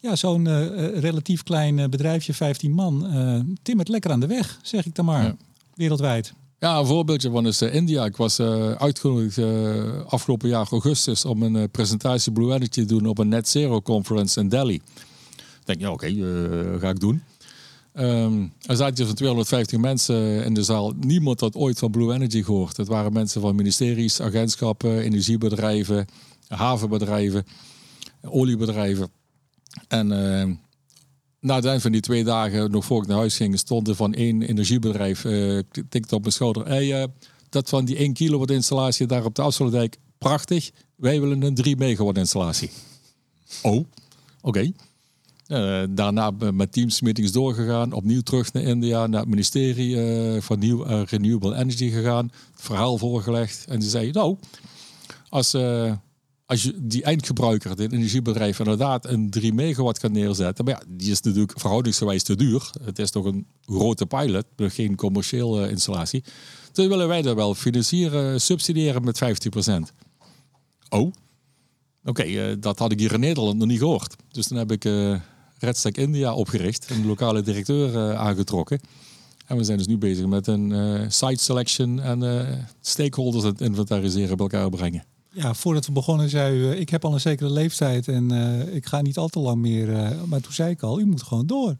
Ja, 0.00 0.16
zo'n 0.16 0.44
uh, 0.44 0.98
relatief 0.98 1.42
klein 1.42 1.78
uh, 1.78 1.86
bedrijfje, 1.86 2.34
15 2.34 2.72
man, 2.72 3.16
uh, 3.16 3.40
timmert 3.62 3.88
lekker 3.88 4.10
aan 4.10 4.20
de 4.20 4.26
weg, 4.26 4.58
zeg 4.62 4.86
ik 4.86 4.94
dan 4.94 5.04
maar, 5.04 5.24
ja. 5.24 5.36
wereldwijd. 5.74 6.32
Ja, 6.58 6.78
een 6.78 6.86
voorbeeldje 6.86 7.30
van 7.30 7.46
is 7.46 7.62
India. 7.62 8.04
Ik 8.04 8.16
was 8.16 8.40
uitgenodigd 8.78 9.38
afgelopen 10.06 10.48
jaar 10.48 10.66
augustus 10.70 11.24
om 11.24 11.42
een 11.42 11.70
presentatie 11.70 12.32
Blue 12.32 12.54
Energy 12.54 12.68
te 12.68 12.84
doen 12.84 13.06
op 13.06 13.18
een 13.18 13.28
Net 13.28 13.48
Zero 13.48 13.82
Conference 13.82 14.40
in 14.40 14.48
Delhi. 14.48 14.74
Ik 14.74 14.82
denk, 15.64 15.80
ja 15.80 15.90
oké, 15.90 16.06
okay, 16.06 16.78
ga 16.78 16.88
ik 16.88 17.00
doen. 17.00 17.22
Um, 17.94 18.52
er 18.66 18.76
zaten 18.76 19.06
zo'n 19.06 19.14
250 19.14 19.78
mensen 19.78 20.44
in 20.44 20.54
de 20.54 20.62
zaal. 20.62 20.92
Niemand 20.96 21.40
had 21.40 21.54
ooit 21.54 21.78
van 21.78 21.90
Blue 21.90 22.14
Energy 22.14 22.42
gehoord. 22.42 22.76
Het 22.76 22.88
waren 22.88 23.12
mensen 23.12 23.40
van 23.40 23.54
ministeries, 23.54 24.20
agentschappen, 24.20 24.98
energiebedrijven, 24.98 26.06
havenbedrijven, 26.48 27.46
oliebedrijven. 28.22 29.10
En 29.88 30.06
uh, 30.12 30.56
na 31.40 31.54
het 31.54 31.64
eind 31.64 31.82
van 31.82 31.92
die 31.92 32.00
twee 32.00 32.24
dagen, 32.24 32.70
nog 32.70 32.84
voor 32.84 33.02
ik 33.02 33.08
naar 33.08 33.18
huis 33.18 33.36
ging, 33.36 33.58
stond 33.58 33.88
er 33.88 33.94
van 33.94 34.14
één 34.14 34.42
energiebedrijf, 34.42 35.24
uh, 35.24 35.60
tikte 35.88 36.14
op 36.14 36.20
mijn 36.20 36.32
schouder. 36.32 36.66
Hey, 36.66 37.02
uh, 37.02 37.04
dat 37.48 37.68
van 37.68 37.84
die 37.84 37.96
1 37.96 38.12
kilowatt 38.12 38.50
installatie 38.50 39.06
daar 39.06 39.24
op 39.24 39.34
de 39.34 39.42
Afsluitdijk, 39.42 39.96
prachtig. 40.18 40.70
Wij 40.96 41.20
willen 41.20 41.42
een 41.42 41.54
3 41.54 41.76
megawatt 41.76 42.18
installatie. 42.18 42.70
Oh, 43.62 43.74
oké. 43.74 43.86
Okay. 44.40 44.74
Uh, 45.50 45.82
daarna 45.90 46.30
met 46.52 46.72
teamsmeetings 46.72 47.32
doorgegaan, 47.32 47.92
opnieuw 47.92 48.20
terug 48.20 48.52
naar 48.52 48.62
India, 48.62 49.06
naar 49.06 49.20
het 49.20 49.28
ministerie 49.28 49.96
uh, 49.96 50.40
van 50.40 50.58
Nieuw, 50.58 50.86
uh, 50.86 51.02
Renewable 51.04 51.56
Energy 51.56 51.90
gegaan, 51.90 52.30
het 52.52 52.62
verhaal 52.62 52.98
voorgelegd. 52.98 53.64
En 53.68 53.82
ze 53.82 53.88
zei, 53.88 54.10
nou, 54.10 54.36
als, 55.28 55.54
als 56.46 56.62
je 56.62 56.74
die 56.76 57.02
eindgebruiker, 57.02 57.76
dit 57.76 57.92
energiebedrijf, 57.92 58.58
inderdaad 58.58 59.06
een 59.06 59.30
3 59.30 59.52
megawatt 59.52 59.98
kan 59.98 60.12
neerzetten, 60.12 60.64
maar 60.64 60.74
ja, 60.74 60.82
die 60.88 61.10
is 61.10 61.20
natuurlijk 61.20 61.60
verhoudingsgewijs 61.60 62.22
te 62.22 62.36
duur. 62.36 62.70
Het 62.82 62.98
is 62.98 63.10
toch 63.10 63.24
een 63.24 63.46
grote 63.64 64.06
pilot, 64.06 64.44
geen 64.56 64.96
commerciële 64.96 65.70
installatie. 65.70 66.24
Dus 66.72 66.86
willen 66.86 67.08
wij 67.08 67.22
dat 67.22 67.34
wel 67.34 67.54
financieren, 67.54 68.40
subsidiëren 68.40 69.04
met 69.04 69.20
50%. 69.68 69.70
Oh, 70.88 71.12
oké, 72.04 72.58
dat 72.58 72.78
had 72.78 72.92
ik 72.92 72.98
hier 72.98 73.12
in 73.12 73.20
Nederland 73.20 73.58
nog 73.58 73.68
niet 73.68 73.78
gehoord. 73.78 74.16
Dus 74.30 74.46
dan 74.46 74.58
heb 74.58 74.72
ik 74.72 74.84
Redstack 75.60 75.96
India 75.96 76.34
opgericht 76.34 76.86
en 76.86 77.00
de 77.00 77.06
lokale 77.06 77.42
directeur 77.42 77.94
uh, 77.94 78.14
aangetrokken. 78.14 78.80
En 79.46 79.56
we 79.56 79.64
zijn 79.64 79.78
dus 79.78 79.86
nu 79.86 79.98
bezig 79.98 80.26
met 80.26 80.46
een 80.46 80.70
uh, 80.70 81.00
site 81.08 81.42
selection 81.42 82.00
en 82.00 82.22
uh, 82.22 82.40
stakeholders 82.80 83.44
het 83.44 83.60
inventariseren 83.60 84.36
bij 84.36 84.46
elkaar 84.46 84.70
brengen. 84.70 85.04
Ja, 85.32 85.54
voordat 85.54 85.86
we 85.86 85.92
begonnen 85.92 86.28
zei 86.28 86.58
u, 86.58 86.70
ik 86.70 86.88
heb 86.88 87.04
al 87.04 87.12
een 87.12 87.20
zekere 87.20 87.50
leeftijd 87.50 88.08
en 88.08 88.30
ik 88.74 88.86
ga 88.86 89.00
niet 89.00 89.16
al 89.16 89.28
te 89.28 89.38
lang 89.38 89.58
meer. 89.58 90.16
maar 90.26 90.40
toen 90.40 90.52
zei 90.52 90.70
ik 90.70 90.82
al, 90.82 91.00
u 91.00 91.06
moet 91.06 91.22
gewoon 91.22 91.46
door. 91.46 91.76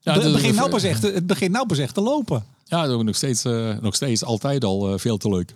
Ja, 0.00 0.20
het, 0.20 0.32
begint 0.32 0.54
nou 0.54 0.70
pas 0.70 0.82
echt, 0.82 1.02
het 1.02 1.26
begint 1.26 1.52
nou 1.52 1.66
pas 1.66 1.78
echt 1.78 1.94
te 1.94 2.00
lopen. 2.00 2.44
Ja, 2.64 2.86
dat 2.86 2.98
is 2.98 3.04
nog 3.04 3.16
steeds, 3.16 3.42
nog 3.80 3.94
steeds 3.94 4.24
altijd 4.24 4.64
al 4.64 4.98
veel 4.98 5.16
te 5.16 5.28
leuk. 5.28 5.54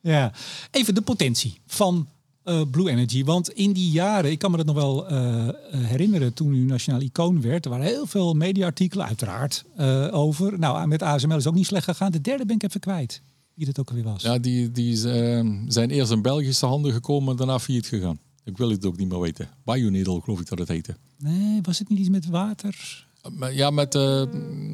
Ja, 0.00 0.32
even 0.70 0.94
de 0.94 1.02
potentie 1.02 1.60
van 1.66 2.08
uh, 2.44 2.60
Blue 2.70 2.90
Energy. 2.90 3.24
Want 3.24 3.50
in 3.50 3.72
die 3.72 3.90
jaren, 3.90 4.30
ik 4.30 4.38
kan 4.38 4.50
me 4.50 4.56
dat 4.56 4.66
nog 4.66 4.74
wel 4.74 5.12
uh, 5.12 5.48
herinneren 5.70 6.32
toen 6.34 6.54
u 6.54 6.64
nationaal 6.64 7.00
icoon 7.00 7.40
werd. 7.40 7.64
Er 7.64 7.70
waren 7.70 7.86
heel 7.86 8.06
veel 8.06 8.34
mediaartikelen, 8.34 9.06
uiteraard, 9.06 9.64
uh, 9.78 10.08
over. 10.10 10.58
Nou, 10.58 10.86
met 10.86 11.02
ASML 11.02 11.36
is 11.36 11.36
het 11.36 11.46
ook 11.46 11.54
niet 11.54 11.66
slecht 11.66 11.84
gegaan. 11.84 12.12
De 12.12 12.20
derde 12.20 12.46
ben 12.46 12.56
ik 12.56 12.62
even 12.62 12.80
kwijt. 12.80 13.22
Wie 13.54 13.66
het 13.66 13.78
ook 13.78 13.88
alweer 13.88 14.04
was. 14.04 14.22
Ja, 14.22 14.38
die, 14.38 14.70
die 14.70 14.96
zijn 15.66 15.90
eerst 15.90 16.10
in 16.10 16.22
Belgische 16.22 16.66
handen 16.66 16.92
gekomen 16.92 17.30
en 17.30 17.36
daarna 17.36 17.58
failliet 17.58 17.86
gegaan. 17.86 18.18
Ik 18.44 18.56
wil 18.56 18.70
het 18.70 18.86
ook 18.86 18.96
niet 18.96 19.08
meer 19.08 19.20
weten. 19.20 19.48
Bioneedle, 19.64 20.20
geloof 20.20 20.40
ik 20.40 20.48
dat 20.48 20.58
het 20.58 20.68
heette. 20.68 20.96
Nee, 21.18 21.60
was 21.62 21.78
het 21.78 21.88
niet 21.88 21.98
iets 21.98 22.08
met 22.08 22.26
water? 22.26 23.06
Ja, 23.50 23.70
met 23.70 23.94
uh, 23.94 24.22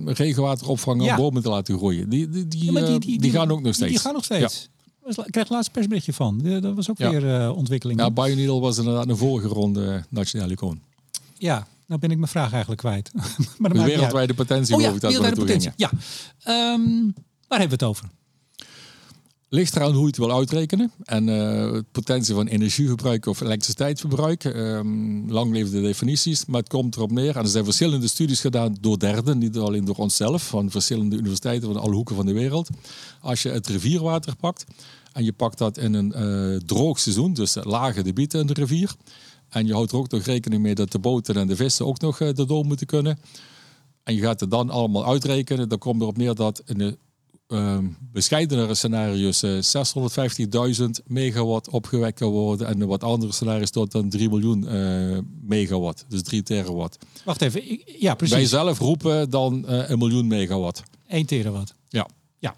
regenwater 0.04 0.68
opvangen 0.68 1.04
ja. 1.04 1.10
om 1.10 1.22
bomen 1.22 1.42
te 1.42 1.48
laten 1.48 1.76
groeien. 1.76 2.08
Die, 2.08 2.28
die, 2.28 2.48
die, 2.48 2.72
ja, 2.72 2.86
die, 2.86 2.98
die, 2.98 3.20
die, 3.20 3.30
gaan 3.30 3.50
ook 3.50 3.62
nog 3.62 3.74
steeds. 3.74 3.90
Die 3.90 4.00
gaan 4.00 4.12
nog 4.12 4.24
steeds. 4.24 4.68
Ja. 4.70 4.77
Ik 5.16 5.30
kreeg 5.30 5.48
laatst 5.48 5.72
persberichtje 5.72 6.12
van. 6.12 6.40
Dat 6.60 6.74
was 6.74 6.90
ook 6.90 6.98
weer 6.98 7.24
uh, 7.24 7.56
ontwikkeling. 7.56 8.00
Ja, 8.00 8.60
was 8.60 8.78
inderdaad 8.78 9.08
een 9.08 9.16
vorige 9.16 9.48
ronde 9.48 10.04
nationale 10.08 10.52
icoon. 10.52 10.80
Ja, 11.38 11.66
nou 11.86 12.00
ben 12.00 12.10
ik 12.10 12.16
mijn 12.16 12.30
vraag 12.30 12.50
eigenlijk 12.50 12.80
kwijt. 12.80 13.10
maar 13.58 13.72
de 13.72 13.82
wereldwijde 13.82 14.34
potentie, 14.34 14.74
oh, 14.74 14.80
ja, 14.80 14.88
ik 14.88 15.00
dat 15.00 15.12
wereldwijde 15.12 15.40
potentie. 15.40 15.72
Ja. 15.76 15.90
Um, 16.74 17.14
waar 17.48 17.58
hebben 17.58 17.78
we 17.78 17.84
het 17.84 17.94
over? 17.94 18.08
Ligt 19.50 19.76
eraan 19.76 19.92
hoe 19.92 20.00
je 20.00 20.06
het 20.06 20.16
wil 20.16 20.32
uitrekenen. 20.32 20.92
En 21.04 21.28
uh, 21.28 21.72
het 21.72 21.92
potentie 21.92 22.34
van 22.34 22.46
energieverbruik 22.46 23.26
of 23.26 23.40
elektriciteitsverbruik. 23.40 24.44
Um, 24.44 25.30
lang 25.30 25.52
leven 25.52 25.70
de 25.70 25.80
definities. 25.80 26.46
Maar 26.46 26.60
het 26.60 26.68
komt 26.68 26.96
erop 26.96 27.10
neer. 27.10 27.36
En 27.36 27.42
er 27.42 27.48
zijn 27.48 27.64
verschillende 27.64 28.08
studies 28.08 28.40
gedaan 28.40 28.76
door 28.80 28.98
derden. 28.98 29.38
Niet 29.38 29.56
alleen 29.56 29.84
door 29.84 29.96
onszelf. 29.96 30.46
Van 30.46 30.70
verschillende 30.70 31.16
universiteiten 31.16 31.72
van 31.72 31.82
alle 31.82 31.94
hoeken 31.94 32.16
van 32.16 32.26
de 32.26 32.32
wereld. 32.32 32.68
Als 33.20 33.42
je 33.42 33.48
het 33.48 33.66
rivierwater 33.66 34.36
pakt. 34.36 34.64
En 35.18 35.24
je 35.24 35.32
pakt 35.32 35.58
dat 35.58 35.78
in 35.78 35.94
een 35.94 36.12
uh, 36.16 36.56
droog 36.56 36.98
seizoen. 36.98 37.32
Dus 37.32 37.56
lage 37.62 38.02
debieten 38.02 38.40
in 38.40 38.46
de 38.46 38.52
rivier. 38.52 38.94
En 39.48 39.66
je 39.66 39.72
houdt 39.72 39.92
er 39.92 39.98
ook 39.98 40.10
nog 40.10 40.22
rekening 40.22 40.62
mee 40.62 40.74
dat 40.74 40.92
de 40.92 40.98
boten 40.98 41.34
en 41.34 41.46
de 41.46 41.56
vissen 41.56 41.86
ook 41.86 42.00
nog 42.00 42.20
uh, 42.20 42.28
erdoor 42.28 42.64
moeten 42.64 42.86
kunnen. 42.86 43.18
En 44.02 44.14
je 44.14 44.20
gaat 44.20 44.40
het 44.40 44.50
dan 44.50 44.70
allemaal 44.70 45.06
uitrekenen. 45.06 45.68
Dan 45.68 45.78
komt 45.78 46.02
erop 46.02 46.16
neer 46.16 46.34
dat 46.34 46.62
in 46.66 46.78
de 46.78 46.98
uh, 47.48 47.78
bescheidenere 48.12 48.74
scenario's 48.74 49.42
uh, 49.42 49.60
650.000 50.80 50.84
megawatt 51.06 51.70
opgewekt 51.70 52.18
kan 52.18 52.30
worden. 52.30 52.66
En 52.66 52.86
wat 52.86 53.04
andere 53.04 53.32
scenario's 53.32 53.70
tot 53.70 53.92
dan 53.92 54.08
3 54.08 54.28
miljoen 54.28 54.64
uh, 54.74 55.18
megawatt. 55.40 56.04
Dus 56.08 56.22
3 56.22 56.42
terawatt. 56.42 56.98
Wacht 57.24 57.42
even. 57.42 57.70
Ik, 57.70 57.94
ja, 57.98 58.14
precies. 58.14 58.36
Wij 58.36 58.46
zelf 58.46 58.78
roepen 58.78 59.30
dan 59.30 59.64
een 59.68 59.98
miljoen 59.98 60.26
megawatt. 60.26 60.82
1 61.06 61.26
terawatt. 61.26 61.74
Ja. 61.88 62.08
Ja. 62.38 62.54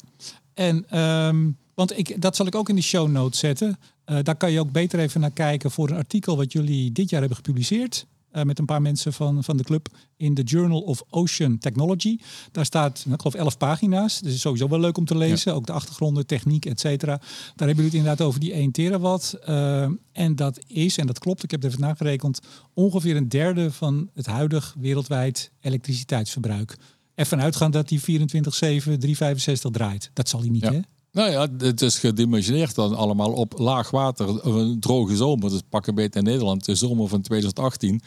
En 0.54 0.98
um, 0.98 1.58
want 1.80 1.98
ik, 1.98 2.22
dat 2.22 2.36
zal 2.36 2.46
ik 2.46 2.54
ook 2.54 2.68
in 2.68 2.74
de 2.74 2.82
show 2.82 3.08
notes 3.08 3.38
zetten. 3.38 3.78
Uh, 4.06 4.18
daar 4.22 4.36
kan 4.36 4.52
je 4.52 4.60
ook 4.60 4.72
beter 4.72 4.98
even 4.98 5.20
naar 5.20 5.30
kijken 5.30 5.70
voor 5.70 5.90
een 5.90 5.96
artikel 5.96 6.36
wat 6.36 6.52
jullie 6.52 6.92
dit 6.92 7.10
jaar 7.10 7.20
hebben 7.20 7.36
gepubliceerd. 7.36 8.06
Uh, 8.32 8.42
met 8.42 8.58
een 8.58 8.64
paar 8.64 8.82
mensen 8.82 9.12
van, 9.12 9.44
van 9.44 9.56
de 9.56 9.62
club 9.62 9.88
in 10.16 10.34
de 10.34 10.42
Journal 10.42 10.80
of 10.80 11.02
Ocean 11.10 11.58
Technology. 11.58 12.18
Daar 12.52 12.64
staat, 12.64 13.02
nou, 13.04 13.14
ik 13.14 13.20
geloof, 13.20 13.34
elf 13.34 13.56
pagina's. 13.56 14.20
Dus 14.20 14.34
is 14.34 14.40
sowieso 14.40 14.68
wel 14.68 14.80
leuk 14.80 14.96
om 14.96 15.04
te 15.04 15.16
lezen. 15.16 15.50
Ja. 15.50 15.56
Ook 15.56 15.66
de 15.66 15.72
achtergronden, 15.72 16.26
techniek, 16.26 16.66
et 16.66 16.80
cetera. 16.80 17.16
Daar 17.16 17.66
hebben 17.68 17.84
jullie 17.84 17.84
het 17.84 17.94
inderdaad 17.94 18.26
over 18.26 18.40
die 18.40 18.52
1 18.52 18.70
terawatt. 18.70 19.38
Uh, 19.48 19.88
en 20.12 20.36
dat 20.36 20.58
is, 20.66 20.98
en 20.98 21.06
dat 21.06 21.18
klopt, 21.18 21.42
ik 21.42 21.50
heb 21.50 21.62
het 21.62 21.70
even 21.70 21.84
nagerekend, 21.84 22.40
ongeveer 22.74 23.16
een 23.16 23.28
derde 23.28 23.72
van 23.72 24.10
het 24.14 24.26
huidig 24.26 24.74
wereldwijd 24.78 25.50
elektriciteitsverbruik. 25.60 26.76
Ervan 27.14 27.40
uitgaan 27.40 27.70
dat 27.70 27.88
die 27.88 28.00
24-7, 28.00 28.04
365 28.04 29.70
draait. 29.70 30.10
Dat 30.12 30.28
zal 30.28 30.40
hij 30.40 30.48
niet, 30.48 30.62
ja. 30.62 30.72
hè? 30.72 30.80
Nou 31.12 31.30
ja, 31.30 31.48
het 31.58 31.82
is 31.82 31.98
gedimensioneerd 31.98 32.74
dan 32.74 32.96
allemaal 32.96 33.32
op 33.32 33.58
laag 33.58 33.90
water. 33.90 34.46
Een 34.46 34.80
droge 34.80 35.16
zomer, 35.16 35.50
dus 35.50 35.60
pakken 35.68 35.94
beet 35.94 36.16
in 36.16 36.24
Nederland, 36.24 36.64
de 36.64 36.74
zomer 36.74 37.08
van 37.08 37.20
2018. 37.20 38.00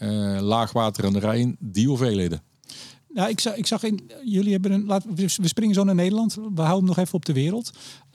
Uh, 0.00 0.38
laag 0.40 0.72
water 0.72 1.12
de 1.12 1.18
Rijn, 1.18 1.56
die 1.58 1.86
hoeveelheden. 1.86 2.42
Nou, 3.08 3.28
ik 3.28 3.40
zag, 3.40 3.54
ik 3.54 3.66
zag 3.66 3.82
in, 3.82 4.10
jullie 4.24 4.52
hebben 4.52 4.72
een, 4.72 4.86
laten 4.86 5.14
we, 5.14 5.48
springen 5.48 5.74
zo 5.74 5.84
naar 5.84 5.94
Nederland. 5.94 6.34
We 6.34 6.40
houden 6.62 6.76
hem 6.76 6.84
nog 6.84 6.98
even 6.98 7.14
op 7.14 7.24
de 7.24 7.32
wereld. 7.32 7.70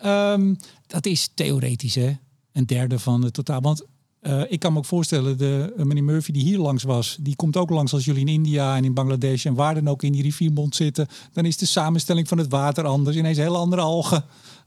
Um, 0.05 0.57
dat 0.87 1.05
is 1.05 1.29
theoretisch, 1.33 1.95
hè? 1.95 2.17
Een 2.51 2.65
derde 2.65 2.99
van 2.99 3.23
het 3.23 3.33
totaal. 3.33 3.61
Want 3.61 3.85
uh, 4.27 4.41
ik 4.47 4.59
kan 4.59 4.73
me 4.73 4.77
ook 4.77 4.85
voorstellen, 4.85 5.37
de 5.37 5.73
uh, 5.77 5.85
meneer 5.85 6.03
Murphy 6.03 6.31
die 6.31 6.43
hier 6.43 6.57
langs 6.57 6.83
was, 6.83 7.17
die 7.19 7.35
komt 7.35 7.57
ook 7.57 7.69
langs 7.69 7.93
als 7.93 8.05
jullie 8.05 8.21
in 8.21 8.27
India 8.27 8.75
en 8.75 8.85
in 8.85 8.93
Bangladesh 8.93 9.45
en 9.45 9.53
waar 9.53 9.73
dan 9.73 9.87
ook 9.87 10.03
in 10.03 10.11
die 10.11 10.21
riviermond 10.21 10.75
zitten. 10.75 11.07
Dan 11.33 11.45
is 11.45 11.57
de 11.57 11.65
samenstelling 11.65 12.27
van 12.27 12.37
het 12.37 12.49
water 12.49 12.85
anders. 12.85 13.17
Ineens 13.17 13.37
hele 13.37 13.57
andere 13.57 13.81
algen. 13.81 14.23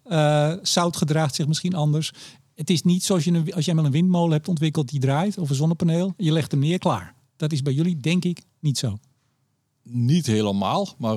Uh, 0.06 0.52
zout 0.62 0.96
gedraagt 0.96 1.34
zich 1.34 1.46
misschien 1.46 1.74
anders. 1.74 2.12
Het 2.54 2.70
is 2.70 2.82
niet 2.82 3.04
zoals 3.04 3.24
je 3.24 3.54
als 3.54 3.64
je 3.64 3.70
eenmaal 3.70 3.86
een 3.86 3.90
windmolen 3.90 4.32
hebt 4.32 4.48
ontwikkeld 4.48 4.88
die 4.88 5.00
draait 5.00 5.38
of 5.38 5.48
een 5.48 5.56
zonnepaneel. 5.56 6.14
Je 6.16 6.32
legt 6.32 6.50
hem 6.50 6.60
neer, 6.60 6.78
klaar. 6.78 7.14
Dat 7.36 7.52
is 7.52 7.62
bij 7.62 7.72
jullie 7.72 7.96
denk 7.96 8.24
ik 8.24 8.42
niet 8.60 8.78
zo. 8.78 8.98
Niet 9.82 10.26
helemaal, 10.26 10.88
maar 10.98 11.16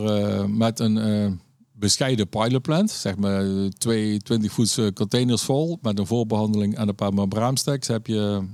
met 0.49 0.79
een 0.79 1.41
bescheiden 1.81 2.29
pilotplant. 2.29 2.91
Zeg 2.91 3.17
maar 3.17 3.69
twee 3.77 4.19
20 4.19 4.51
voets 4.51 4.79
containers 4.93 5.41
vol 5.41 5.77
met 5.81 5.99
een 5.99 6.07
voorbehandeling 6.07 6.75
en 6.75 6.87
een 6.87 6.95
paar 6.95 7.13
membraanstacks. 7.13 7.87
Heb 7.87 8.07
je, 8.07 8.47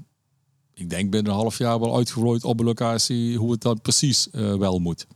ik 0.74 0.90
denk 0.90 1.12
binnen 1.12 1.32
een 1.32 1.38
half 1.38 1.58
jaar 1.58 1.80
wel 1.80 1.96
uitgevlooid 1.96 2.44
op 2.44 2.60
een 2.60 2.66
locatie 2.66 3.38
hoe 3.38 3.52
het 3.52 3.62
dan 3.62 3.82
precies 3.82 4.28
wel 4.32 4.80
moet. 4.80 5.08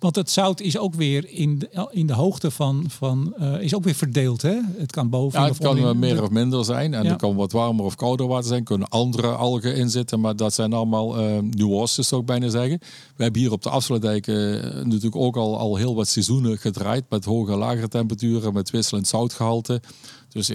Want 0.00 0.16
het 0.16 0.30
zout 0.30 0.60
is 0.60 0.78
ook 0.78 0.94
weer 0.94 1.28
in 1.28 1.58
de, 1.58 1.88
in 1.90 2.06
de 2.06 2.12
hoogte 2.12 2.50
van, 2.50 2.84
van 2.88 3.34
uh, 3.38 3.60
is 3.60 3.74
ook 3.74 3.84
weer 3.84 3.94
verdeeld. 3.94 4.42
Hè? 4.42 4.60
Het 4.76 4.92
kan 4.92 5.10
boven. 5.10 5.40
Ja, 5.40 5.46
het 5.46 5.58
kan 5.58 5.98
meer 5.98 6.22
of 6.22 6.30
minder 6.30 6.64
zijn. 6.64 6.94
En 6.94 7.06
er 7.06 7.16
kan 7.16 7.36
wat 7.36 7.52
warmer 7.52 7.84
of 7.84 7.94
kouder 7.94 8.26
water 8.26 8.48
zijn. 8.48 8.64
Kunnen 8.64 8.88
andere 8.88 9.28
algen 9.28 9.76
in 9.76 9.90
zitten. 9.90 10.20
Maar 10.20 10.36
dat 10.36 10.54
zijn 10.54 10.72
allemaal 10.72 11.20
uh, 11.20 11.38
nuances, 11.38 12.08
zou 12.08 12.20
ik 12.20 12.26
bijna 12.26 12.48
zeggen. 12.48 12.78
We 13.16 13.22
hebben 13.22 13.40
hier 13.40 13.52
op 13.52 13.62
de 13.62 13.70
Afsluitdijk 13.70 14.26
uh, 14.26 14.36
natuurlijk 14.62 15.16
ook 15.16 15.36
al, 15.36 15.58
al 15.58 15.76
heel 15.76 15.94
wat 15.94 16.08
seizoenen 16.08 16.58
gedraaid. 16.58 17.04
Met 17.08 17.24
hoge 17.24 17.52
en 17.52 17.58
lagere 17.58 17.88
temperaturen. 17.88 18.52
Met 18.52 18.70
wisselend 18.70 19.06
zoutgehalte. 19.06 19.82
Dus 20.28 20.52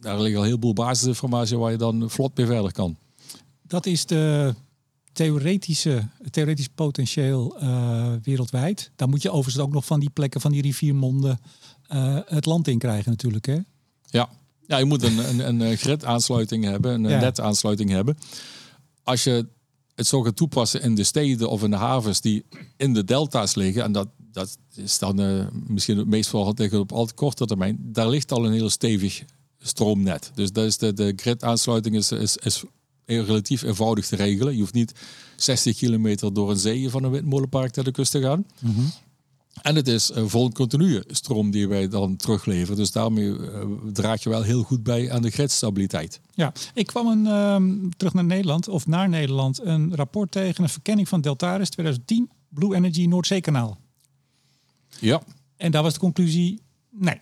daar 0.00 0.20
ligt 0.20 0.36
al 0.36 0.42
heel 0.42 0.56
veel 0.60 0.72
basisinformatie 0.72 1.58
waar 1.58 1.70
je 1.70 1.78
dan 1.78 2.10
vlot 2.10 2.36
mee 2.36 2.46
verder 2.46 2.72
kan. 2.72 2.96
Dat 3.66 3.86
is 3.86 4.06
de 4.06 4.54
theoretische, 5.14 6.08
theoretisch 6.30 6.68
potentieel 6.68 7.56
uh, 7.62 8.12
wereldwijd. 8.22 8.90
Dan 8.96 9.10
moet 9.10 9.22
je 9.22 9.30
overigens 9.30 9.64
ook 9.64 9.72
nog 9.72 9.84
van 9.84 10.00
die 10.00 10.10
plekken, 10.10 10.40
van 10.40 10.52
die 10.52 10.62
riviermonden, 10.62 11.38
uh, 11.92 12.18
het 12.26 12.46
land 12.46 12.68
in 12.68 12.78
krijgen 12.78 13.10
natuurlijk. 13.10 13.46
Hè? 13.46 13.58
Ja. 14.02 14.28
ja, 14.66 14.76
je 14.76 14.84
moet 14.84 15.02
een, 15.02 15.40
een, 15.48 15.60
een 15.60 15.76
grid-aansluiting 15.76 16.64
hebben, 16.64 17.04
een 17.04 17.10
ja. 17.10 17.20
net-aansluiting 17.20 17.90
hebben. 17.90 18.16
Als 19.02 19.24
je 19.24 19.46
het 19.94 20.06
zo 20.06 20.22
gaat 20.22 20.36
toepassen 20.36 20.82
in 20.82 20.94
de 20.94 21.04
steden 21.04 21.50
of 21.50 21.62
in 21.62 21.70
de 21.70 21.76
havens 21.76 22.20
die 22.20 22.44
in 22.76 22.94
de 22.94 23.04
delta's 23.04 23.54
liggen, 23.54 23.82
en 23.82 23.92
dat, 23.92 24.08
dat 24.32 24.58
is 24.74 24.98
dan 24.98 25.20
uh, 25.20 25.46
misschien 25.66 25.98
het 25.98 26.06
meest 26.06 26.30
vooral 26.30 26.52
tegen 26.52 26.78
op 26.78 26.92
al 26.92 27.06
te 27.06 27.14
korte 27.14 27.46
termijn, 27.46 27.78
daar 27.80 28.08
ligt 28.08 28.32
al 28.32 28.46
een 28.46 28.52
heel 28.52 28.70
stevig 28.70 29.24
stroomnet. 29.58 30.30
Dus 30.34 30.52
dat 30.52 30.64
is 30.64 30.78
de, 30.78 30.92
de 30.92 31.12
grid-aansluiting 31.16 31.96
is, 31.96 32.12
is, 32.12 32.36
is 32.36 32.64
relatief 33.06 33.62
eenvoudig 33.62 34.06
te 34.06 34.16
regelen. 34.16 34.54
Je 34.54 34.60
hoeft 34.60 34.74
niet 34.74 34.92
60 35.36 35.76
kilometer 35.76 36.32
door 36.32 36.50
een 36.50 36.56
zee 36.56 36.90
van 36.90 37.04
een 37.04 37.10
windmolenpark 37.10 37.76
naar 37.76 37.84
de 37.84 37.90
kust 37.90 38.10
te 38.10 38.20
gaan. 38.20 38.46
Mhm. 38.60 38.80
En 39.62 39.76
het 39.76 39.88
is 39.88 40.10
een 40.14 40.28
vol 40.28 40.50
continue 40.50 41.04
stroom 41.06 41.50
die 41.50 41.68
wij 41.68 41.88
dan 41.88 42.16
terugleveren. 42.16 42.76
Dus 42.76 42.92
daarmee 42.92 43.24
uh, 43.24 43.62
draag 43.92 44.22
je 44.22 44.28
wel 44.28 44.42
heel 44.42 44.62
goed 44.62 44.82
bij 44.82 45.12
aan 45.12 45.22
de 45.22 45.30
gridstabiliteit. 45.30 46.20
Ja, 46.34 46.52
ik 46.74 46.86
kwam 46.86 47.06
een, 47.06 47.24
uh, 47.24 47.88
terug 47.96 48.14
naar 48.14 48.24
Nederland, 48.24 48.68
of 48.68 48.86
naar 48.86 49.08
Nederland, 49.08 49.60
een 49.64 49.94
rapport 49.94 50.30
tegen 50.30 50.62
een 50.62 50.68
verkenning 50.68 51.08
van 51.08 51.20
Deltaris 51.20 51.68
2010, 51.68 52.30
Blue 52.48 52.74
Energy 52.74 53.06
Noordzeekanaal. 53.06 53.78
Ja. 55.00 55.22
En 55.56 55.70
daar 55.70 55.82
was 55.82 55.92
de 55.92 55.98
conclusie, 55.98 56.60
nee, 56.90 57.20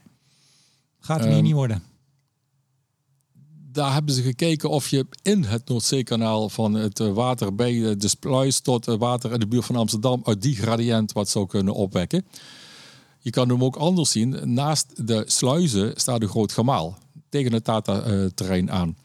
gaat 1.01 1.21
het 1.21 1.33
hier 1.33 1.43
niet 1.43 1.53
worden 1.53 1.83
daar 3.73 3.93
hebben 3.93 4.15
ze 4.15 4.23
gekeken 4.23 4.71
of 4.71 4.89
je 4.89 5.07
in 5.23 5.45
het 5.45 5.69
Noordzeekanaal 5.69 6.49
van 6.49 6.75
het 6.75 7.01
eh, 7.01 7.13
water 7.13 7.55
bij 7.55 7.89
eh, 7.89 7.95
de 7.99 8.09
Spluis 8.09 8.61
tot 8.61 8.87
het 8.87 8.99
water 8.99 9.33
in 9.33 9.41
de 9.41 9.47
buurt 9.47 9.65
van 9.65 9.77
Amsterdam 9.77 10.21
uit 10.25 10.43
die 10.43 10.57
gradient 10.57 11.13
wat 11.13 11.29
zou 11.29 11.47
kunnen 11.47 11.75
opwekken. 11.75 12.25
Je 13.19 13.31
kan 13.31 13.49
hem 13.49 13.65
ook 13.65 13.77
anders 13.77 14.11
zien. 14.11 14.55
Naast 14.55 15.07
de 15.07 15.25
sluizen 15.27 15.93
staat 15.97 16.23
een 16.23 16.29
groot 16.29 16.53
gemaal 16.53 16.99
tegen 17.29 17.53
het 17.53 17.65
Tata-terrein 17.65 18.71
aan. 18.71 18.97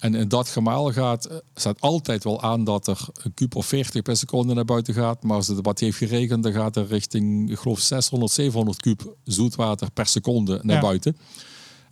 En 0.00 0.14
in 0.14 0.28
dat 0.28 0.48
gemaal 0.48 0.92
gaat, 0.92 1.24
eh, 1.24 1.36
staat 1.54 1.80
altijd 1.80 2.24
wel 2.24 2.42
aan 2.42 2.64
dat 2.64 2.86
er 2.86 3.08
een 3.22 3.34
kuub 3.34 3.54
of 3.54 3.66
40 3.66 4.02
per 4.02 4.16
seconde 4.16 4.54
naar 4.54 4.64
buiten 4.64 4.94
gaat. 4.94 5.22
Maar 5.22 5.36
als 5.36 5.46
het 5.46 5.58
wat 5.62 5.80
heeft 5.80 5.96
geregend, 5.96 6.42
dan 6.42 6.52
gaat 6.52 6.76
er 6.76 6.86
richting, 6.86 7.50
ik 7.50 7.58
geloof, 7.58 7.80
600, 7.80 8.32
700 8.32 8.80
kuub 8.80 9.14
zoetwater 9.24 9.90
per 9.90 10.06
seconde 10.06 10.60
naar 10.62 10.80
buiten. 10.80 11.16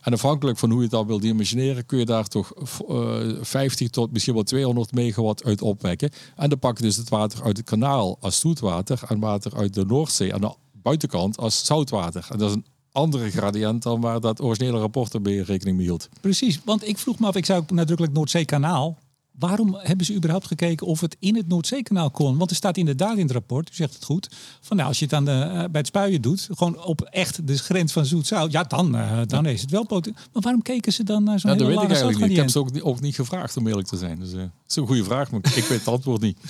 En 0.08 0.14
afhankelijk 0.14 0.58
van 0.58 0.68
hoe 0.68 0.78
je 0.78 0.84
het 0.84 0.92
dan 0.92 1.06
wil 1.06 1.20
dimensioneren, 1.20 1.86
kun 1.86 1.98
je 1.98 2.04
daar 2.04 2.26
toch 2.26 2.52
uh, 2.90 3.30
eh, 3.30 3.36
50 3.40 3.88
tot 3.88 4.12
misschien 4.12 4.34
wel 4.34 4.42
200 4.42 4.92
megawatt 4.92 5.44
uit 5.44 5.62
opwekken. 5.62 6.10
En 6.36 6.48
dan 6.48 6.58
pak 6.58 6.76
je 6.76 6.82
dus 6.82 6.96
het 6.96 7.08
water 7.08 7.42
uit 7.42 7.56
het 7.56 7.66
kanaal 7.66 8.16
als 8.20 8.38
zoetwater 8.38 9.00
en 9.08 9.20
water 9.20 9.56
uit 9.56 9.74
de 9.74 9.84
Noordzee 9.84 10.34
aan 10.34 10.40
de 10.40 10.54
buitenkant 10.72 11.36
als 11.38 11.64
zoutwater. 11.64 12.26
En 12.30 12.38
dat 12.38 12.48
is 12.48 12.54
een 12.54 12.66
andere 12.92 13.30
gradient 13.30 13.82
dan 13.82 14.00
waar 14.00 14.20
dat 14.20 14.40
originele 14.40 14.78
rapport 14.78 15.14
erbij 15.14 15.36
rekening 15.36 15.76
mee 15.76 15.86
hield. 15.86 16.08
Precies, 16.20 16.60
want 16.64 16.88
ik 16.88 16.98
vroeg 16.98 17.18
me 17.18 17.26
af, 17.26 17.36
ik 17.36 17.46
zou 17.46 17.64
nadrukkelijk 17.68 18.14
Noordzeekanaal 18.14 18.98
waarom 19.38 19.74
hebben 19.74 20.06
ze 20.06 20.14
überhaupt 20.14 20.46
gekeken 20.46 20.86
of 20.86 21.00
het 21.00 21.16
in 21.18 21.36
het 21.36 21.48
Noordzeekanaal 21.48 22.10
kon? 22.10 22.36
Want 22.38 22.50
er 22.50 22.56
staat 22.56 22.76
inderdaad 22.76 23.16
in 23.16 23.22
het 23.22 23.30
rapport, 23.30 23.70
u 23.70 23.74
zegt 23.74 23.94
het 23.94 24.04
goed, 24.04 24.28
van 24.60 24.76
nou, 24.76 24.88
als 24.88 24.98
je 24.98 25.04
het 25.04 25.14
aan 25.14 25.24
de, 25.24 25.30
uh, 25.30 25.52
bij 25.52 25.68
het 25.72 25.86
spuien 25.86 26.22
doet, 26.22 26.48
gewoon 26.50 26.84
op 26.84 27.00
echt 27.00 27.46
de 27.46 27.58
grens 27.58 27.92
van 27.92 28.06
zoet-zout, 28.06 28.52
ja, 28.52 28.62
dan, 28.62 28.96
uh, 28.96 29.20
dan 29.26 29.46
is 29.46 29.60
het 29.60 29.70
wel 29.70 29.86
poten. 29.86 30.12
Maar 30.12 30.42
waarom 30.42 30.62
keken 30.62 30.92
ze 30.92 31.04
dan 31.04 31.24
naar 31.24 31.40
zo'n 31.40 31.50
ja, 31.50 31.56
dat 31.56 31.66
weet 31.66 31.82
ik 31.82 31.88
eigenlijk 31.88 32.18
niet. 32.18 32.30
Ik 32.30 32.36
heb 32.36 32.48
ze 32.48 32.58
ook, 32.58 32.70
ook, 32.80 33.00
niet 33.00 33.14
gevraagd 33.14 33.56
om 33.56 33.66
eerlijk 33.66 33.88
te 33.88 33.96
zijn. 33.96 34.18
Dus 34.18 34.32
uh, 34.32 34.38
dat 34.38 34.50
is 34.68 34.76
een 34.76 34.86
goede 34.86 35.04
vraag, 35.04 35.30
maar 35.30 35.40
ik 35.54 35.64
weet 35.64 35.78
het 35.78 35.88
antwoord 35.88 36.20
niet. 36.20 36.38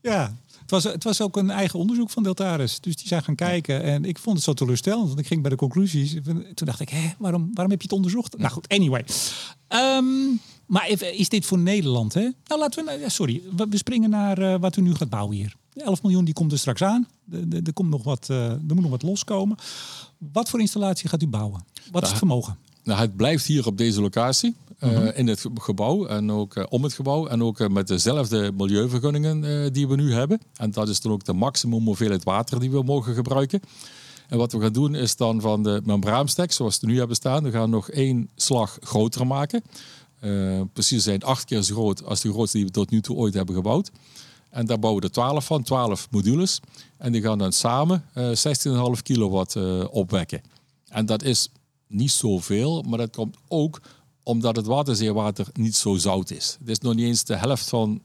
Ja, 0.00 0.36
het 0.60 0.70
was, 0.70 0.84
het 0.84 1.04
was 1.04 1.20
ook 1.20 1.36
een 1.36 1.50
eigen 1.50 1.78
onderzoek 1.78 2.10
van 2.10 2.22
Deltaris. 2.22 2.80
Dus 2.80 2.96
die 2.96 3.08
zijn 3.08 3.22
gaan 3.22 3.34
kijken. 3.34 3.82
En 3.82 4.04
ik 4.04 4.18
vond 4.18 4.36
het 4.36 4.44
zo 4.44 4.52
teleurstellend. 4.52 5.06
Want 5.06 5.18
ik 5.18 5.26
ging 5.26 5.40
bij 5.40 5.50
de 5.50 5.56
conclusies. 5.56 6.16
Toen 6.54 6.66
dacht 6.66 6.80
ik, 6.80 6.88
hè, 6.88 7.12
waarom, 7.18 7.50
waarom 7.52 7.70
heb 7.70 7.80
je 7.80 7.88
het 7.88 7.96
onderzocht? 7.96 8.38
Nou 8.38 8.52
goed, 8.52 8.68
anyway. 8.68 9.04
Um, 9.68 10.40
maar 10.66 10.88
is 11.00 11.28
dit 11.28 11.46
voor 11.46 11.58
Nederland? 11.58 12.14
Hè? 12.14 12.30
Nou, 12.44 12.60
laten 12.60 12.84
we. 12.84 13.04
Sorry, 13.06 13.42
we 13.56 13.76
springen 13.76 14.10
naar 14.10 14.38
uh, 14.38 14.54
wat 14.60 14.76
u 14.76 14.82
nu 14.82 14.94
gaat 14.94 15.08
bouwen 15.08 15.36
hier. 15.36 15.54
De 15.72 15.82
11 15.82 16.02
miljoen 16.02 16.24
die 16.24 16.34
komt 16.34 16.52
er 16.52 16.58
straks 16.58 16.82
aan. 16.82 17.08
Er 17.64 17.72
komt 17.72 17.90
nog 17.90 18.02
wat, 18.02 18.28
uh, 18.30 18.50
er 18.50 18.60
moet 18.66 18.80
nog 18.80 18.90
wat 18.90 19.02
loskomen. 19.02 19.56
Wat 20.32 20.48
voor 20.48 20.60
installatie 20.60 21.08
gaat 21.08 21.22
u 21.22 21.26
bouwen? 21.26 21.64
Wat 21.90 22.02
is 22.02 22.08
het 22.08 22.18
vermogen? 22.18 22.56
Nou, 22.84 23.00
het 23.00 23.16
blijft 23.16 23.46
hier 23.46 23.66
op 23.66 23.78
deze 23.78 24.00
locatie. 24.00 24.54
Uh, 24.80 24.92
uh-huh. 24.92 25.18
in 25.18 25.26
het 25.26 25.44
gebouw 25.54 26.06
en 26.06 26.30
ook 26.30 26.66
om 26.68 26.82
het 26.82 26.92
gebouw. 26.92 27.26
En 27.26 27.42
ook 27.42 27.68
met 27.68 27.88
dezelfde 27.88 28.52
milieuvergunningen 28.56 29.72
die 29.72 29.88
we 29.88 29.96
nu 29.96 30.12
hebben. 30.12 30.40
En 30.56 30.70
dat 30.70 30.88
is 30.88 31.00
dan 31.00 31.12
ook 31.12 31.24
de 31.24 31.32
maximum 31.32 31.84
hoeveelheid 31.84 32.24
water 32.24 32.60
die 32.60 32.70
we 32.70 32.82
mogen 32.82 33.14
gebruiken. 33.14 33.60
En 34.28 34.38
wat 34.38 34.52
we 34.52 34.60
gaan 34.60 34.72
doen 34.72 34.94
is 34.94 35.16
dan 35.16 35.40
van 35.40 35.62
de 35.62 35.80
membraanstek, 35.84 36.52
zoals 36.52 36.80
we 36.80 36.86
nu 36.86 36.98
hebben 36.98 37.16
staan, 37.16 37.42
we 37.42 37.50
gaan 37.50 37.70
nog 37.70 37.90
één 37.90 38.28
slag 38.34 38.78
groter 38.80 39.26
maken. 39.26 39.62
Uh, 40.26 40.60
precies 40.72 41.02
zijn 41.02 41.22
acht 41.22 41.44
keer 41.44 41.62
zo 41.62 41.74
groot 41.74 42.04
als 42.04 42.20
de 42.20 42.32
grootste 42.32 42.56
die 42.56 42.66
we 42.66 42.72
tot 42.72 42.90
nu 42.90 43.00
toe 43.00 43.16
ooit 43.16 43.34
hebben 43.34 43.54
gebouwd. 43.54 43.90
En 44.50 44.66
daar 44.66 44.78
bouwen 44.78 45.02
we 45.02 45.08
er 45.08 45.14
12 45.14 45.44
van, 45.44 45.62
12 45.62 46.08
modules. 46.10 46.60
En 46.98 47.12
die 47.12 47.22
gaan 47.22 47.38
dan 47.38 47.52
samen 47.52 48.04
uh, 48.14 48.44
eh, 48.44 48.96
16,5 48.96 49.02
kilowatt 49.02 49.54
uh, 49.54 49.84
opwekken. 49.90 50.42
En 50.88 51.06
dat 51.06 51.22
is 51.22 51.48
niet 51.86 52.10
zoveel, 52.10 52.82
maar 52.82 52.98
dat 52.98 53.16
komt 53.16 53.36
ook 53.48 53.80
omdat 54.22 54.56
het 54.56 54.66
waterzeewater 54.66 55.46
niet 55.52 55.76
zo 55.76 55.96
zout 55.96 56.30
is. 56.30 56.56
Het 56.58 56.68
is 56.68 56.78
nog 56.78 56.94
niet 56.94 57.06
eens 57.06 57.24
de 57.24 57.36
helft 57.36 57.68
van 57.68 58.02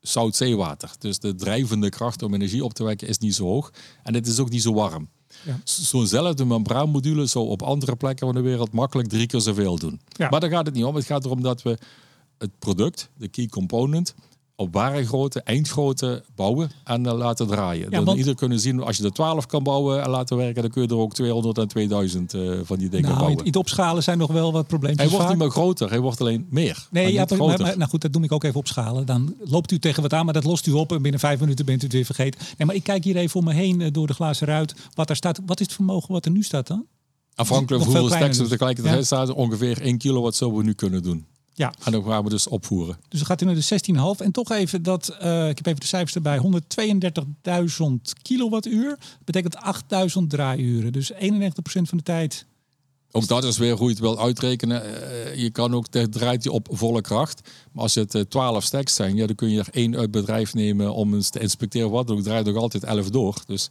zoutzeewater. 0.00 0.90
Dus 0.98 1.18
de 1.18 1.34
drijvende 1.34 1.88
kracht 1.88 2.22
om 2.22 2.34
energie 2.34 2.64
op 2.64 2.74
te 2.74 2.84
wekken 2.84 3.08
is 3.08 3.18
niet 3.18 3.34
zo 3.34 3.44
hoog. 3.44 3.72
En 4.02 4.14
het 4.14 4.26
is 4.26 4.38
ook 4.38 4.50
niet 4.50 4.62
zo 4.62 4.74
warm. 4.74 5.08
Ja. 5.44 5.60
Zo'nzelfde 5.64 6.44
membraanmodule 6.44 7.26
zou 7.26 7.48
op 7.48 7.62
andere 7.62 7.96
plekken 7.96 8.26
van 8.26 8.34
de 8.34 8.42
wereld 8.42 8.72
makkelijk 8.72 9.08
drie 9.08 9.26
keer 9.26 9.40
zoveel 9.40 9.78
doen. 9.78 10.00
Maar 10.18 10.40
daar 10.40 10.50
gaat 10.50 10.66
het 10.66 10.74
niet 10.74 10.84
om. 10.84 10.94
Het 10.94 11.04
gaat 11.04 11.24
erom 11.24 11.42
dat 11.42 11.62
we 11.62 11.78
het 12.38 12.58
product, 12.58 13.10
de 13.16 13.28
key 13.28 13.46
component, 13.46 14.14
op 14.62 14.72
ware 14.72 15.06
grootte, 15.06 15.40
eindgrootte 15.40 16.24
bouwen 16.34 16.70
en 16.84 17.04
uh, 17.04 17.12
laten 17.12 17.46
draaien. 17.46 17.90
Ja, 17.90 18.00
dan 18.00 18.16
ieder 18.16 18.34
kunnen 18.34 18.60
zien, 18.60 18.82
als 18.82 18.96
je 18.96 19.04
er 19.04 19.12
12 19.12 19.46
kan 19.46 19.62
bouwen 19.62 20.02
en 20.02 20.10
laten 20.10 20.36
werken, 20.36 20.62
dan 20.62 20.70
kun 20.70 20.82
je 20.82 20.88
er 20.88 20.96
ook 20.96 21.14
200 21.14 21.58
en 21.58 21.68
2000 21.68 22.34
uh, 22.34 22.58
van 22.62 22.78
die 22.78 22.88
dingen 22.88 23.08
nou, 23.08 23.20
bouwen. 23.20 23.44
Het 23.44 23.56
opschalen 23.56 24.02
zijn 24.02 24.18
nog 24.18 24.30
wel 24.32 24.52
wat 24.52 24.66
problemen. 24.66 24.98
Hij 24.98 25.08
wordt 25.08 25.28
niet 25.28 25.38
meer 25.38 25.50
groter, 25.50 25.90
hij 25.90 26.00
wordt 26.00 26.20
alleen 26.20 26.46
meer. 26.50 26.86
Nee, 26.90 27.12
ja, 27.12 27.26
maar, 27.28 27.38
maar, 27.38 27.58
nou 27.58 27.90
goed, 27.90 28.00
dat 28.00 28.12
doe 28.12 28.22
ik 28.22 28.32
ook 28.32 28.44
even 28.44 28.58
opschalen. 28.58 29.06
Dan 29.06 29.34
loopt 29.38 29.72
u 29.72 29.78
tegen 29.78 30.02
wat 30.02 30.12
aan, 30.12 30.24
maar 30.24 30.34
dat 30.34 30.44
lost 30.44 30.66
u 30.66 30.72
op 30.72 30.92
en 30.92 31.02
binnen 31.02 31.20
vijf 31.20 31.40
minuten 31.40 31.64
bent 31.64 31.80
u 31.80 31.84
het 31.84 31.92
weer 31.92 32.04
vergeten. 32.04 32.40
Nee, 32.58 32.66
maar 32.66 32.76
ik 32.76 32.82
kijk 32.82 33.04
hier 33.04 33.16
even 33.16 33.38
om 33.40 33.44
me 33.44 33.52
heen 33.52 33.80
uh, 33.80 33.88
door 33.92 34.06
de 34.06 34.14
glazen 34.14 34.46
ruit. 34.46 34.74
Wat 34.94 35.10
er 35.10 35.16
staat, 35.16 35.40
wat 35.46 35.60
is 35.60 35.66
het 35.66 35.74
vermogen 35.74 36.12
wat 36.12 36.24
er 36.24 36.30
nu 36.30 36.42
staat 36.42 36.66
dan? 36.66 36.86
Afhankelijk 37.34 37.84
van 37.84 37.92
hoeveel 37.92 38.16
stacks 38.16 38.38
er 38.38 38.48
tegelijkertijd 38.48 38.96
ja. 38.96 39.04
staat, 39.04 39.32
ongeveer 39.32 39.80
1 39.80 39.98
kilowatt 39.98 40.36
zouden 40.36 40.60
we 40.60 40.64
nu 40.64 40.72
kunnen 40.72 41.02
doen. 41.02 41.26
Ja. 41.54 41.72
En 41.84 41.92
dan 41.92 42.04
gaan 42.04 42.24
we 42.24 42.30
dus 42.30 42.46
opvoeren. 42.46 42.96
Dus 43.08 43.18
dan 43.18 43.28
gaat 43.28 43.42
u 43.42 43.44
naar 43.44 43.54
de 43.54 44.16
16,5. 44.18 44.24
En 44.24 44.32
toch 44.32 44.50
even 44.50 44.82
dat, 44.82 45.16
uh, 45.22 45.48
ik 45.48 45.56
heb 45.56 45.66
even 45.66 45.80
de 45.80 45.86
cijfers 45.86 46.14
erbij, 46.14 46.38
132.000 46.38 48.12
kilowattuur. 48.22 48.98
betekent 49.24 49.56
8.000 50.20 50.26
draaiuren. 50.28 50.92
Dus 50.92 51.12
91% 51.12 51.18
van 51.62 51.98
de 51.98 52.02
tijd. 52.02 52.46
Ook 53.14 53.26
dat 53.26 53.44
is 53.44 53.58
weer 53.58 53.76
hoe 53.76 53.84
je 53.84 53.90
het 53.90 54.02
wil 54.02 54.20
uitrekenen. 54.20 54.82
Uh, 54.84 55.34
je 55.34 55.50
kan 55.50 55.74
ook, 55.74 55.86
draait 55.86 56.42
je 56.42 56.52
op 56.52 56.68
volle 56.70 57.00
kracht. 57.00 57.50
Maar 57.72 57.82
als 57.82 57.94
het 57.94 58.14
uh, 58.14 58.22
12 58.22 58.64
stacks 58.64 58.94
zijn, 58.94 59.16
ja, 59.16 59.26
dan 59.26 59.36
kun 59.36 59.50
je 59.50 59.58
er 59.58 59.68
één 59.70 59.96
uit 59.96 60.10
bedrijf 60.10 60.54
nemen 60.54 60.94
om 60.94 61.14
eens 61.14 61.30
te 61.30 61.40
inspecteren 61.40 61.90
wat. 61.90 62.06
Dan 62.06 62.22
draait 62.22 62.46
nog 62.46 62.56
altijd 62.56 62.84
11 62.84 63.10
door. 63.10 63.42
Dus 63.46 63.68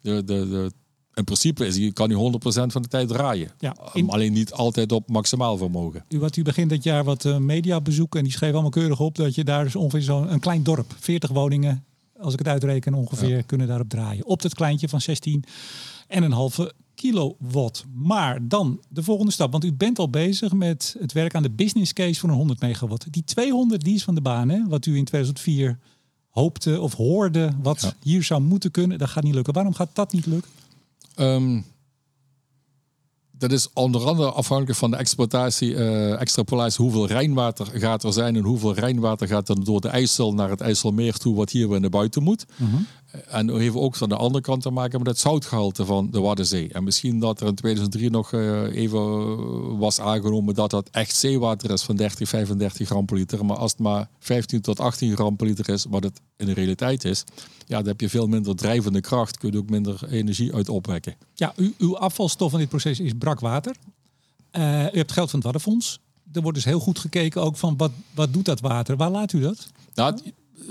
de, 0.00 0.24
de, 0.24 0.48
de 0.48 0.70
in 1.14 1.24
principe 1.24 1.66
is, 1.66 1.76
je 1.76 1.92
kan 1.92 2.08
nu 2.08 2.14
100% 2.14 2.18
van 2.66 2.82
de 2.82 2.88
tijd 2.88 3.08
draaien. 3.08 3.50
Ja, 3.58 3.76
Alleen 4.06 4.32
niet 4.32 4.52
altijd 4.52 4.92
op 4.92 5.08
maximaal 5.08 5.56
vermogen. 5.56 6.04
U, 6.08 6.18
wat 6.18 6.36
u 6.36 6.42
begint 6.42 6.70
dit 6.70 6.82
jaar 6.82 7.04
wat 7.04 7.24
uh, 7.24 7.36
media 7.36 7.80
bezoeken 7.80 8.18
en 8.18 8.24
die 8.24 8.34
schreef 8.34 8.52
allemaal 8.52 8.70
keurig 8.70 9.00
op 9.00 9.14
dat 9.16 9.34
je 9.34 9.44
daar 9.44 9.64
dus 9.64 9.76
ongeveer 9.76 10.02
zo'n 10.02 10.32
een 10.32 10.40
klein 10.40 10.62
dorp, 10.62 10.94
40 10.98 11.30
woningen, 11.30 11.84
als 12.20 12.32
ik 12.32 12.38
het 12.38 12.48
uitreken 12.48 12.94
ongeveer, 12.94 13.42
kunnen 13.44 13.66
daarop 13.66 13.88
draaien. 13.88 14.26
Op 14.26 14.42
dat 14.42 14.54
kleintje 14.54 14.88
van 14.88 15.00
16 15.00 15.44
en 16.08 16.22
een 16.22 16.32
halve 16.32 16.72
kilowatt. 16.94 17.84
Maar 17.94 18.48
dan 18.48 18.80
de 18.88 19.02
volgende 19.02 19.32
stap, 19.32 19.52
want 19.52 19.64
u 19.64 19.72
bent 19.72 19.98
al 19.98 20.10
bezig 20.10 20.52
met 20.52 20.96
het 20.98 21.12
werk 21.12 21.34
aan 21.34 21.42
de 21.42 21.50
business 21.50 21.92
case 21.92 22.20
voor 22.20 22.28
een 22.28 22.34
100 22.34 22.60
megawatt. 22.60 23.12
Die 23.12 23.24
200 23.24 23.84
die 23.84 23.94
is 23.94 24.04
van 24.04 24.14
de 24.14 24.20
baan, 24.20 24.48
hè? 24.48 24.64
wat 24.68 24.86
u 24.86 24.96
in 24.96 25.04
2004 25.04 25.78
hoopte 26.28 26.80
of 26.80 26.94
hoorde, 26.94 27.52
wat 27.62 27.80
Ja. 27.80 27.92
hier 28.02 28.22
zou 28.22 28.40
moeten 28.40 28.70
kunnen. 28.70 28.98
Dat 28.98 29.08
gaat 29.08 29.22
niet 29.24 29.34
lukken. 29.34 29.54
Waarom 29.54 29.74
gaat 29.74 29.90
dat 29.92 30.12
niet 30.12 30.26
lukken? 30.26 30.50
Ehm, 31.14 31.60
dat 33.30 33.52
is 33.52 33.68
onder 33.72 34.06
andere 34.06 34.30
afhankelijk 34.30 34.78
van 34.78 34.90
de 34.90 34.96
exploitatie, 34.96 35.74
eh, 35.74 36.20
extrapolatie, 36.20 36.84
hoeveel 36.84 37.06
rijnwater 37.06 37.66
gaat 37.66 38.04
er 38.04 38.12
zijn 38.12 38.36
en 38.36 38.44
hoeveel 38.44 38.74
rijnwater 38.74 39.26
gaat 39.26 39.48
er 39.48 39.64
door 39.64 39.80
de 39.80 39.88
IJssel 39.88 40.34
naar 40.34 40.50
het 40.50 40.60
IJsselmeer 40.60 41.16
toe, 41.16 41.36
wat 41.36 41.50
hier 41.50 41.68
weer 41.68 41.80
naar 41.80 41.90
buiten 41.90 42.22
moet. 42.22 42.46
En 43.28 43.46
dat 43.46 43.58
heeft 43.58 43.74
ook 43.74 43.96
van 43.96 44.08
de 44.08 44.16
andere 44.16 44.42
kant 44.42 44.62
te 44.62 44.70
maken 44.70 44.98
met 44.98 45.08
het 45.08 45.18
zoutgehalte 45.18 45.84
van 45.84 46.10
de 46.10 46.20
Waddenzee. 46.20 46.72
En 46.72 46.84
misschien 46.84 47.18
dat 47.18 47.40
er 47.40 47.46
in 47.46 47.54
2003 47.54 48.10
nog 48.10 48.32
eh, 48.32 48.62
even 48.62 49.78
was 49.78 50.00
aangenomen 50.00 50.54
dat 50.54 50.70
dat 50.70 50.88
echt 50.90 51.16
zeewater 51.16 51.70
is 51.70 51.82
van 51.82 51.96
30, 51.96 52.28
35 52.28 52.88
gram 52.88 53.04
per 53.04 53.16
liter. 53.16 53.44
Maar 53.44 53.56
als 53.56 53.70
het 53.70 53.80
maar 53.80 54.08
15 54.18 54.60
tot 54.60 54.80
18 54.80 55.14
gram 55.14 55.36
per 55.36 55.46
liter 55.46 55.68
is, 55.68 55.86
wat 55.88 56.02
het 56.02 56.20
in 56.36 56.46
de 56.46 56.52
realiteit 56.52 57.04
is, 57.04 57.24
ja, 57.66 57.76
dan 57.76 57.86
heb 57.86 58.00
je 58.00 58.08
veel 58.08 58.26
minder 58.26 58.56
drijvende 58.56 59.00
kracht, 59.00 59.38
kun 59.38 59.52
je 59.52 59.58
ook 59.58 59.70
minder 59.70 60.00
energie 60.10 60.54
uit 60.54 60.68
opwekken. 60.68 61.14
Ja, 61.34 61.52
u, 61.56 61.74
uw 61.78 61.98
afvalstof 61.98 62.50
van 62.50 62.60
dit 62.60 62.68
proces 62.68 63.00
is 63.00 63.12
brakwater. 63.18 63.76
Eh 64.50 64.86
u 64.92 64.96
hebt 64.96 65.12
geld 65.12 65.30
van 65.30 65.38
het 65.38 65.48
Waddenfonds. 65.52 66.00
Er 66.32 66.42
wordt 66.42 66.56
dus 66.56 66.66
heel 66.66 66.80
goed 66.80 66.98
gekeken 66.98 67.42
ook 67.42 67.56
van 67.56 67.76
wat, 67.76 67.90
wat 68.14 68.32
doet 68.32 68.44
dat 68.44 68.60
water? 68.60 68.96
Waar 68.96 69.10
laat 69.10 69.32
u 69.32 69.40
dat? 69.40 69.68
Nou, 69.94 70.18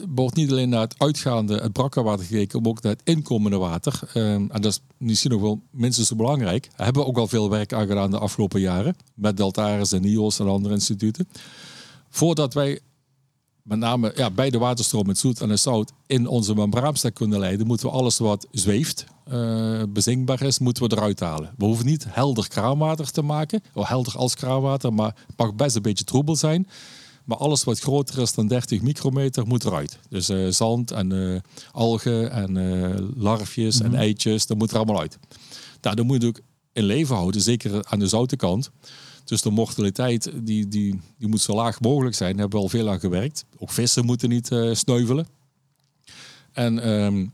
wordt 0.07 0.35
niet 0.35 0.51
alleen 0.51 0.69
naar 0.69 0.81
het 0.81 0.95
uitgaande, 0.97 1.57
het 1.57 1.73
brakkenwater 1.73 2.25
gekeken, 2.25 2.61
maar 2.61 2.71
ook 2.71 2.81
naar 2.81 2.91
het 2.91 3.01
inkomende 3.03 3.57
water. 3.57 3.99
Ehm, 4.13 4.45
en 4.49 4.61
dat 4.61 4.65
is 4.65 4.81
misschien 4.97 5.31
nog 5.31 5.41
wel 5.41 5.61
minstens 5.71 6.07
zo 6.07 6.15
belangrijk. 6.15 6.69
Daar 6.75 6.85
hebben 6.85 7.03
we 7.03 7.09
ook 7.09 7.17
al 7.17 7.27
veel 7.27 7.49
werk 7.49 7.73
aan 7.73 7.87
gedaan 7.87 8.11
de 8.11 8.19
afgelopen 8.19 8.59
jaren. 8.59 8.95
Met 9.13 9.37
Deltaris 9.37 9.91
en 9.91 10.01
NIOS 10.01 10.39
en 10.39 10.47
andere 10.47 10.73
instituten. 10.73 11.27
Voordat 12.09 12.53
wij 12.53 12.79
met 13.69 13.79
name 13.79 14.11
ja, 14.15 14.31
bij 14.31 14.49
de 14.49 14.57
waterstroom 14.57 15.05
met 15.05 15.17
zoet 15.17 15.41
en 15.41 15.49
het 15.49 15.59
zout 15.59 15.91
in 16.07 16.27
onze 16.27 16.53
membraanstek 16.55 17.13
kunnen 17.13 17.39
leiden, 17.39 17.67
moeten 17.67 17.87
we 17.87 17.93
alles 17.93 18.17
wat 18.17 18.47
zweeft, 18.51 19.05
eh, 19.23 19.81
bezinkbaar 19.89 20.41
is, 20.41 20.59
moeten 20.59 20.83
we 20.83 20.95
eruit 20.95 21.19
halen. 21.19 21.53
We 21.57 21.65
hoeven 21.65 21.85
niet 21.85 22.05
helder 22.07 22.47
kraanwater 22.47 23.11
te 23.11 23.21
maken, 23.21 23.63
of 23.73 23.87
helder 23.87 24.17
als 24.17 24.35
kraanwater, 24.35 24.93
maar 24.93 25.15
het 25.27 25.37
mag 25.37 25.55
best 25.55 25.75
een 25.75 25.81
beetje 25.81 26.03
troebel 26.03 26.35
zijn. 26.35 26.67
Maar 27.29 27.37
alles 27.37 27.63
wat 27.63 27.79
groter 27.79 28.21
is 28.21 28.33
dan 28.33 28.47
30 28.47 28.81
micrometer 28.81 29.47
moet 29.47 29.65
eruit. 29.65 29.99
Dus 30.09 30.29
eh, 30.29 30.47
zand 30.47 30.91
en 30.91 31.33
eh, 31.33 31.39
algen 31.71 32.31
en 32.31 32.57
eh, 32.57 33.05
larfjes 33.15 33.81
en 33.81 33.95
eitjes, 33.95 34.45
dat 34.45 34.57
moet 34.57 34.71
er 34.71 34.77
allemaal 34.77 34.99
uit. 34.99 35.17
Nou, 35.81 35.95
dan 35.95 36.05
moet 36.05 36.21
je 36.21 36.27
ook 36.27 36.39
in 36.73 36.83
leven 36.83 37.15
houden, 37.15 37.41
zeker 37.41 37.85
aan 37.85 37.99
de 37.99 38.07
zoute 38.07 38.35
kant. 38.35 38.71
Dus 39.25 39.41
de 39.41 39.49
mortaliteit 39.49 40.31
die, 40.43 40.67
die, 40.67 40.99
die 41.17 41.27
moet 41.27 41.41
zo 41.41 41.55
laag 41.55 41.79
mogelijk 41.79 42.15
zijn. 42.15 42.31
Daar 42.31 42.39
hebben 42.39 42.59
we 42.59 42.65
al 42.65 42.71
veel 42.71 42.89
aan 42.89 42.99
gewerkt. 42.99 43.45
Ook 43.57 43.71
vissen 43.71 44.05
moeten 44.05 44.29
niet 44.29 44.49
sneuvelen. 44.71 45.27
En 46.51 46.79
ehm 46.79 47.25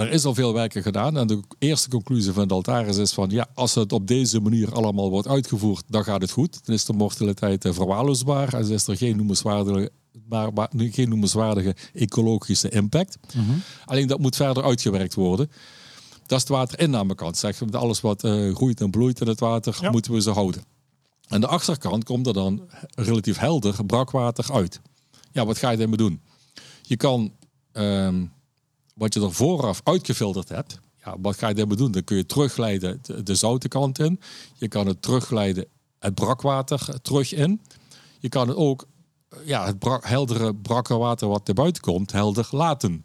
er 0.00 0.10
is 0.10 0.24
al 0.24 0.34
veel 0.34 0.52
werken 0.52 0.82
gedaan. 0.82 1.16
En 1.16 1.26
de 1.26 1.40
eerste 1.58 1.88
conclusie 1.88 2.32
van 2.32 2.48
Daltaris 2.48 2.96
is 2.96 3.12
van... 3.12 3.30
ja, 3.30 3.48
als 3.54 3.74
het 3.74 3.92
op 3.92 4.06
deze 4.06 4.40
manier 4.40 4.72
allemaal 4.72 5.10
wordt 5.10 5.28
uitgevoerd, 5.28 5.84
dan 5.88 6.04
gaat 6.04 6.20
het 6.20 6.30
goed. 6.30 6.66
Dan 6.66 6.74
is 6.74 6.84
de 6.84 6.92
mortaliteit 6.92 7.64
eh, 7.64 7.72
verwaarloosbaar. 7.72 8.54
En 8.54 8.70
is 8.70 8.86
er 8.86 8.96
geen 8.96 9.16
noemenswaardige, 9.16 9.90
maar, 10.28 10.52
maar, 10.52 10.70
geen 10.76 11.08
noemenswaardige 11.08 11.76
ecologische 11.94 12.68
impact. 12.68 13.18
Alleen 13.84 14.06
dat 14.06 14.18
moet 14.18 14.36
verder 14.36 14.64
uitgewerkt 14.64 15.14
worden. 15.14 15.50
Dat 16.26 16.38
is 16.38 16.44
de 16.44 16.52
waterinnamekant. 16.52 17.36
Zeg, 17.36 17.62
alles 17.72 18.00
wat 18.00 18.24
eh, 18.24 18.54
groeit 18.54 18.80
en 18.80 18.90
bloeit 18.90 19.20
in 19.20 19.26
het 19.28 19.40
water, 19.40 19.78
Ja. 19.80 19.90
moeten 19.90 20.12
we 20.12 20.20
ze 20.20 20.30
houden. 20.30 20.62
Aan 21.28 21.40
de 21.40 21.46
achterkant 21.46 22.04
komt 22.04 22.26
er 22.26 22.32
dan 22.32 22.68
relatief 22.94 23.38
helder 23.38 23.84
brakwater 23.86 24.52
uit. 24.52 24.80
Ja, 25.32 25.46
wat 25.46 25.58
ga 25.58 25.70
je 25.70 25.78
ermee 25.78 25.96
doen? 25.96 26.20
Je 26.82 26.96
kan 26.96 27.32
ehm, 27.72 28.24
wat 28.98 29.14
je 29.14 29.20
er 29.20 29.32
vooraf 29.32 29.80
uitgefilterd 29.84 30.48
hebt, 30.48 30.80
ja, 31.04 31.16
wat 31.20 31.38
ga 31.38 31.48
je 31.48 31.54
daarmee 31.54 31.76
doen? 31.76 31.92
Dan 31.92 32.04
kun 32.04 32.16
je 32.16 32.26
terugleiden 32.26 32.98
de, 33.02 33.22
de 33.22 33.34
zoute 33.34 33.68
kant 33.68 33.98
in. 33.98 34.20
Je 34.54 34.68
kan 34.68 34.86
het 34.86 35.02
terugleiden 35.02 35.66
het 35.98 36.14
brakwater 36.14 37.00
terug 37.02 37.34
in. 37.34 37.60
Je 38.18 38.28
kan 38.28 38.48
het 38.48 38.56
ook 38.56 38.86
eh, 39.28 39.38
ja, 39.44 39.66
het 39.66 39.78
brak, 39.78 40.06
heldere 40.06 40.54
brakwater 40.54 41.28
wat 41.28 41.48
er 41.48 41.54
buiten 41.54 41.82
komt, 41.82 42.12
helder 42.12 42.48
laten. 42.50 43.04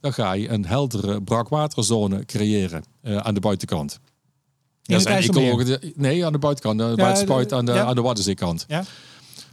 Dan 0.00 0.12
ga 0.12 0.32
je 0.32 0.48
een 0.48 0.66
heldere 0.66 1.22
brakwaterzone 1.22 2.24
creëren 2.24 2.84
eh, 3.00 3.16
aan 3.16 3.34
de 3.34 3.40
buitenkant. 3.40 4.00
Het 4.82 5.04
IJsselmeer? 5.06 5.50
ecologen 5.50 5.92
nee, 5.94 6.26
aan 6.26 6.32
de 6.32 6.38
buitenkant, 6.38 6.78
de 6.78 6.84
Ja, 6.84 6.94
buitenspuit, 6.94 7.52
aan 7.52 7.64
de, 7.64 7.72
ja. 7.72 7.84
aan 7.84 7.94
de 7.94 8.00
Waddenzeekant. 8.00 8.64
Ja? 8.68 8.84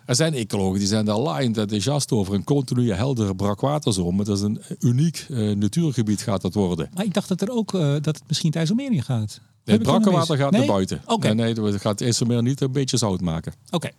Er 0.07 0.15
zijn 0.15 0.33
ecologen 0.33 0.79
die 0.79 0.87
zijn 0.87 1.05
daar 1.05 1.17
laaiend 1.17 1.57
enthousiast 1.57 2.11
over 2.11 2.33
een 2.33 2.43
continue 2.43 2.93
heldere 2.93 3.35
brakwaterzone. 3.35 4.23
Dat 4.23 4.37
is 4.37 4.43
een 4.43 4.61
uniek 4.79 5.25
eh, 5.29 5.51
natuurgebied 5.51 6.21
gaat 6.21 6.41
dat 6.41 6.53
worden. 6.53 6.89
Maar 6.93 7.05
ik 7.05 7.13
dacht 7.13 7.27
dat 7.27 7.41
er 7.41 7.51
ook 7.51 7.73
eh, 7.73 7.81
dat 7.81 8.05
het 8.05 8.23
misschien 8.27 8.49
het 8.49 8.57
IJsselmeer 8.57 9.03
gaat. 9.03 9.21
Het 9.21 9.39
dat 9.65 9.81
brakkenwater 9.81 10.35
mis? 10.35 10.43
gaat 10.43 10.51
Nee? 10.51 10.59
naar 10.59 10.69
buiten. 10.69 11.01
Oké. 11.05 11.33
Nee, 11.33 11.35
nee, 11.35 11.71
dat 11.71 11.81
gaat 11.81 12.01
eerst 12.01 12.25
meer 12.25 12.41
niet 12.41 12.61
een 12.61 12.71
beetje 12.71 12.97
zout 12.97 13.21
maken. 13.21 13.53
Oké. 13.69 13.89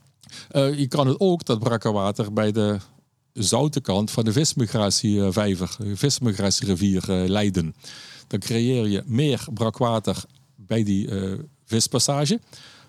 Eh, 0.51 0.79
je 0.79 0.87
kan 0.87 1.07
het 1.07 1.21
ook, 1.21 1.45
dat 1.45 1.59
brakkenwater, 1.59 2.33
bij 2.33 2.53
de 2.53 2.77
zoute 3.33 3.81
kant 3.81 4.11
van 4.11 4.25
de 4.25 4.33
vismigratievijver, 4.33 5.77
de 5.79 5.97
vismigratierivier 5.97 7.03
leiden. 7.09 7.75
Dan 8.27 8.39
creëer 8.39 8.89
je 8.89 9.03
meer 9.07 9.47
brakwater 9.55 10.25
bij 10.57 10.83
die 10.83 11.09
vispassage. 11.65 12.41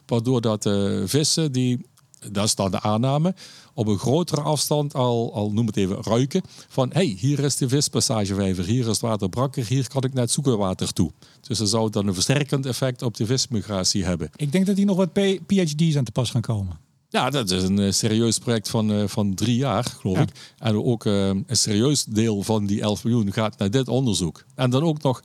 Waardoor 0.06 0.42
dat 0.42 0.70
vissen, 1.06 1.52
die, 1.52 1.86
dat 2.32 2.46
is 2.46 2.56
dan 2.56 2.72
de 2.72 2.82
aanname, 2.82 3.36
op 3.74 3.88
een 3.88 3.98
grotere 4.00 4.42
afstand 4.42 4.94
al, 4.94 5.34
al 5.34 5.52
noem 5.52 5.66
het 5.66 5.78
even, 5.78 5.98
ruiken. 6.02 6.42
Van, 6.68 6.90
hey, 6.94 7.06
hier 7.20 7.40
is 7.40 7.56
de 7.56 7.70
vispassagevijver, 7.70 8.66
hier 8.66 8.80
is 8.80 8.88
het 8.88 9.00
water 9.00 9.30
brakker, 9.30 9.66
hier 9.66 9.88
kan 9.88 10.04
ik 10.04 10.14
naar 10.14 10.24
het 10.24 10.32
zoekerwater 10.32 10.94
toe. 10.94 11.12
Dus 11.48 11.58
dat 11.58 11.70
zou 11.70 11.90
dan 11.90 12.08
een 12.08 12.14
versterkend 12.14 12.66
effect 12.66 13.02
op 13.02 13.18
de 13.18 13.26
vismigratie 13.26 14.06
hebben. 14.06 14.30
Ik 14.36 14.52
denk 14.52 14.66
dat 14.66 14.78
hier 14.78 14.86
nog 14.86 14.98
wat 14.98 15.14
PhD's 15.46 15.96
aan 15.96 16.04
te 16.04 16.12
pas 16.12 16.32
gaan 16.32 16.42
komen. 16.42 16.80
Ja, 17.12 17.30
dat 17.30 17.52
is 17.52 17.64
een 17.64 17.80
eh, 17.80 17.92
serieus 17.92 18.38
project 18.38 18.70
van, 18.70 18.92
eh, 18.92 19.04
van 19.08 19.34
drie 19.34 19.56
jaar, 19.56 19.84
geloof 20.00 20.16
Ja. 20.18 20.22
ik. 20.22 20.54
En 20.58 20.76
ook 20.84 21.06
eh, 21.06 21.28
een 21.28 21.46
serieus 21.48 22.04
deel 22.04 22.44
van 22.44 22.66
die 22.66 22.82
11 22.82 23.04
miljoen 23.04 23.34
gaat 23.34 23.58
naar 23.58 23.72
dit 23.72 23.88
onderzoek. 23.88 24.44
En 24.56 24.70
dan 24.70 24.84
ook 24.84 25.02
nog 25.02 25.24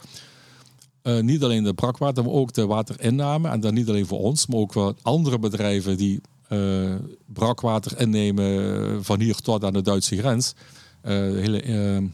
niet 1.21 1.43
alleen 1.43 1.65
de 1.65 1.75
brakwater, 1.75 2.25
maar 2.25 2.33
ook 2.33 2.53
de 2.53 2.67
waterinname. 2.67 3.49
En 3.49 3.61
dan 3.61 3.75
niet 3.75 3.89
alleen 3.89 4.07
voor 4.07 4.19
ons, 4.19 4.47
maar 4.47 4.59
ook 4.59 4.73
voor 4.73 4.95
andere 5.03 5.39
bedrijven 5.39 5.97
die 5.97 6.21
eh, 6.55 6.95
brakwater 7.27 8.01
innemen 8.01 8.77
eh, 8.91 8.97
van 9.01 9.21
hier 9.21 9.35
tot 9.35 9.65
aan 9.65 9.73
de 9.73 9.83
Duitse 9.83 10.17
grens. 10.17 10.55
Eh 11.01 11.13
hele 11.13 11.63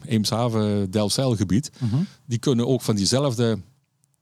Eemshaven, 0.05 0.91
Delfzijl 0.91 1.35
gebied. 1.35 1.71
Die 2.25 2.37
kunnen 2.37 2.67
ook 2.67 2.81
van 2.81 2.95
diezelfde, 2.95 3.59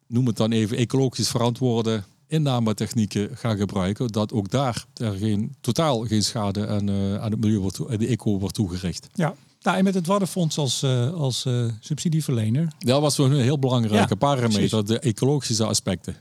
noem 0.08 0.28
het 0.28 0.38
dan 0.38 0.52
even, 0.52 0.78
ecologisch 0.78 1.30
verantwoorde 1.30 2.04
innametechnieken 2.28 3.38
gaan 3.38 3.58
gebruiken. 3.58 4.08
Dat 4.08 4.34
ook 4.34 4.50
daar 4.50 4.86
er 4.94 5.14
geen, 5.14 5.56
totaal 5.62 6.00
geen 6.00 6.24
schade 6.24 6.68
aan, 6.68 6.90
aan 7.20 7.32
het 7.32 7.40
milieu 7.40 7.60
wordt, 7.60 7.80
aan 7.90 7.98
de 7.98 8.08
eco 8.08 8.40
wordt 8.40 8.56
toegericht. 8.56 9.08
Ja. 9.14 9.36
Nou, 9.62 9.78
en 9.78 9.84
met 9.84 9.94
het 9.94 10.08
Waddenfonds 10.08 10.58
als, 10.58 10.84
eh, 10.84 11.14
als 11.14 11.46
eh, 11.46 11.66
subsidieverlener. 11.80 12.68
Dat 12.80 13.02
was 13.02 13.18
een 13.18 13.34
heel 13.34 13.60
belangrijke 13.60 14.08
Ja, 14.10 14.16
parameter, 14.16 14.86
de 14.86 15.00
ecologische 15.00 15.66
aspecten. 15.66 16.16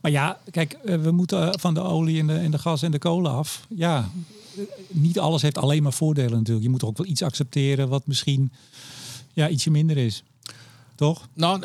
Maar 0.00 0.10
ja, 0.10 0.38
kijk, 0.50 0.72
eh, 0.72 0.96
we 0.96 1.10
moeten 1.10 1.52
eh, 1.52 1.58
van 1.58 1.74
de 1.74 1.80
olie 1.80 2.20
en 2.20 2.26
de, 2.26 2.34
en 2.34 2.50
de 2.50 2.58
gas 2.58 2.82
en 2.82 2.90
de 2.90 2.98
kolen 2.98 3.32
af. 3.32 3.66
Ja, 3.68 4.08
eh, 4.56 4.62
niet 4.88 5.18
alles 5.18 5.42
heeft 5.42 5.58
alleen 5.58 5.82
maar 5.82 5.92
voordelen 5.92 6.38
natuurlijk. 6.38 6.64
Je 6.64 6.70
moet 6.70 6.84
ook 6.84 6.96
wel 6.96 7.06
iets 7.06 7.22
accepteren 7.22 7.88
wat 7.88 8.06
misschien 8.06 8.52
ja, 9.32 9.48
ietsje 9.48 9.70
minder 9.70 9.96
is. 9.96 10.22
Toch? 10.94 11.28
Nou, 11.34 11.64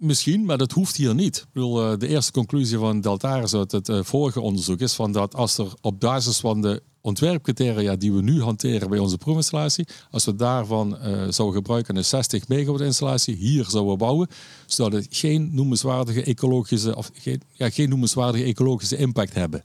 misschien, 0.00 0.44
maar 0.44 0.58
dat 0.58 0.72
hoeft 0.72 0.96
hier 0.96 1.14
niet. 1.14 1.36
Ik 1.36 1.52
bedoel, 1.52 1.82
eh, 1.82 1.98
de 1.98 2.08
eerste 2.08 2.32
conclusie 2.32 2.78
van 2.78 3.00
Deltaris 3.00 3.54
uit 3.54 3.72
het 3.72 3.88
eh, 3.88 4.02
vorige 4.02 4.40
onderzoek 4.40 4.80
is 4.80 4.92
van 4.94 5.12
dat 5.12 5.34
als 5.34 5.58
er 5.58 5.72
op 5.80 6.00
basis 6.00 6.38
van 6.38 6.60
de 6.60 6.82
ontwerpcriteria 7.00 7.96
die 7.96 8.12
we 8.12 8.22
nu 8.22 8.42
hanteren 8.42 8.90
bij 8.90 8.98
onze 8.98 9.18
proefinstallatie, 9.18 9.86
als 10.10 10.24
we 10.24 10.34
daarvan 10.34 10.98
eh, 10.98 11.26
zouden 11.28 11.56
gebruiken 11.56 11.96
een 11.96 12.04
60 12.04 12.48
megawatt 12.48 12.82
installatie 12.82 13.34
hier 13.34 13.64
zouden 13.68 13.98
bouwen, 13.98 14.28
zou 14.66 14.94
het 14.94 15.06
geen 15.10 15.54
noemenswaardige 15.54 16.22
ecologische 16.22 16.96
of 16.96 17.10
geen, 17.12 17.42
ja, 17.52 17.70
geen 17.70 17.88
noemenswaardige 17.88 18.44
ecologische 18.44 18.96
impact 18.96 19.34
hebben. 19.34 19.64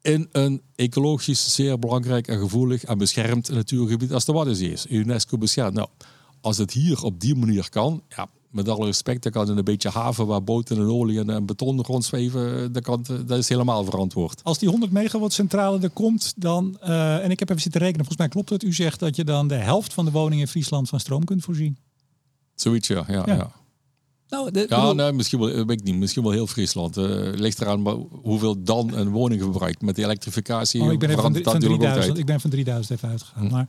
In 0.00 0.28
een 0.32 0.62
ecologisch 0.74 1.54
zeer 1.54 1.78
belangrijk 1.78 2.28
en 2.28 2.38
gevoelig 2.38 2.84
en 2.84 2.98
beschermd 2.98 3.50
natuurgebied 3.50 4.12
als 4.12 4.24
de 4.24 4.32
Waddenzee 4.32 4.72
is. 4.72 4.86
UNESCO 4.86 5.38
beschermd. 5.38 5.74
Nou, 5.74 5.88
als 6.40 6.58
het 6.58 6.72
hier 6.72 7.02
op 7.02 7.20
die 7.20 7.34
manier 7.34 7.68
kan, 7.68 8.02
ja, 8.08 8.28
met 8.64 8.68
alle 8.68 8.86
respect, 8.86 9.22
dan 9.22 9.32
kan 9.32 9.50
in 9.50 9.56
een 9.56 9.64
beetje 9.64 9.88
haven 9.88 10.26
waar 10.26 10.44
boten 10.44 10.76
en 10.76 10.82
olie 10.82 11.18
en, 11.18 11.30
en 11.30 11.46
beton 11.46 11.82
rondzweven, 11.82 12.72
dat, 12.72 12.82
kan, 12.82 13.04
dat 13.26 13.38
is 13.38 13.48
helemaal 13.48 13.84
verantwoord. 13.84 14.40
Als 14.44 14.58
die 14.58 14.68
100 14.68 14.92
megawatt 14.92 15.32
centrale 15.32 15.78
er 15.80 15.90
komt, 15.90 16.32
dan, 16.36 16.76
eh, 16.80 17.24
en 17.24 17.30
ik 17.30 17.38
heb 17.38 17.48
even 17.48 17.62
zitten 17.62 17.80
rekenen, 17.80 18.06
volgens 18.06 18.18
mij 18.18 18.28
klopt 18.28 18.50
het, 18.50 18.62
u 18.62 18.72
zegt 18.74 19.00
dat 19.00 19.16
je 19.16 19.24
dan 19.24 19.48
de 19.48 19.54
helft 19.54 19.92
van 19.94 20.04
de 20.04 20.10
woningen 20.10 20.38
in 20.44 20.48
Friesland 20.50 20.88
van 20.88 21.00
stroom 21.00 21.24
kunt 21.24 21.44
voorzien. 21.44 21.78
Zoiets, 22.54 22.88
ja. 22.88 23.04
ja, 23.08 23.22
Ja. 23.26 23.34
ja. 23.34 23.50
Nou, 24.28 24.50
de, 24.50 24.66
Ja, 24.68 24.76
bedoel- 24.80 24.94
nee, 24.94 25.12
misschien 25.12 25.38
wel, 25.38 25.48
weet 25.66 25.80
ik 25.80 25.82
niet. 25.82 25.94
Misschien 25.96 26.22
wel 26.22 26.32
heel 26.32 26.46
Friesland. 26.46 26.96
Eh 26.96 27.04
ligt 27.34 27.60
eraan 27.60 27.82
maar 27.82 27.94
hoeveel 28.22 28.62
dan 28.62 28.94
een 28.94 29.08
woning 29.08 29.42
verbruikt. 29.42 29.82
Met 29.82 29.96
de 29.96 30.02
elektrificatie 30.02 30.82
Oh, 30.82 30.92
ik 30.92 30.98
ben 30.98 31.10
van, 31.10 31.22
van 31.22 31.32
dat 31.32 31.44
natuurlijk 31.44 31.72
ook 31.72 31.78
3000. 31.88 32.06
tijd. 32.14 32.18
Ik 32.18 32.26
ben 32.32 32.40
van 32.40 32.50
3000 32.50 32.96
even 32.96 33.08
uitgegaan. 33.08 33.46
Hm. 33.46 33.52
Maar, 33.52 33.68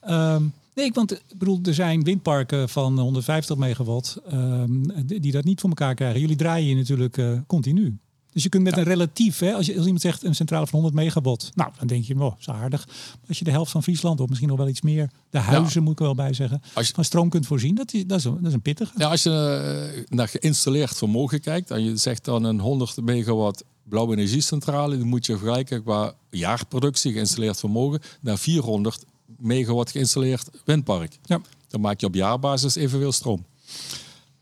ehm, 0.00 0.42
nee, 0.76 0.90
want 0.92 1.12
ik 1.12 1.22
bedoel, 1.38 1.60
er 1.62 1.74
zijn 1.74 2.02
windparken 2.04 2.68
van 2.68 2.98
150 2.98 3.56
megawatt 3.56 4.16
ehm, 4.30 4.82
die 5.06 5.20
die 5.20 5.32
dat 5.32 5.44
niet 5.44 5.60
voor 5.60 5.68
elkaar 5.68 5.94
krijgen. 5.94 6.20
Jullie 6.20 6.36
draaien 6.36 6.66
hier 6.66 6.76
natuurlijk 6.76 7.18
eh, 7.18 7.32
continu. 7.46 7.98
Dus 8.32 8.44
je 8.44 8.50
kunt 8.50 8.64
met 8.64 8.76
een 8.76 8.84
relatief, 8.84 9.38
hè, 9.38 9.54
als, 9.54 9.66
je, 9.66 9.72
als 9.74 9.82
iemand 9.84 10.00
zegt 10.02 10.24
een 10.24 10.34
centrale 10.34 10.66
van 10.66 10.80
100 10.80 10.94
megawatt, 11.04 11.50
nou 11.54 11.70
dan 11.78 11.86
denk 11.86 12.04
je, 12.04 12.20
oh, 12.20 12.34
is 12.38 12.48
aardig. 12.48 12.86
Maar 12.86 13.28
als 13.28 13.38
je 13.38 13.44
de 13.44 13.50
helft 13.50 13.70
van 13.70 13.82
Friesland 13.82 14.20
of 14.20 14.28
misschien 14.28 14.48
nog 14.48 14.58
wel 14.58 14.68
iets 14.68 14.80
meer, 14.80 15.10
de 15.30 15.38
huizen 15.38 15.82
moet 15.82 15.92
ik 15.92 15.98
wel 15.98 16.14
bij 16.14 16.32
zeggen, 16.32 16.62
Als 16.74 16.86
je- 16.88 16.94
van 16.94 17.04
stroom 17.04 17.28
kunt 17.28 17.46
voorzien, 17.46 17.74
dat 17.74 17.92
is, 17.94 18.06
dat 18.06 18.18
is, 18.18 18.24
een, 18.24 18.34
dat 18.36 18.46
is 18.46 18.52
een 18.52 18.62
pittige. 18.62 18.92
Ja, 18.96 19.08
als 19.10 19.22
je 19.22 19.30
eh, 19.30 20.16
naar 20.16 20.28
geïnstalleerd 20.28 20.96
vermogen 20.96 21.40
kijkt 21.40 21.70
en 21.70 21.84
je 21.84 21.96
zegt 21.96 22.24
dan 22.24 22.44
een 22.44 22.60
100 22.60 23.00
megawatt 23.02 23.64
blauwe 23.82 24.16
energiecentrale, 24.16 24.98
dan 24.98 25.06
moet 25.06 25.26
je 25.26 25.36
vergelijken 25.36 25.82
qua 25.82 26.14
jaarproductie 26.30 27.12
geïnstalleerd 27.12 27.58
vermogen 27.58 28.00
naar 28.20 28.38
400 28.38 29.04
megawatt 29.38 29.90
geïnstalleerd 29.90 30.50
windpark. 30.64 31.18
Ja. 31.22 31.40
Dan 31.68 31.80
maak 31.80 32.00
je 32.00 32.06
op 32.06 32.14
jaarbasis 32.14 32.74
evenveel 32.74 33.12
stroom. 33.12 33.46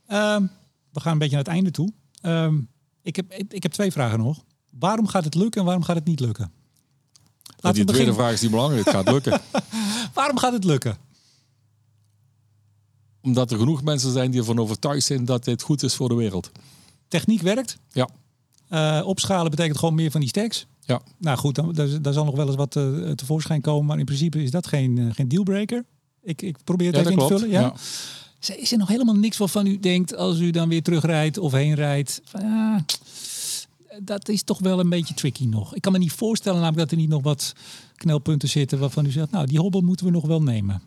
Ehm, 0.07 0.47
we 0.93 1.01
gaan 1.01 1.13
een 1.13 1.19
beetje 1.19 1.35
naar 1.35 1.45
het 1.45 1.53
einde 1.53 1.71
toe. 1.71 1.93
Ehm, 2.21 2.61
ik, 3.03 3.17
heb, 3.17 3.33
ik, 3.33 3.53
ik 3.53 3.63
heb 3.63 3.73
twee 3.73 3.93
vragen 3.93 4.19
nog. 4.19 4.45
Waarom 4.71 5.07
gaat 5.07 5.25
het 5.25 5.35
lukken 5.35 5.61
en 5.61 5.67
waarom 5.67 5.85
gaat 5.85 5.97
het 5.97 6.05
niet 6.05 6.21
lukken? 6.21 6.45
En 6.45 6.53
Laten 7.61 7.73
die 7.75 7.85
we 7.85 7.93
tweede 7.93 8.15
vraag 8.15 8.33
is 8.33 8.41
niet 8.41 8.51
belangrijk. 8.51 8.85
Het 8.85 8.95
gaat 8.95 9.11
lukken. 9.11 9.41
Waarom 10.15 10.39
gaat 10.39 10.53
het 10.53 10.65
lukken? 10.65 10.97
Omdat 13.23 13.51
er 13.51 13.59
genoeg 13.59 13.83
mensen 13.83 14.13
zijn 14.13 14.31
die 14.31 14.41
ervan 14.41 14.59
overtuigd 14.59 15.07
zijn 15.07 15.25
dat 15.25 15.45
dit 15.45 15.63
goed 15.63 15.83
is 15.83 15.95
voor 15.95 16.09
de 16.09 16.15
wereld. 16.15 16.51
Techniek 17.09 17.41
werkt. 17.43 17.79
Ja, 17.91 18.09
Eh, 18.69 19.03
opschalen 19.05 19.51
betekent 19.51 19.79
gewoon 19.79 19.95
meer 19.95 20.11
van 20.11 20.21
die 20.21 20.29
stacks. 20.29 20.67
Ja. 20.87 21.01
Nou 21.19 21.39
goed, 21.39 21.55
dan, 21.55 21.73
daar, 21.73 22.03
daar 22.03 22.13
zal 22.13 22.25
nog 22.25 22.37
wel 22.37 22.47
eens 22.47 22.57
wat 22.57 22.77
eh, 22.77 23.11
tevoorschijn 23.11 23.61
komen. 23.61 23.87
Maar 23.87 23.99
in 23.99 24.05
principe 24.05 24.43
is 24.43 24.51
dat 24.51 24.67
geen, 24.67 24.99
eh, 24.99 25.07
geen 25.15 25.29
dealbreaker. 25.29 25.85
Ik, 26.23 26.43
ik 26.43 26.57
probeer 26.65 26.87
het 26.87 26.97
ja 26.97 27.01
even 27.01 27.13
in 27.13 27.19
te 27.19 27.35
vullen. 27.35 27.51
Ja? 27.51 27.61
Ja. 27.61 27.75
Is- 28.57 28.73
er 28.73 28.79
nog 28.79 28.89
helemaal 28.89 29.17
niks 29.17 29.37
waarvan 29.37 29.67
u 29.67 29.79
denkt 29.79 30.17
als 30.17 30.39
u 30.39 30.51
dan 30.51 30.69
weer 30.69 30.83
terugrijdt 30.83 31.39
of 31.39 31.53
heen 31.53 31.75
rijdt? 31.75 32.23
Ja, 32.33 32.85
dat 34.03 34.29
is 34.29 34.43
toch 34.43 34.59
wel 34.59 34.81
een 34.81 34.89
beetje 34.89 35.15
tricky 35.15 35.45
nog. 35.45 35.75
Ik 35.75 35.83
kan 35.83 35.93
me 35.93 35.99
niet 35.99 36.13
voorstellen 36.13 36.61
namelijk 36.61 36.83
dat 36.83 36.91
er 36.91 37.05
niet 37.05 37.13
nog 37.13 37.23
wat 37.23 37.53
knelpunten 37.97 38.49
zitten 38.49 38.79
waarvan 38.79 39.07
u 39.07 39.11
zegt, 39.11 39.31
nou 39.31 39.47
die 39.47 39.59
hobbel 39.59 39.81
moeten 39.81 40.07
we 40.07 40.13
nog 40.13 40.27
wel 40.27 40.43
nemen. 40.43 40.83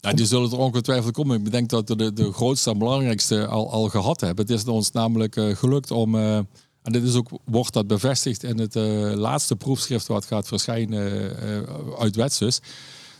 Nou, 0.00 0.16
die 0.16 0.26
zullen 0.26 0.50
er 0.50 0.58
ongetwijfeld 0.58 1.12
komen. 1.12 1.36
Ik 1.36 1.44
bedenk 1.44 1.68
dat 1.68 1.88
we 1.88 1.96
de, 1.96 2.12
de 2.12 2.32
grootste 2.32 2.70
en 2.70 2.78
belangrijkste 2.78 3.46
al, 3.46 3.70
al 3.70 3.88
gehad 3.88 4.20
hebben. 4.20 4.46
Het 4.46 4.54
is 4.54 4.64
ons 4.64 4.90
namelijk 4.90 5.36
eh, 5.36 5.56
gelukt 5.56 5.90
om, 5.90 6.14
en 6.86 6.92
dit 6.92 7.02
is 7.02 7.14
ook, 7.14 7.28
wordt 7.44 7.72
dat 7.72 7.86
bevestigd 7.86 8.42
in 8.42 8.58
het 8.58 8.76
eh, 8.76 9.12
laatste 9.14 9.56
proefschrift 9.56 10.06
wat 10.06 10.24
gaat 10.24 10.46
verschijnen 10.46 11.38
eh, 11.40 11.98
uit 11.98 12.16
Wetsus. 12.16 12.60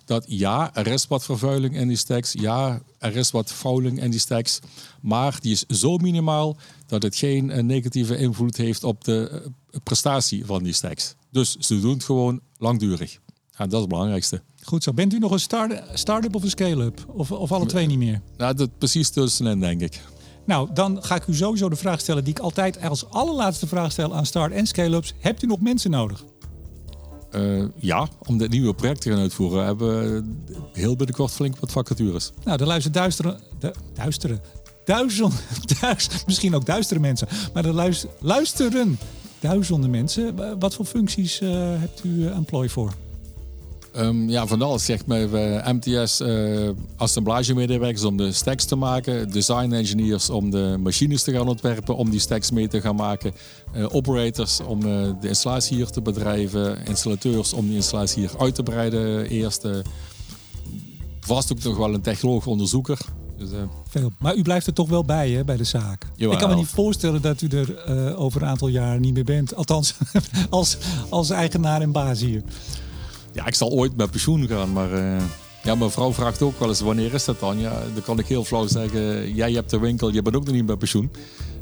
Dat 0.04 0.24
ja, 0.28 0.74
er 0.74 0.86
is 0.86 1.06
wat 1.06 1.24
vervuiling 1.24 1.76
in 1.76 1.88
die 1.88 1.96
stacks. 1.96 2.32
Ja, 2.32 2.80
er 2.98 3.16
is 3.16 3.30
wat 3.30 3.52
fouling 3.52 4.02
in 4.02 4.10
die 4.10 4.20
stacks. 4.20 4.60
Maar 5.00 5.38
die 5.40 5.52
is 5.52 5.64
zo 5.80 5.96
minimaal 5.96 6.56
dat 6.86 7.02
het 7.02 7.16
geen 7.16 7.50
eh, 7.50 7.62
negatieve 7.62 8.16
invloed 8.16 8.56
heeft 8.56 8.84
op 8.84 9.04
de 9.04 9.42
prestatie 9.82 10.44
van 10.44 10.62
die 10.62 10.72
stacks. 10.72 11.14
Dus 11.30 11.56
ze 11.56 11.80
doen 11.80 11.92
het 11.92 12.04
gewoon 12.04 12.40
langdurig. 12.58 13.18
En 13.56 13.68
dat 13.68 13.72
is 13.72 13.80
het 13.80 13.88
belangrijkste. 13.88 14.42
Goed 14.62 14.82
zo. 14.82 14.92
Bent 14.92 15.12
u 15.12 15.18
nog 15.18 15.30
een 15.30 15.40
start- 15.40 15.82
start-up 15.98 16.34
of 16.34 16.42
een 16.42 16.50
scale-up? 16.50 17.04
Of, 17.08 17.32
of 17.32 17.52
alle 17.52 17.66
twee 17.66 17.86
niet 17.86 17.98
meer? 17.98 18.20
Nou, 18.36 18.54
dat 18.54 18.78
precies 18.78 19.10
tussenin, 19.10 19.60
denk 19.60 19.80
ik. 19.80 20.00
Nou, 20.46 20.68
dan 20.74 20.98
ga 21.02 21.14
ik 21.14 21.26
u 21.26 21.34
sowieso 21.34 21.68
de 21.68 21.76
vraag 21.76 22.00
stellen 22.00 22.24
die 22.24 22.32
ik 22.32 22.38
altijd 22.40 22.82
als 22.82 23.10
allerlaatste 23.10 23.66
vraag 23.66 23.92
stel 23.92 24.14
aan 24.14 24.26
start- 24.26 24.52
en 24.52 24.66
scale-ups. 24.66 25.14
Hebt 25.18 25.42
u 25.42 25.46
nog 25.46 25.60
mensen 25.60 25.90
nodig? 25.90 26.24
Eh, 27.30 27.64
ja, 27.76 28.08
om 28.26 28.38
dit 28.38 28.50
nieuwe 28.50 28.74
project 28.74 29.00
te 29.00 29.10
gaan 29.10 29.18
uitvoeren, 29.18 29.64
hebben 29.64 29.88
we 30.14 30.22
heel 30.72 30.96
binnenkort 30.96 31.32
flink 31.32 31.58
wat 31.58 31.72
vacatures. 31.72 32.32
Nou, 32.44 32.60
er 32.60 32.66
luisteren 32.66 32.92
duisteren, 33.00 33.40
du- 33.58 33.70
duisteren, 33.94 34.40
duizend, 34.84 35.34
misschien 36.26 36.54
ook 36.54 36.66
duistere 36.66 37.00
mensen, 37.00 37.28
maar 37.54 37.64
luis- 37.66 38.06
luisteren 38.20 38.98
duizenden 39.40 39.90
mensen. 39.90 40.36
Wa- 40.36 40.58
Wat 40.58 40.74
voor 40.74 40.84
functies 40.84 41.40
eh, 41.40 41.50
hebt 41.52 42.04
u 42.04 42.26
eh, 42.26 42.36
employ 42.36 42.68
voor? 42.68 42.92
Ehm, 43.96 44.28
ja, 44.28 44.46
van 44.46 44.62
alles 44.62 44.84
zegt 44.84 45.06
mij 45.06 45.30
eh, 45.30 45.72
MTS 45.72 46.20
eh 46.20 46.68
assemblagemedewerkers 46.96 48.04
om 48.04 48.16
de 48.16 48.32
stacks 48.32 48.64
te 48.64 48.76
maken, 48.76 49.30
design 49.30 49.72
engineers 49.72 50.30
om 50.30 50.50
de 50.50 50.76
machines 50.80 51.22
te 51.22 51.32
gaan 51.32 51.48
ontwerpen, 51.48 51.96
om 51.96 52.10
die 52.10 52.20
stacks 52.20 52.50
mee 52.50 52.68
te 52.68 52.80
gaan 52.80 52.96
maken, 52.96 53.32
eh, 53.72 53.94
operators 53.94 54.60
om 54.60 54.78
eh, 54.78 55.10
de 55.20 55.28
installatie 55.28 55.76
hier 55.76 55.86
te 55.86 56.02
bedrijven, 56.02 56.86
installateurs 56.86 57.52
om 57.52 57.66
die 57.66 57.74
installatie 57.74 58.20
hier 58.20 58.38
uit 58.38 58.54
te 58.54 58.62
breiden 58.62 59.28
eerst. 59.28 59.68
vast 61.20 61.52
ook 61.52 61.62
nog 61.62 61.76
wel 61.76 61.94
een 61.94 62.00
technoloog 62.00 62.46
onderzoeker. 62.46 62.98
Dus, 63.38 63.48
Veel. 63.88 64.12
Maar 64.18 64.34
u 64.34 64.42
blijft 64.42 64.66
er 64.66 64.72
toch 64.72 64.88
wel 64.88 65.04
bij, 65.04 65.30
hè, 65.30 65.44
bij 65.44 65.56
de 65.56 65.64
zaak. 65.64 66.06
Jawel. 66.16 66.32
Ik 66.34 66.40
kan 66.40 66.50
me 66.50 66.56
niet 66.56 66.66
voorstellen 66.66 67.22
dat 67.22 67.42
u 67.42 67.48
er 67.48 68.16
over 68.16 68.42
een 68.42 68.48
aantal 68.48 68.68
jaar 68.68 69.00
niet 69.00 69.14
meer 69.14 69.24
bent. 69.24 69.54
Althans, 69.54 69.94
als, 70.50 70.76
als 71.08 71.30
eigenaar 71.30 71.80
en 71.80 71.92
baas 71.92 72.20
hier. 72.20 72.42
Ja, 73.36 73.46
ik 73.46 73.54
zal 73.54 73.70
ooit 73.70 73.96
met 73.96 74.10
pensioen 74.10 74.48
gaan, 74.48 74.72
maar 74.72 74.92
eh, 74.92 75.22
ja, 75.62 75.74
mijn 75.74 75.90
vrouw 75.90 76.12
vraagt 76.12 76.42
ook 76.42 76.58
wel 76.58 76.68
eens 76.68 76.80
wanneer 76.80 77.14
is 77.14 77.24
dat 77.24 77.40
dan? 77.40 77.58
Ja, 77.58 77.82
dan 77.94 78.02
kan 78.02 78.18
ik 78.18 78.26
heel 78.26 78.44
flauw 78.44 78.66
zeggen, 78.66 79.34
jij 79.34 79.52
hebt 79.52 79.70
de 79.70 79.78
winkel, 79.78 80.12
je 80.12 80.22
bent 80.22 80.36
ook 80.36 80.44
nog 80.44 80.54
niet 80.54 80.66
met 80.66 80.78
pensioen. 80.78 81.10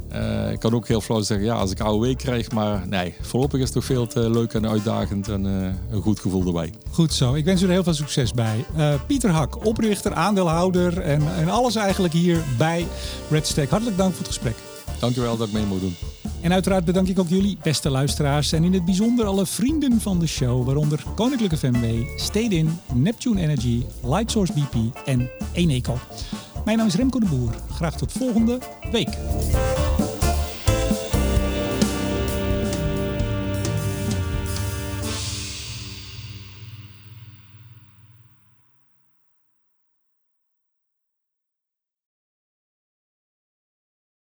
Eh, 0.09 0.53
ik 0.53 0.59
kan 0.59 0.75
ook 0.75 0.89
heel 0.89 1.01
flauw 1.01 1.21
zeggen, 1.21 1.47
ja, 1.47 1.55
als 1.55 1.71
ik 1.71 1.81
AOW 1.81 2.17
krijg, 2.17 2.51
maar 2.51 2.89
nee, 2.89 3.15
voorlopig 3.21 3.59
is 3.59 3.65
het 3.65 3.73
toch 3.73 3.85
veel 3.85 4.07
te 4.07 4.31
leuk 4.31 4.53
en 4.53 4.69
uitdagend 4.69 5.29
en 5.29 5.47
eh, 5.47 5.95
een 5.95 6.03
goed 6.03 6.21
gevoel 6.21 6.47
erbij. 6.47 6.73
Goed 6.91 7.13
zo. 7.13 7.35
Ik 7.35 7.45
wens 7.45 7.63
u 7.63 7.65
er 7.65 7.71
heel 7.71 7.83
veel 7.83 7.95
succes 7.95 8.33
bij. 8.33 8.65
Pieter 9.07 9.31
Hak, 9.31 9.67
oprichter, 9.67 10.13
aandeelhouder 10.15 11.01
en, 11.01 11.37
en 11.37 11.49
alles 11.49 11.77
eigenlijk 11.77 12.15
hier 12.15 12.43
bij 12.59 12.87
Red 13.31 13.47
Stack. 13.47 13.69
Hartelijk 13.69 13.97
dank 13.97 14.11
voor 14.11 14.25
het 14.25 14.35
gesprek. 14.35 14.74
Dankjewel 14.99 15.37
dat 15.37 15.47
ik 15.47 15.53
mee 15.53 15.65
moet 15.65 15.81
doen. 15.81 15.97
En 16.41 16.53
uiteraard 16.53 16.85
bedank 16.85 17.09
ik 17.09 17.19
ook 17.19 17.29
jullie, 17.29 17.59
beste 17.63 17.91
luisteraars. 17.91 18.53
En 18.53 18.65
in 18.65 18.73
het 18.73 18.85
bijzonder 18.85 19.27
alle 19.27 19.47
vrienden 19.47 20.01
van 20.01 20.19
de 20.19 20.27
show, 20.27 20.65
waaronder 20.65 21.03
Koninklijke 21.15 21.57
FMW, 21.57 21.85
Stade 22.17 22.55
In, 22.55 22.79
Neptune 22.95 23.41
Energy, 23.41 23.83
Lightsource 24.03 24.53
BP 24.53 24.97
en 25.05 25.31
Eneco. 25.53 25.99
Mijn 26.65 26.77
naam 26.77 26.87
is 26.87 26.95
Remco 26.95 27.19
de 27.19 27.27
Boer. 27.27 27.55
Graag 27.71 27.97
tot 27.97 28.13
volgende 28.13 28.59
week. 28.91 29.19